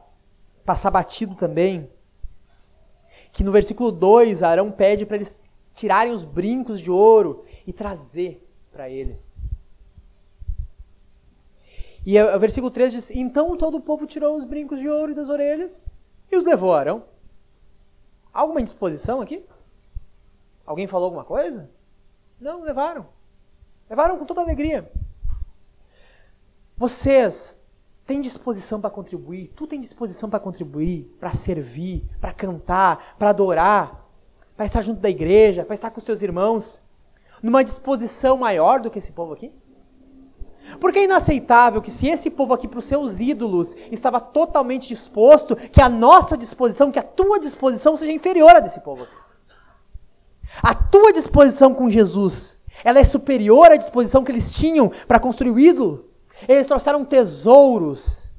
passar 0.64 0.92
batido 0.92 1.36
também 1.36 1.90
que 3.32 3.44
no 3.44 3.52
versículo 3.52 3.92
2 3.92 4.44
Arão 4.44 4.72
pede 4.72 5.06
para 5.06 5.16
eles 5.16 5.40
tirarem 5.74 6.14
os 6.14 6.24
brincos 6.24 6.80
de 6.80 6.92
ouro 6.92 7.44
e 7.66 7.74
trazer 7.74 8.48
para 8.72 8.90
ele. 8.90 9.20
E 12.06 12.22
o 12.22 12.40
versículo 12.40 12.72
3 12.72 12.94
diz: 12.94 13.12
Então 13.12 13.58
todo 13.58 13.78
o 13.78 13.82
povo 13.82 14.06
tirou 14.06 14.38
os 14.38 14.46
brincos 14.46 14.80
de 14.80 14.88
ouro 14.88 15.16
das 15.16 15.30
orelhas 15.30 15.98
e 16.32 16.38
os 16.38 16.44
levou 16.44 16.74
a 16.74 16.80
Arão. 16.80 17.17
Alguma 18.38 18.62
indisposição 18.62 19.20
aqui? 19.20 19.44
Alguém 20.64 20.86
falou 20.86 21.06
alguma 21.06 21.24
coisa? 21.24 21.72
Não, 22.40 22.62
levaram. 22.62 23.08
Levaram 23.90 24.16
com 24.16 24.26
toda 24.26 24.42
alegria. 24.42 24.92
Vocês 26.76 27.60
têm 28.06 28.22
disposição 28.22 28.80
para 28.80 28.92
contribuir? 28.92 29.48
Tu 29.48 29.66
tem 29.66 29.80
disposição 29.80 30.30
para 30.30 30.40
contribuir, 30.40 31.06
para 31.20 31.34
servir, 31.34 32.08
para 32.22 32.32
cantar, 32.32 33.16
para 33.18 33.30
adorar, 33.30 34.08
para 34.56 34.68
estar 34.68 34.84
junto 34.84 35.02
da 35.02 35.10
igreja, 35.10 35.66
para 35.66 35.74
estar 35.74 35.90
com 35.90 35.98
os 35.98 36.04
teus 36.04 36.22
irmãos? 36.22 36.84
Numa 37.42 37.64
disposição 37.64 38.38
maior 38.38 38.80
do 38.80 38.92
que 38.92 39.00
esse 39.00 39.14
povo 39.14 39.34
aqui? 39.34 39.52
Porque 40.80 41.00
é 41.00 41.04
inaceitável 41.06 41.82
que 41.82 41.92
se 41.92 42.08
esse 42.08 42.30
povo 42.30 42.54
aqui 42.54 42.68
para 42.68 42.80
os 42.80 42.86
seus 42.86 43.20
ídolos 43.20 43.76
estava 43.92 44.20
totalmente 44.20 44.88
disposto, 44.88 45.56
que 45.56 45.82
a 45.82 45.90
nossa 45.90 46.38
disposição, 46.38 46.92
que 46.92 47.00
a 47.00 47.04
tua 47.04 47.40
disposição 47.40 47.96
seja 47.96 48.12
inferior 48.12 48.56
a 48.56 48.60
desse 48.60 48.82
povo 48.82 49.04
aqui. 49.04 49.16
A 50.62 50.74
tua 50.74 51.12
disposição 51.14 51.74
com 51.74 51.90
Jesus, 51.90 52.58
ela 52.84 53.00
é 53.00 53.04
superior 53.04 53.72
à 53.72 53.76
disposição 53.76 54.24
que 54.24 54.32
eles 54.32 54.54
tinham 54.54 54.92
para 55.08 55.20
construir 55.20 55.52
o 55.52 55.60
ídolo. 55.60 56.06
Eles 56.48 56.68
trouxeram 56.68 57.04
tesouros, 57.04 58.30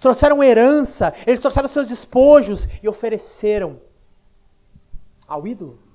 trouxeram 0.00 0.42
herança, 0.42 1.12
eles 1.26 1.40
trouxeram 1.40 1.68
seus 1.68 1.86
despojos 1.86 2.68
e 2.82 2.88
ofereceram 2.88 3.80
ao 5.26 5.46
ídolo. 5.46 5.85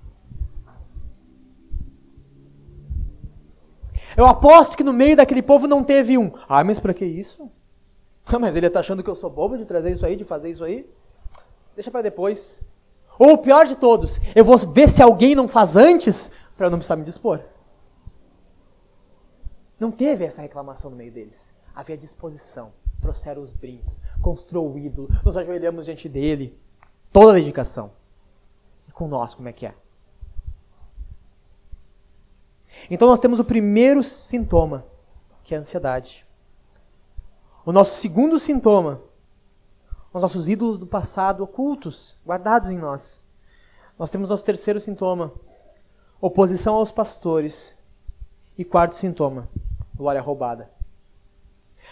Eu 4.16 4.26
aposto 4.28 4.78
que 4.78 4.84
no 4.84 4.94
meio 4.94 5.16
daquele 5.16 5.42
povo 5.42 5.68
não 5.68 5.84
teve 5.84 6.18
um. 6.18 6.32
Ah, 6.48 6.64
mas 6.64 6.80
para 6.80 6.94
que 6.94 7.06
isso? 7.06 7.50
Ah, 8.26 8.38
mas 8.40 8.56
ele 8.56 8.68
está 8.68 8.80
achando 8.80 9.04
que 9.04 9.10
eu 9.10 9.16
sou 9.16 9.30
bobo 9.30 9.58
de 9.58 9.66
trazer 9.66 9.92
isso 9.92 10.06
aí, 10.06 10.16
de 10.16 10.26
fazer 10.26 10.50
isso 10.50 10.64
aí? 10.64 10.90
Deixa 11.76 11.92
para 11.92 12.02
depois. 12.02 12.62
Ou 13.18 13.34
o 13.34 13.38
pior 13.38 13.66
de 13.66 13.76
todos, 13.76 14.20
eu 14.36 14.44
vou 14.44 14.58
ver 14.58 14.90
se 14.90 15.02
alguém 15.02 15.36
não 15.36 15.48
faz 15.48 15.76
antes 15.76 16.32
para 16.58 16.70
não 16.70 16.78
precisar 16.78 16.96
me 16.96 17.04
dispor. 17.04 17.42
Não 19.80 19.92
teve 19.92 20.26
essa 20.26 20.42
reclamação 20.42 20.92
no 20.92 20.98
meio 20.98 21.12
deles. 21.12 21.54
Havia 21.74 21.98
disposição. 21.98 22.72
Trouxeram 23.02 23.42
os 23.42 23.50
brincos, 23.50 24.00
construiu 24.22 24.72
o 24.72 24.78
ídolo, 24.78 25.10
nos 25.26 25.36
ajoelhamos 25.36 25.86
diante 25.86 26.08
dele. 26.08 26.60
Toda 27.12 27.32
a 27.32 27.36
dedicação. 27.36 27.92
E 28.88 28.92
com 28.92 29.08
nós, 29.08 29.34
como 29.34 29.50
é 29.50 29.54
que 29.54 29.66
é? 29.66 29.74
Então 32.90 33.08
nós 33.08 33.20
temos 33.20 33.40
o 33.40 33.46
primeiro 33.46 34.04
sintoma, 34.04 34.86
que 35.44 35.54
é 35.54 35.58
a 35.58 35.62
ansiedade. 35.62 36.26
O 37.66 37.72
nosso 37.72 38.00
segundo 38.00 38.40
sintoma, 38.40 39.02
os 40.14 40.22
nossos 40.22 40.50
ídolos 40.50 40.78
do 40.78 40.88
passado 40.88 41.44
ocultos, 41.44 42.18
guardados 42.26 42.70
em 42.70 42.78
nós. 42.78 43.22
Nós 43.98 44.10
temos 44.10 44.30
nosso 44.30 44.44
terceiro 44.44 44.80
sintoma, 44.80 45.32
oposição 46.20 46.76
aos 46.76 46.92
pastores. 46.92 47.76
E 48.58 48.66
quarto 48.66 48.94
sintoma, 48.94 49.48
glória 49.96 50.22
roubada. 50.22 50.70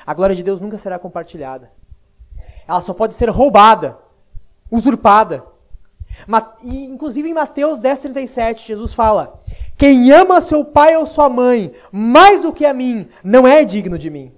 A 0.05 0.13
glória 0.13 0.35
de 0.35 0.43
Deus 0.43 0.59
nunca 0.59 0.77
será 0.77 0.99
compartilhada. 0.99 1.71
Ela 2.67 2.81
só 2.81 2.93
pode 2.93 3.13
ser 3.13 3.29
roubada, 3.29 3.97
usurpada. 4.69 5.45
E, 6.63 6.85
inclusive 6.85 7.29
em 7.29 7.33
Mateus 7.33 7.79
10,37, 7.79 8.67
Jesus 8.67 8.93
fala: 8.93 9.41
quem 9.80 10.11
ama 10.11 10.41
seu 10.41 10.65
pai 10.65 10.97
ou 10.97 11.05
sua 11.05 11.30
mãe 11.30 11.71
mais 11.89 12.41
do 12.41 12.51
que 12.51 12.65
a 12.65 12.73
mim, 12.73 13.07
não 13.23 13.47
é 13.47 13.63
digno 13.63 13.97
de 13.97 14.09
mim. 14.09 14.30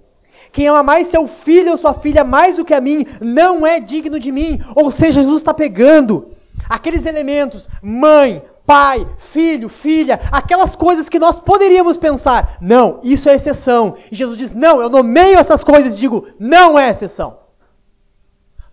Quem 0.51 0.67
ama 0.67 0.83
mais 0.83 1.07
seu 1.07 1.27
filho 1.27 1.71
ou 1.71 1.77
sua 1.77 1.95
filha 1.95 2.23
mais 2.23 2.57
do 2.57 2.63
que 2.63 2.75
a 2.75 2.79
mim, 2.79 3.07
não 3.19 3.65
é 3.65 3.79
digno 3.79 4.19
de 4.19 4.31
mim. 4.31 4.61
Ou 4.75 4.91
seja, 4.91 5.13
Jesus 5.13 5.37
está 5.37 5.51
pegando 5.51 6.29
aqueles 6.69 7.07
elementos, 7.07 7.67
mãe, 7.81 8.43
pai, 8.67 9.07
filho, 9.17 9.67
filha, 9.67 10.19
aquelas 10.31 10.75
coisas 10.75 11.09
que 11.09 11.17
nós 11.17 11.39
poderíamos 11.39 11.97
pensar, 11.97 12.57
não, 12.61 12.99
isso 13.01 13.27
é 13.27 13.33
exceção. 13.33 13.95
E 14.11 14.15
Jesus 14.15 14.37
diz, 14.37 14.53
não, 14.53 14.79
eu 14.79 14.89
nomeio 14.89 15.39
essas 15.39 15.63
coisas 15.63 15.95
e 15.95 15.99
digo, 15.99 16.23
não 16.39 16.77
é 16.77 16.91
exceção. 16.91 17.39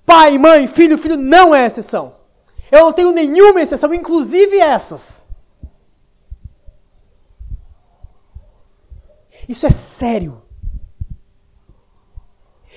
Pai, 0.04 0.36
mãe, 0.36 0.66
filho, 0.66 0.98
filho, 0.98 1.16
não 1.16 1.54
é 1.54 1.64
exceção. 1.64 2.12
Eu 2.70 2.80
não 2.80 2.92
tenho 2.92 3.10
nenhuma 3.10 3.62
exceção, 3.62 3.94
inclusive 3.94 4.58
essas. 4.58 5.27
Isso 9.48 9.66
é 9.66 9.70
sério. 9.70 10.42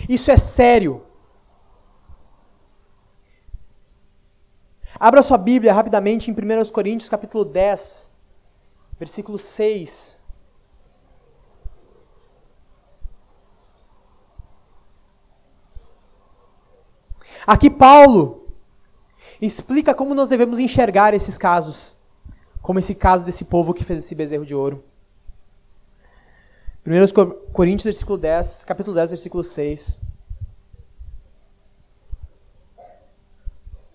Isso 0.07 0.32
é 0.32 0.38
sério. 0.38 1.05
Abra 4.97 5.22
sua 5.22 5.38
Bíblia 5.38 5.74
rapidamente 5.74 6.32
em 6.32 6.34
1 6.34 6.72
Coríntios 6.72 7.09
capítulo 7.09 7.43
10, 7.43 8.11
versículo 8.97 9.38
6. 9.38 10.22
Aqui 17.45 17.69
Paulo 17.69 18.47
explica 19.41 19.93
como 19.93 20.13
nós 20.13 20.30
devemos 20.30 20.59
enxergar 20.59 21.13
esses 21.13 21.38
casos, 21.38 21.97
como 22.61 22.80
esse 22.80 22.93
caso 22.93 23.26
desse 23.26 23.43
povo 23.45 23.74
que 23.74 23.84
fez 23.84 24.03
esse 24.03 24.13
bezerro 24.13 24.45
de 24.45 24.53
ouro. 24.53 24.90
1 26.86 27.51
Coríntios, 27.53 27.84
versículo 27.84 28.17
10, 28.17 28.65
capítulo 28.65 28.95
10, 28.95 29.11
versículo 29.11 29.43
6. 29.43 29.99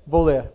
Vou 0.06 0.22
ler. 0.22 0.52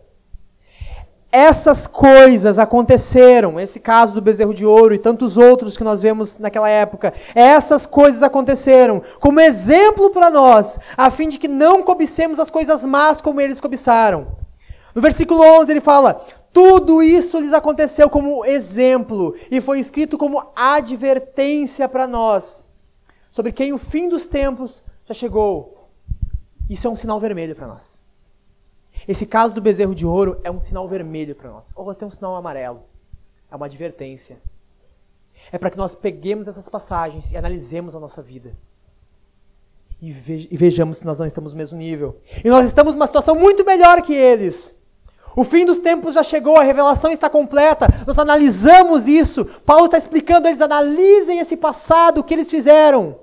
Essas 1.30 1.86
coisas 1.86 2.58
aconteceram, 2.58 3.60
esse 3.60 3.80
caso 3.80 4.14
do 4.14 4.20
bezerro 4.22 4.54
de 4.54 4.64
ouro 4.64 4.94
e 4.94 4.98
tantos 4.98 5.36
outros 5.36 5.76
que 5.76 5.84
nós 5.84 6.02
vemos 6.02 6.38
naquela 6.38 6.68
época, 6.68 7.12
essas 7.34 7.86
coisas 7.86 8.22
aconteceram 8.22 9.02
como 9.18 9.40
exemplo 9.40 10.10
para 10.10 10.30
nós, 10.30 10.78
a 10.96 11.10
fim 11.10 11.28
de 11.28 11.38
que 11.38 11.48
não 11.48 11.82
cobicemos 11.82 12.38
as 12.38 12.50
coisas 12.50 12.84
más 12.84 13.20
como 13.20 13.40
eles 13.40 13.60
cobiçaram. 13.60 14.36
No 14.94 15.00
versículo 15.00 15.42
11 15.60 15.70
ele 15.70 15.80
fala: 15.80 16.22
tudo 16.52 17.02
isso 17.02 17.38
lhes 17.38 17.52
aconteceu 17.52 18.10
como 18.10 18.44
exemplo 18.44 19.34
e 19.50 19.60
foi 19.60 19.80
escrito 19.80 20.18
como 20.18 20.50
advertência 20.54 21.88
para 21.88 22.06
nós, 22.06 22.68
sobre 23.30 23.52
quem 23.52 23.72
o 23.72 23.78
fim 23.78 24.08
dos 24.08 24.26
tempos 24.26 24.82
já 25.06 25.14
chegou. 25.14 25.88
Isso 26.68 26.86
é 26.86 26.90
um 26.90 26.96
sinal 26.96 27.18
vermelho 27.18 27.54
para 27.54 27.66
nós. 27.66 28.02
Esse 29.08 29.26
caso 29.26 29.54
do 29.54 29.60
bezerro 29.60 29.94
de 29.94 30.06
ouro 30.06 30.40
é 30.44 30.50
um 30.50 30.60
sinal 30.60 30.86
vermelho 30.86 31.34
para 31.34 31.50
nós, 31.50 31.72
ou 31.74 31.90
até 31.90 32.04
um 32.04 32.10
sinal 32.10 32.36
amarelo. 32.36 32.82
É 33.50 33.56
uma 33.56 33.66
advertência. 33.66 34.38
É 35.50 35.58
para 35.58 35.70
que 35.70 35.76
nós 35.76 35.94
peguemos 35.94 36.46
essas 36.46 36.68
passagens 36.68 37.32
e 37.32 37.36
analisemos 37.36 37.96
a 37.96 38.00
nossa 38.00 38.22
vida. 38.22 38.56
E, 40.00 40.10
vejamos 40.10 40.98
se 40.98 41.06
nós 41.06 41.20
não 41.20 41.26
estamos 41.26 41.52
no 41.52 41.58
mesmo 41.58 41.78
nível. 41.78 42.20
E 42.44 42.48
nós 42.48 42.66
estamos 42.66 42.92
numa 42.92 43.06
situação 43.06 43.36
muito 43.36 43.64
melhor 43.64 44.02
que 44.02 44.12
eles. 44.12 44.74
O 45.34 45.44
fim 45.44 45.64
dos 45.64 45.78
tempos 45.78 46.14
já 46.14 46.22
chegou, 46.22 46.58
a 46.58 46.62
revelação 46.62 47.10
está 47.10 47.28
completa. 47.30 47.86
Nós 48.06 48.18
analisamos 48.18 49.08
isso. 49.08 49.44
Paulo 49.44 49.86
está 49.86 49.96
explicando, 49.96 50.46
eles 50.46 50.60
analisem 50.60 51.38
esse 51.38 51.56
passado, 51.56 52.18
o 52.18 52.24
que 52.24 52.34
eles 52.34 52.50
fizeram. 52.50 53.18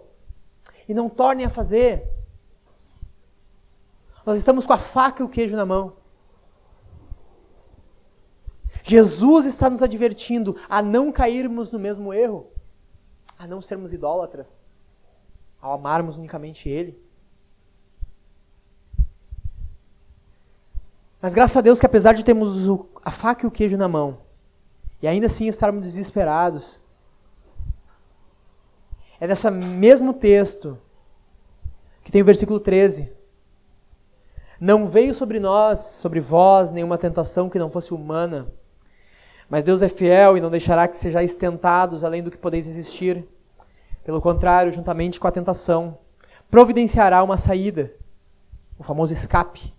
E 0.87 0.93
não 0.93 1.07
tornem 1.07 1.45
a 1.45 1.49
fazer. 1.49 2.09
Nós 4.25 4.39
estamos 4.39 4.65
com 4.65 4.73
a 4.73 4.77
faca 4.77 5.21
e 5.21 5.25
o 5.25 5.29
queijo 5.29 5.55
na 5.55 5.65
mão. 5.65 5.93
Jesus 8.83 9.45
está 9.45 9.69
nos 9.69 9.83
advertindo 9.83 10.55
a 10.67 10.81
não 10.81 11.11
cairmos 11.11 11.69
no 11.69 11.77
mesmo 11.77 12.11
erro, 12.11 12.47
a 13.37 13.45
não 13.45 13.61
sermos 13.61 13.93
idólatras, 13.93 14.67
ao 15.61 15.73
amarmos 15.73 16.17
unicamente 16.17 16.67
Ele. 16.67 16.99
Mas 21.21 21.33
graças 21.33 21.57
a 21.57 21.61
Deus 21.61 21.79
que 21.79 21.85
apesar 21.85 22.13
de 22.13 22.23
termos 22.23 22.67
a 23.03 23.11
faca 23.11 23.45
e 23.45 23.47
o 23.47 23.51
queijo 23.51 23.75
na 23.75 23.87
mão, 23.87 24.19
e 25.01 25.07
ainda 25.07 25.27
assim 25.27 25.47
estarmos 25.47 25.85
desesperados, 25.85 26.79
é 29.19 29.27
nesse 29.27 29.49
mesmo 29.51 30.13
texto 30.13 30.77
que 32.03 32.11
tem 32.11 32.21
o 32.21 32.25
versículo 32.25 32.59
13. 32.59 33.11
Não 34.59 34.85
veio 34.87 35.13
sobre 35.13 35.39
nós, 35.39 35.79
sobre 35.79 36.19
vós, 36.19 36.71
nenhuma 36.71 36.97
tentação 36.97 37.49
que 37.49 37.59
não 37.59 37.69
fosse 37.69 37.93
humana. 37.93 38.47
Mas 39.49 39.63
Deus 39.63 39.81
é 39.81 39.89
fiel 39.89 40.37
e 40.37 40.41
não 40.41 40.49
deixará 40.49 40.87
que 40.87 40.95
sejais 40.95 41.35
tentados 41.35 42.03
além 42.03 42.23
do 42.23 42.31
que 42.31 42.37
podeis 42.37 42.65
resistir. 42.65 43.27
Pelo 44.03 44.21
contrário, 44.21 44.71
juntamente 44.71 45.19
com 45.19 45.27
a 45.27 45.31
tentação, 45.31 45.97
providenciará 46.49 47.21
uma 47.23 47.37
saída, 47.37 47.93
o 48.77 48.83
famoso 48.83 49.13
escape, 49.13 49.73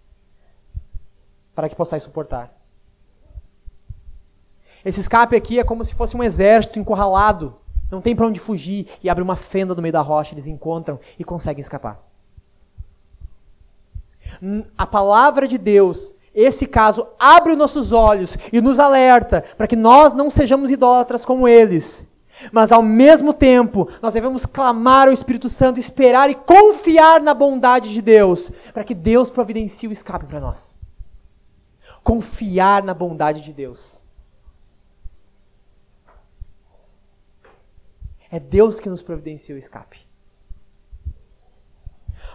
para 1.55 1.68
que 1.68 1.76
possais 1.76 2.03
suportar. 2.03 2.53
Esse 4.84 5.01
escape 5.01 5.36
aqui 5.36 5.59
é 5.59 5.64
como 5.64 5.84
se 5.84 5.94
fosse 5.94 6.16
um 6.16 6.22
exército 6.22 6.78
encurralado, 6.78 7.57
não 7.90 8.01
tem 8.01 8.16
para 8.16 8.26
onde 8.26 8.40
fugir 8.40 8.86
e 9.03 9.11
abre 9.11 9.22
uma 9.22 9.36
fenda 9.36 9.74
no 9.74 9.82
meio 9.82 9.92
da 9.92 10.01
rocha, 10.01 10.34
eles 10.34 10.46
encontram 10.46 10.98
e 11.18 11.24
conseguem 11.24 11.61
escapar. 11.61 12.01
A 14.78 14.86
palavra 14.86 15.48
de 15.48 15.59
Deus 15.59 16.14
esse 16.34 16.66
caso 16.66 17.07
abre 17.18 17.53
os 17.53 17.59
nossos 17.59 17.92
olhos 17.92 18.36
e 18.53 18.61
nos 18.61 18.78
alerta 18.78 19.44
para 19.57 19.66
que 19.66 19.76
nós 19.76 20.14
não 20.14 20.30
sejamos 20.30 20.70
idólatras 20.70 21.24
como 21.24 21.48
eles. 21.48 22.07
Mas 22.53 22.72
ao 22.72 22.82
mesmo 22.82 23.34
tempo, 23.34 23.88
nós 24.01 24.14
devemos 24.14 24.46
clamar 24.46 25.09
ao 25.09 25.12
Espírito 25.12 25.48
Santo, 25.48 25.80
esperar 25.80 26.30
e 26.30 26.34
confiar 26.34 27.20
na 27.20 27.34
bondade 27.34 27.92
de 27.92 28.01
Deus, 28.01 28.51
para 28.72 28.84
que 28.84 28.94
Deus 28.94 29.28
providencie 29.28 29.88
o 29.88 29.92
escape 29.92 30.24
para 30.24 30.40
nós. 30.40 30.80
Confiar 32.03 32.82
na 32.82 32.94
bondade 32.94 33.40
de 33.40 33.53
Deus. 33.53 34.03
É 38.30 38.38
Deus 38.38 38.78
que 38.78 38.88
nos 38.88 39.03
providencia 39.03 39.55
o 39.55 39.59
escape. 39.59 40.09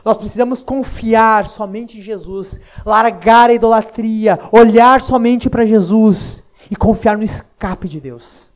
Nós 0.04 0.18
precisamos 0.18 0.62
confiar 0.62 1.48
somente 1.48 1.98
em 1.98 2.02
Jesus, 2.02 2.60
largar 2.86 3.50
a 3.50 3.54
idolatria, 3.54 4.40
olhar 4.52 5.02
somente 5.02 5.50
para 5.50 5.66
Jesus 5.66 6.44
e 6.70 6.76
confiar 6.76 7.18
no 7.18 7.24
escape 7.24 7.88
de 7.88 8.00
Deus. 8.00 8.52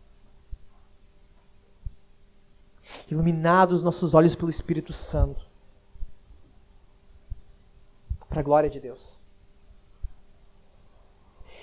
Iluminados 3.10 3.82
nossos 3.82 4.14
olhos 4.14 4.36
pelo 4.36 4.52
Espírito 4.52 4.94
Santo. 4.94 5.48
Para 8.30 8.42
a 8.42 8.44
glória 8.44 8.70
de 8.70 8.80
Deus. 8.80 9.24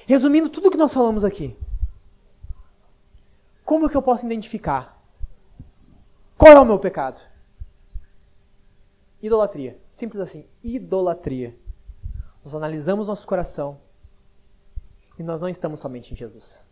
Resumindo 0.06 0.48
tudo 0.48 0.68
o 0.68 0.70
que 0.70 0.76
nós 0.76 0.94
falamos 0.94 1.24
aqui. 1.24 1.56
Como 3.64 3.88
que 3.88 3.96
eu 3.96 4.02
posso 4.02 4.24
identificar? 4.24 5.02
Qual 6.38 6.52
é 6.52 6.60
o 6.60 6.64
meu 6.64 6.78
pecado? 6.78 7.20
Idolatria. 9.20 9.78
Simples 9.90 10.20
assim. 10.20 10.46
Idolatria. 10.62 11.58
Nós 12.44 12.54
analisamos 12.54 13.08
nosso 13.08 13.26
coração 13.26 13.80
e 15.18 15.22
nós 15.22 15.40
não 15.40 15.48
estamos 15.48 15.80
somente 15.80 16.12
em 16.12 16.16
Jesus. 16.16 16.64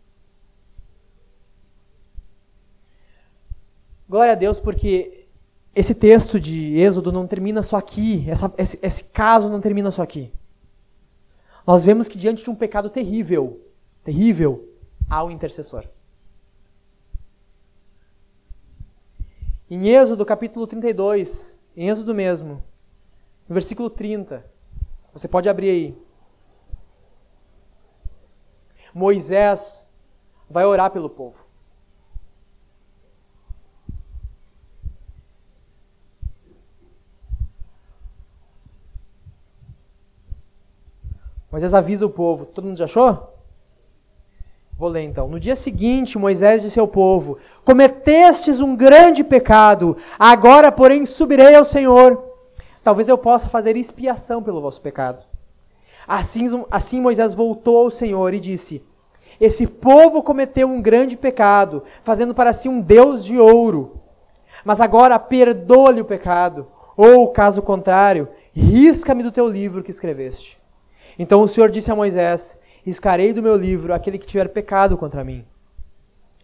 Glória 4.07 4.33
a 4.33 4.35
Deus, 4.35 4.59
porque 4.59 5.27
esse 5.73 5.93
texto 5.93 6.39
de 6.39 6.77
Êxodo 6.77 7.11
não 7.11 7.27
termina 7.27 7.61
só 7.61 7.75
aqui, 7.75 8.23
essa, 8.29 8.53
esse, 8.57 8.79
esse 8.81 9.03
caso 9.05 9.49
não 9.49 9.59
termina 9.59 9.91
só 9.91 10.03
aqui. 10.03 10.31
Nós 11.65 11.83
vemos 11.83 12.07
que 12.07 12.17
diante 12.17 12.43
de 12.43 12.49
um 12.49 12.55
pecado 12.55 12.89
terrível, 12.89 13.59
terrível, 14.03 14.69
há 15.09 15.23
o 15.23 15.27
um 15.27 15.31
intercessor. 15.31 15.87
Em 19.69 19.87
Êxodo 19.87 20.23
capítulo 20.25 20.67
32, 20.67 21.57
em 21.75 21.89
Êxodo 21.89 22.13
mesmo, 22.13 22.63
no 23.49 23.53
versículo 23.53 23.89
30. 23.89 24.45
Você 25.11 25.27
pode 25.27 25.49
abrir 25.49 25.69
aí. 25.69 26.05
Moisés 28.93 29.87
vai 30.47 30.65
orar 30.65 30.91
pelo 30.91 31.09
povo. 31.09 31.47
Moisés 41.51 41.73
avisa 41.73 42.05
o 42.05 42.09
povo. 42.09 42.45
Todo 42.45 42.65
mundo 42.65 42.77
já 42.77 42.85
achou? 42.85 43.35
Vou 44.77 44.89
ler 44.89 45.03
então. 45.03 45.27
No 45.27 45.39
dia 45.39 45.55
seguinte, 45.55 46.17
Moisés 46.17 46.61
disse 46.61 46.79
ao 46.79 46.87
povo: 46.87 47.37
Cometestes 47.63 48.59
um 48.59 48.75
grande 48.75 49.23
pecado, 49.23 49.95
agora, 50.19 50.71
porém, 50.71 51.05
subirei 51.05 51.55
ao 51.55 51.63
Senhor. 51.63 52.21
Talvez 52.83 53.07
eu 53.07 53.17
possa 53.17 53.47
fazer 53.47 53.77
expiação 53.77 54.43
pelo 54.43 54.61
vosso 54.61 54.81
pecado. 54.81 55.23
Assim, 56.07 56.45
assim 56.69 57.01
Moisés 57.01 57.33
voltou 57.33 57.85
ao 57.85 57.89
Senhor 57.89 58.33
e 58.33 58.39
disse: 58.39 58.83
Esse 59.39 59.65
povo 59.65 60.21
cometeu 60.21 60.67
um 60.67 60.81
grande 60.81 61.15
pecado, 61.15 61.81
fazendo 62.03 62.35
para 62.35 62.51
si 62.51 62.67
um 62.67 62.81
Deus 62.81 63.23
de 63.23 63.39
ouro. 63.39 64.01
Mas 64.63 64.81
agora 64.81 65.17
perdoa-lhe 65.17 66.01
o 66.01 66.05
pecado, 66.05 66.67
ou, 66.97 67.29
caso 67.29 67.61
contrário, 67.61 68.27
risca-me 68.53 69.23
do 69.23 69.31
teu 69.31 69.47
livro 69.47 69.83
que 69.83 69.91
escreveste. 69.91 70.64
Então 71.17 71.41
o 71.41 71.47
Senhor 71.47 71.69
disse 71.69 71.91
a 71.91 71.95
Moisés: 71.95 72.59
riscarei 72.83 73.33
do 73.33 73.41
meu 73.41 73.55
livro 73.55 73.93
aquele 73.93 74.17
que 74.17 74.25
tiver 74.25 74.49
pecado 74.49 74.97
contra 74.97 75.23
mim. 75.23 75.45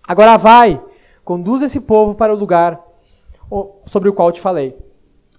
Agora 0.04 0.38
vai, 0.38 0.84
conduz 1.24 1.62
esse 1.62 1.82
povo 1.82 2.16
para 2.16 2.34
o 2.34 2.38
lugar 2.38 2.82
sobre 3.86 4.10
o 4.10 4.14
qual 4.14 4.32
te 4.32 4.42
falei. 4.42 4.78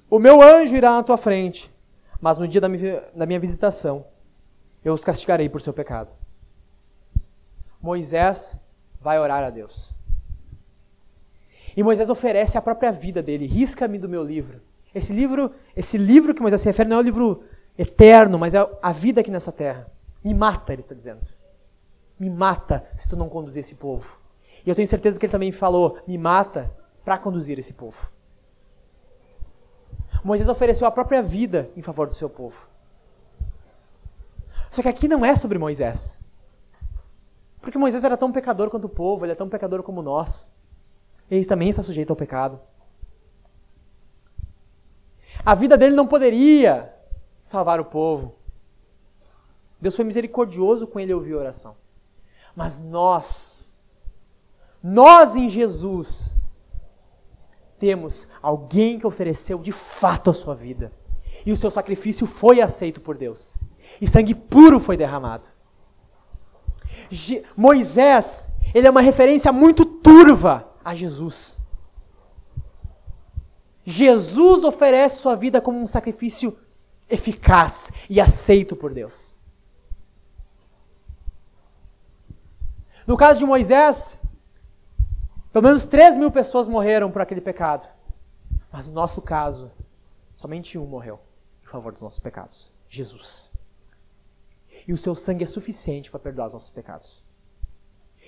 O 0.08 0.18
meu 0.18 0.42
anjo 0.42 0.76
irá 0.76 0.92
na 0.92 1.02
tua 1.02 1.16
frente, 1.16 1.72
mas 2.20 2.38
no 2.38 2.46
dia 2.46 2.60
da 2.60 3.26
minha 3.26 3.40
visitação 3.40 4.04
eu 4.84 4.92
os 4.92 5.04
castigarei 5.04 5.48
por 5.48 5.60
seu 5.60 5.72
pecado. 5.72 6.12
Moisés 7.80 8.54
vai 9.00 9.18
orar 9.18 9.42
a 9.42 9.50
Deus. 9.50 9.94
E 11.76 11.82
Moisés 11.82 12.10
oferece 12.10 12.58
a 12.58 12.62
própria 12.62 12.92
vida 12.92 13.22
dele. 13.22 13.46
Risca-me 13.46 13.98
do 13.98 14.08
meu 14.08 14.22
livro. 14.22 14.60
Esse 14.94 15.12
livro, 15.12 15.52
esse 15.74 15.96
livro 15.96 16.34
que 16.34 16.42
Moisés 16.42 16.60
se 16.60 16.66
refere 16.66 16.88
não 16.88 16.98
é 16.98 17.00
um 17.00 17.04
livro 17.04 17.42
eterno, 17.76 18.38
mas 18.38 18.54
é 18.54 18.68
a 18.82 18.92
vida 18.92 19.20
aqui 19.20 19.30
nessa 19.30 19.52
terra. 19.52 19.90
Me 20.22 20.34
mata, 20.34 20.72
ele 20.72 20.80
está 20.80 20.94
dizendo. 20.94 21.26
Me 22.18 22.30
mata 22.30 22.84
se 22.94 23.08
tu 23.08 23.16
não 23.16 23.28
conduzir 23.28 23.60
esse 23.60 23.74
povo. 23.74 24.18
E 24.64 24.68
eu 24.68 24.74
tenho 24.74 24.86
certeza 24.86 25.18
que 25.18 25.26
ele 25.26 25.32
também 25.32 25.50
falou: 25.50 25.98
me 26.06 26.16
mata 26.16 26.72
para 27.04 27.18
conduzir 27.18 27.58
esse 27.58 27.72
povo. 27.72 28.10
Moisés 30.22 30.48
ofereceu 30.48 30.86
a 30.86 30.90
própria 30.90 31.22
vida 31.22 31.70
em 31.76 31.82
favor 31.82 32.06
do 32.06 32.14
seu 32.14 32.30
povo. 32.30 32.68
Só 34.70 34.82
que 34.82 34.88
aqui 34.88 35.08
não 35.08 35.24
é 35.24 35.34
sobre 35.34 35.58
Moisés. 35.58 36.18
Porque 37.60 37.78
Moisés 37.78 38.04
era 38.04 38.16
tão 38.16 38.32
pecador 38.32 38.70
quanto 38.70 38.84
o 38.84 38.88
povo, 38.88 39.24
ele 39.24 39.32
é 39.32 39.36
tão 39.36 39.48
pecador 39.48 39.82
como 39.82 40.02
nós. 40.02 40.52
Ele 41.30 41.44
também 41.44 41.70
está 41.70 41.82
sujeito 41.82 42.10
ao 42.10 42.16
pecado. 42.16 42.60
A 45.44 45.54
vida 45.54 45.76
dele 45.76 45.94
não 45.94 46.06
poderia 46.06 46.91
salvar 47.42 47.80
o 47.80 47.84
povo. 47.84 48.36
Deus 49.80 49.96
foi 49.96 50.04
misericordioso 50.04 50.86
com 50.86 51.00
ele 51.00 51.12
ouviu 51.12 51.38
a 51.38 51.40
oração. 51.40 51.76
Mas 52.54 52.80
nós, 52.80 53.56
nós 54.82 55.34
em 55.34 55.48
Jesus, 55.48 56.36
temos 57.78 58.28
alguém 58.40 58.98
que 58.98 59.06
ofereceu 59.06 59.58
de 59.58 59.72
fato 59.72 60.30
a 60.30 60.34
sua 60.34 60.54
vida. 60.54 60.92
E 61.44 61.50
o 61.50 61.56
seu 61.56 61.70
sacrifício 61.70 62.26
foi 62.26 62.60
aceito 62.60 63.00
por 63.00 63.16
Deus. 63.16 63.58
E 64.00 64.06
sangue 64.06 64.34
puro 64.34 64.78
foi 64.78 64.96
derramado. 64.96 65.48
Je 67.10 67.42
Moisés, 67.56 68.50
ele 68.74 68.86
é 68.86 68.90
uma 68.90 69.00
referência 69.00 69.50
muito 69.50 69.84
turva 69.84 70.68
a 70.84 70.94
Jesus. 70.94 71.58
Jesus 73.84 74.62
oferece 74.62 75.20
sua 75.20 75.34
vida 75.34 75.60
como 75.60 75.80
um 75.80 75.86
sacrifício 75.86 76.56
eficaz 77.12 77.92
e 78.08 78.20
aceito 78.20 78.74
por 78.74 78.94
Deus. 78.94 79.38
No 83.06 83.16
caso 83.16 83.38
de 83.38 83.44
Moisés, 83.44 84.16
pelo 85.52 85.64
menos 85.64 85.84
3 85.84 86.16
mil 86.16 86.30
pessoas 86.30 86.66
morreram 86.66 87.10
por 87.10 87.20
aquele 87.20 87.40
pecado. 87.40 87.92
Mas 88.72 88.86
no 88.86 88.94
nosso 88.94 89.20
caso, 89.20 89.70
somente 90.36 90.78
um 90.78 90.86
morreu 90.86 91.20
em 91.62 91.66
favor 91.66 91.92
dos 91.92 92.00
nossos 92.00 92.18
pecados: 92.18 92.72
Jesus. 92.88 93.52
E 94.88 94.92
o 94.92 94.96
seu 94.96 95.14
sangue 95.14 95.44
é 95.44 95.46
suficiente 95.46 96.10
para 96.10 96.20
perdoar 96.20 96.46
os 96.46 96.54
nossos 96.54 96.70
pecados. 96.70 97.22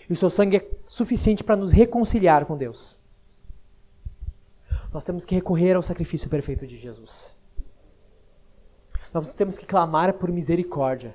E 0.08 0.12
o 0.12 0.16
seu 0.16 0.28
sangue 0.28 0.58
é 0.58 0.70
suficiente 0.86 1.42
para 1.42 1.56
nos 1.56 1.72
reconciliar 1.72 2.44
com 2.44 2.56
Deus. 2.56 2.98
Nós 4.92 5.04
temos 5.04 5.24
que 5.24 5.34
recorrer 5.34 5.74
ao 5.74 5.82
sacrifício 5.82 6.28
perfeito 6.28 6.66
de 6.66 6.76
Jesus. 6.76 7.34
Nós 9.14 9.32
temos 9.32 9.56
que 9.56 9.64
clamar 9.64 10.14
por 10.14 10.28
misericórdia 10.32 11.14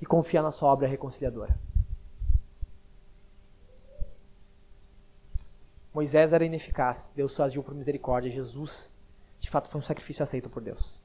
e 0.00 0.06
confiar 0.06 0.42
na 0.42 0.50
sua 0.50 0.72
obra 0.72 0.88
reconciliadora. 0.88 1.60
Moisés 5.92 6.32
era 6.32 6.42
ineficaz, 6.42 7.12
Deus 7.14 7.32
só 7.32 7.44
agiu 7.44 7.62
por 7.62 7.74
misericórdia. 7.74 8.30
Jesus, 8.30 8.94
de 9.38 9.50
fato, 9.50 9.68
foi 9.68 9.78
um 9.78 9.84
sacrifício 9.84 10.22
aceito 10.22 10.48
por 10.48 10.62
Deus. 10.62 11.02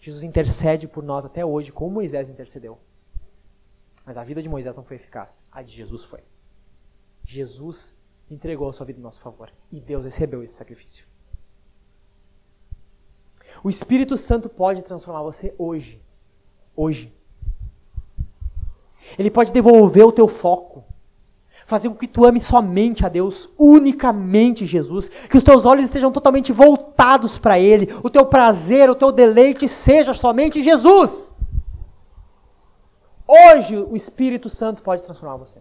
Jesus 0.00 0.24
intercede 0.24 0.88
por 0.88 1.04
nós 1.04 1.24
até 1.24 1.46
hoje, 1.46 1.70
como 1.70 1.92
Moisés 1.92 2.28
intercedeu. 2.28 2.76
Mas 4.04 4.16
a 4.16 4.24
vida 4.24 4.42
de 4.42 4.48
Moisés 4.48 4.76
não 4.76 4.84
foi 4.84 4.96
eficaz, 4.96 5.44
a 5.52 5.62
de 5.62 5.72
Jesus 5.72 6.02
foi. 6.02 6.24
Jesus 7.24 7.94
entregou 8.28 8.68
a 8.68 8.72
sua 8.72 8.86
vida 8.86 8.98
em 8.98 9.02
nosso 9.02 9.20
favor 9.20 9.52
e 9.70 9.80
Deus 9.80 10.04
recebeu 10.04 10.42
esse 10.42 10.54
sacrifício. 10.54 11.09
O 13.62 13.70
Espírito 13.70 14.16
Santo 14.16 14.48
pode 14.48 14.82
transformar 14.82 15.22
você 15.22 15.54
hoje 15.58 16.00
hoje. 16.80 17.14
Ele 19.18 19.30
pode 19.30 19.52
devolver 19.52 20.04
o 20.04 20.12
teu 20.12 20.26
foco. 20.26 20.84
Fazer 21.66 21.88
com 21.88 21.94
que 21.94 22.08
tu 22.08 22.24
ame 22.24 22.40
somente 22.40 23.04
a 23.04 23.08
Deus, 23.08 23.50
unicamente 23.58 24.64
Jesus. 24.64 25.08
Que 25.08 25.36
os 25.36 25.44
teus 25.44 25.64
olhos 25.64 25.84
estejam 25.84 26.10
totalmente 26.10 26.52
voltados 26.52 27.38
para 27.38 27.58
Ele. 27.58 27.92
O 28.02 28.08
teu 28.08 28.24
prazer, 28.24 28.88
o 28.88 28.94
teu 28.94 29.12
deleite 29.12 29.68
seja 29.68 30.14
somente 30.14 30.62
Jesus. 30.62 31.32
Hoje 33.26 33.76
o 33.76 33.94
Espírito 33.94 34.48
Santo 34.48 34.82
pode 34.82 35.02
transformar 35.02 35.36
você. 35.36 35.60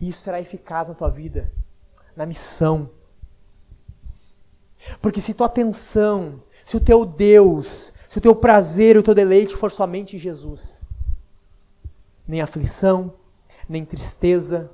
E 0.00 0.08
isso 0.08 0.22
será 0.22 0.40
eficaz 0.40 0.88
na 0.88 0.94
tua 0.94 1.08
vida, 1.08 1.52
na 2.16 2.26
missão. 2.26 2.90
Porque 5.00 5.20
se 5.20 5.34
tua 5.34 5.46
atenção, 5.46 6.42
se 6.64 6.76
o 6.76 6.80
teu 6.80 7.04
Deus, 7.04 7.92
se 8.08 8.18
o 8.18 8.20
teu 8.20 8.34
prazer, 8.34 8.96
o 8.96 9.02
teu 9.02 9.14
deleite 9.14 9.56
for 9.56 9.70
somente 9.70 10.18
Jesus, 10.18 10.84
nem 12.26 12.40
aflição, 12.40 13.14
nem 13.68 13.84
tristeza, 13.84 14.70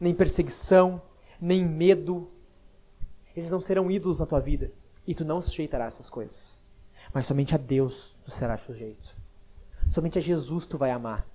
nem 0.00 0.14
perseguição, 0.14 1.02
nem 1.40 1.64
medo, 1.64 2.30
eles 3.36 3.50
não 3.50 3.60
serão 3.60 3.90
ídolos 3.90 4.20
na 4.20 4.26
tua 4.26 4.40
vida. 4.40 4.72
E 5.06 5.14
tu 5.14 5.24
não 5.24 5.40
sujeitarás 5.40 5.94
essas 5.94 6.10
coisas. 6.10 6.60
Mas 7.12 7.26
somente 7.26 7.54
a 7.54 7.58
Deus 7.58 8.14
tu 8.24 8.30
serás 8.30 8.60
sujeito. 8.60 9.16
Somente 9.88 10.18
a 10.18 10.22
Jesus 10.22 10.66
tu 10.66 10.78
vai 10.78 10.90
amar. 10.90 11.26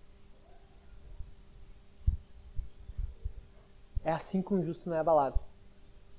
É 4.03 4.11
assim 4.11 4.41
que 4.41 4.53
um 4.53 4.61
justo 4.61 4.87
não 4.87 4.95
é 4.95 4.99
abalado. 4.99 5.41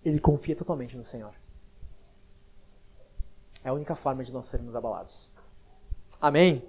Ele 0.07 0.21
confia 0.21 0.55
totalmente 0.55 0.97
no 0.97 1.05
Senhor. 1.05 1.35
É 3.65 3.71
a 3.71 3.73
única 3.73 3.97
forma 3.97 4.23
de 4.23 4.33
nós 4.33 4.47
sermos 4.47 4.77
abalados. 4.77 5.29
Amém? 6.21 6.65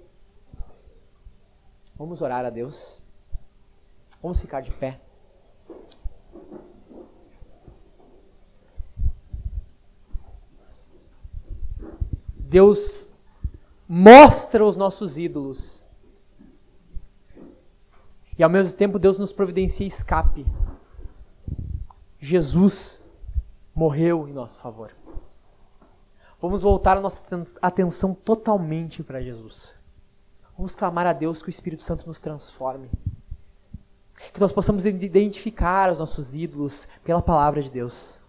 Vamos 1.96 2.20
orar 2.20 2.44
a 2.44 2.50
Deus. 2.50 3.00
Vamos 4.20 4.40
ficar 4.40 4.60
de 4.60 4.72
pé. 4.72 5.00
Deus 12.34 13.08
mostra 13.88 14.64
os 14.64 14.76
nossos 14.76 15.16
ídolos. 15.16 15.84
E 18.36 18.42
ao 18.42 18.50
mesmo 18.50 18.76
tempo 18.76 18.98
Deus 18.98 19.16
nos 19.16 19.32
providencia 19.32 19.86
escape. 19.86 20.44
Jesus 22.18 23.06
morreu 23.78 24.26
em 24.26 24.32
nosso 24.32 24.58
favor. 24.58 24.90
Vamos 26.40 26.62
voltar 26.62 26.96
a 26.96 27.00
nossa 27.00 27.22
atenção 27.62 28.12
totalmente 28.12 29.04
para 29.04 29.22
Jesus. 29.22 29.76
Vamos 30.56 30.74
clamar 30.74 31.06
a 31.06 31.12
Deus 31.12 31.40
que 31.40 31.48
o 31.48 31.50
Espírito 31.50 31.84
Santo 31.84 32.04
nos 32.04 32.18
transforme. 32.18 32.90
Que 34.32 34.40
nós 34.40 34.52
possamos 34.52 34.84
identificar 34.84 35.92
os 35.92 35.98
nossos 36.00 36.34
ídolos 36.34 36.88
pela 37.04 37.22
palavra 37.22 37.62
de 37.62 37.70
Deus. 37.70 38.20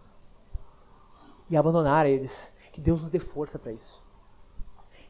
E 1.50 1.58
abandonar 1.58 2.06
eles. 2.06 2.54
Que 2.72 2.80
Deus 2.80 3.02
nos 3.02 3.10
dê 3.10 3.18
força 3.18 3.58
para 3.58 3.72
isso. 3.72 4.04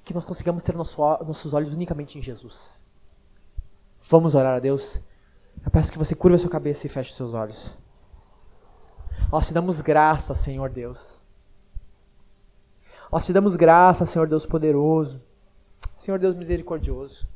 Que 0.05 0.13
nós 0.13 0.23
consigamos 0.23 0.63
ter 0.63 0.73
nosso, 0.73 1.01
nossos 1.25 1.53
olhos 1.53 1.73
unicamente 1.73 2.17
em 2.17 2.21
Jesus. 2.21 2.85
Vamos 4.03 4.35
orar 4.35 4.55
a 4.55 4.59
Deus. 4.61 5.01
Eu 5.65 5.69
peço 5.69 5.91
que 5.91 5.97
você 5.97 6.15
curva 6.15 6.37
a 6.37 6.39
sua 6.39 6.49
cabeça 6.49 6.87
e 6.87 6.89
feche 6.89 7.13
seus 7.13 7.33
olhos. 7.33 7.77
Nós 9.31 9.47
te 9.47 9.53
damos 9.53 9.81
graça, 9.81 10.33
Senhor 10.33 10.69
Deus. 10.69 11.25
Nós 13.11 13.25
te 13.25 13.33
damos 13.33 13.55
graça, 13.55 14.05
Senhor 14.05 14.27
Deus 14.27 14.45
poderoso. 14.45 15.21
Senhor 15.95 16.19
Deus 16.19 16.35
misericordioso. 16.35 17.27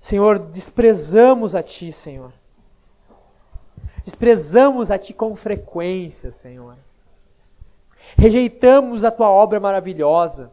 Senhor, 0.00 0.38
desprezamos 0.38 1.54
a 1.54 1.62
Ti, 1.62 1.92
Senhor. 1.92 2.32
Desprezamos 4.04 4.90
a 4.90 4.98
Ti 4.98 5.12
com 5.12 5.34
frequência, 5.36 6.30
Senhor. 6.30 6.76
Rejeitamos 8.16 9.04
a 9.04 9.10
Tua 9.10 9.28
obra 9.28 9.60
maravilhosa. 9.60 10.52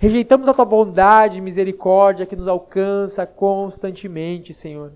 Rejeitamos 0.00 0.48
a 0.48 0.54
Tua 0.54 0.64
bondade 0.64 1.38
e 1.38 1.40
misericórdia 1.40 2.26
que 2.26 2.36
nos 2.36 2.48
alcança 2.48 3.26
constantemente, 3.26 4.52
Senhor. 4.52 4.92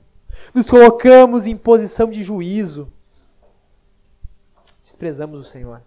Nos 0.54 0.70
colocamos 0.70 1.46
em 1.46 1.56
posição 1.56 2.10
de 2.10 2.22
juízo. 2.22 2.92
Desprezamos 4.82 5.40
o 5.40 5.44
Senhor. 5.44 5.82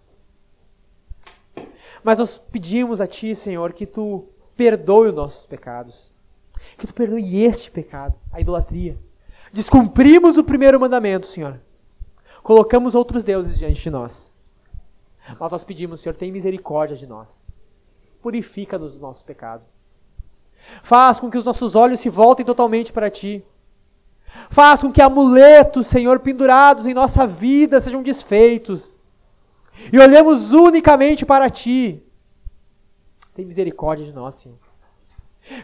Mas 2.02 2.18
nós 2.18 2.38
pedimos 2.38 3.00
a 3.00 3.06
Ti, 3.06 3.34
Senhor, 3.34 3.72
que 3.72 3.86
Tu 3.86 4.24
perdoe 4.56 5.08
os 5.08 5.14
nossos 5.14 5.46
pecados. 5.46 6.12
Que 6.76 6.86
Tu 6.86 6.94
perdoe 6.94 7.42
este 7.42 7.70
pecado, 7.70 8.14
a 8.32 8.40
idolatria. 8.40 8.98
Descumprimos 9.52 10.36
o 10.36 10.44
primeiro 10.44 10.80
mandamento, 10.80 11.26
Senhor. 11.26 11.60
Colocamos 12.42 12.94
outros 12.94 13.22
deuses 13.22 13.58
diante 13.58 13.80
de 13.80 13.90
nós. 13.90 14.34
Mas 15.38 15.52
nós 15.52 15.64
pedimos, 15.64 16.00
Senhor, 16.00 16.16
tem 16.16 16.32
misericórdia 16.32 16.96
de 16.96 17.06
nós. 17.06 17.50
Purifica-nos 18.20 18.94
do 18.94 19.00
nosso 19.00 19.24
pecado. 19.24 19.66
Faz 20.82 21.20
com 21.20 21.30
que 21.30 21.38
os 21.38 21.44
nossos 21.44 21.74
olhos 21.74 22.00
se 22.00 22.08
voltem 22.08 22.44
totalmente 22.44 22.92
para 22.92 23.10
Ti. 23.10 23.44
Faz 24.50 24.80
com 24.80 24.92
que 24.92 25.00
amuletos, 25.00 25.86
Senhor, 25.86 26.20
pendurados 26.20 26.86
em 26.86 26.94
nossa 26.94 27.26
vida 27.26 27.80
sejam 27.80 28.02
desfeitos. 28.02 29.00
E 29.92 29.98
olhemos 29.98 30.52
unicamente 30.52 31.24
para 31.24 31.48
Ti. 31.48 32.02
Tem 33.34 33.44
misericórdia 33.44 34.04
de 34.04 34.12
nós, 34.12 34.34
Senhor. 34.34 34.58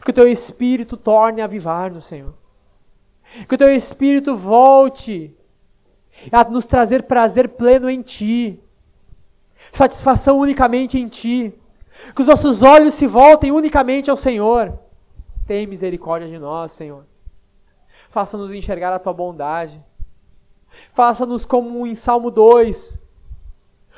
Que 0.05 0.11
o 0.11 0.14
Teu 0.14 0.27
Espírito 0.27 0.97
torne 0.97 1.41
a 1.41 1.45
avivar-nos, 1.45 2.07
Senhor. 2.07 2.35
Que 3.47 3.55
o 3.55 3.59
Teu 3.59 3.71
Espírito 3.71 4.37
volte 4.37 5.37
a 6.33 6.43
nos 6.45 6.66
trazer 6.66 7.03
prazer 7.05 7.51
pleno 7.51 7.89
em 7.89 8.03
Ti. 8.03 8.62
Satisfação 9.71 10.39
unicamente 10.39 10.99
em 10.99 11.09
Ti. 11.09 11.55
Que 12.14 12.23
os 12.23 12.29
nossos 12.29 12.62
olhos 12.62 12.95
se 12.95 13.07
voltem 13.07 13.53
unicamente 13.53 14.11
ao 14.11 14.16
Senhor. 14.16 14.79
Tem 15.47 15.66
misericórdia 15.66 16.29
de 16.29 16.39
nós, 16.39 16.73
Senhor. 16.73 17.05
Faça-nos 18.09 18.53
enxergar 18.53 18.92
a 18.92 18.99
tua 18.99 19.12
bondade. 19.12 19.82
Faça-nos 20.92 21.44
como 21.44 21.86
em 21.86 21.94
Salmo 21.94 22.30
2. 22.30 23.01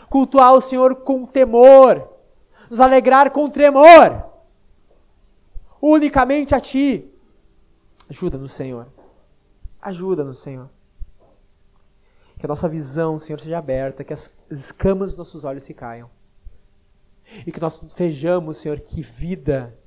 Cultuar 0.08 0.54
o 0.54 0.60
Senhor 0.60 0.96
com 0.96 1.26
temor. 1.26 2.08
Nos 2.70 2.80
alegrar 2.80 3.30
com 3.30 3.50
tremor. 3.50 4.24
Unicamente 5.80 6.54
a 6.54 6.60
ti. 6.60 7.12
Ajuda-nos, 8.08 8.52
Senhor. 8.52 8.88
Ajuda-nos, 9.80 10.38
Senhor. 10.38 10.68
Que 12.38 12.46
a 12.46 12.48
nossa 12.48 12.68
visão, 12.68 13.18
Senhor, 13.18 13.38
seja 13.38 13.58
aberta, 13.58 14.02
que 14.02 14.12
as 14.12 14.30
escamas 14.50 15.10
dos 15.10 15.18
nossos 15.18 15.44
olhos 15.44 15.62
se 15.62 15.74
caiam. 15.74 16.10
E 17.46 17.52
que 17.52 17.60
nós 17.60 17.80
vejamos, 17.96 18.58
Senhor, 18.58 18.80
que 18.80 19.02
vida 19.02 19.78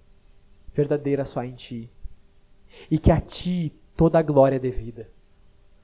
verdadeira 0.71 1.25
só 1.25 1.43
em 1.43 1.53
Ti. 1.53 1.91
E 2.89 2.97
que 2.97 3.11
a 3.11 3.19
Ti 3.19 3.75
toda 3.95 4.19
a 4.19 4.21
glória 4.21 4.59
devida. 4.59 5.09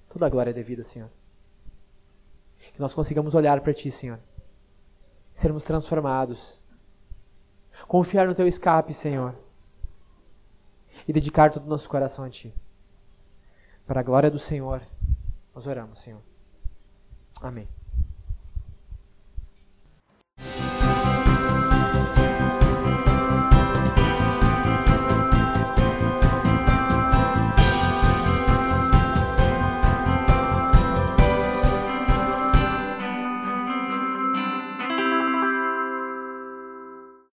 Toda 0.10 0.26
a 0.26 0.30
glória 0.30 0.54
devida, 0.54 0.84
Senhor. 0.84 1.10
Que 2.74 2.80
nós 2.80 2.94
consigamos 2.94 3.36
olhar 3.36 3.62
para 3.62 3.74
Ti, 3.74 3.90
Senhor. 3.92 4.20
Sermos 5.34 5.64
transformados. 5.64 6.60
Confiar 7.88 8.28
no 8.28 8.36
Teu 8.36 8.48
escape, 8.48 8.94
Senhor. 8.94 9.36
E 11.08 11.14
dedicar 11.14 11.52
todo 11.52 11.66
o 11.66 11.70
nosso 11.70 11.88
coração 11.88 12.26
a 12.26 12.30
Ti. 12.30 12.54
Para 13.86 14.02
a 14.02 14.04
glória 14.04 14.30
do 14.30 14.40
Senhor, 14.40 14.82
nós 15.54 15.66
oramos, 15.66 16.00
Senhor. 16.00 16.22
Amém. 17.42 17.68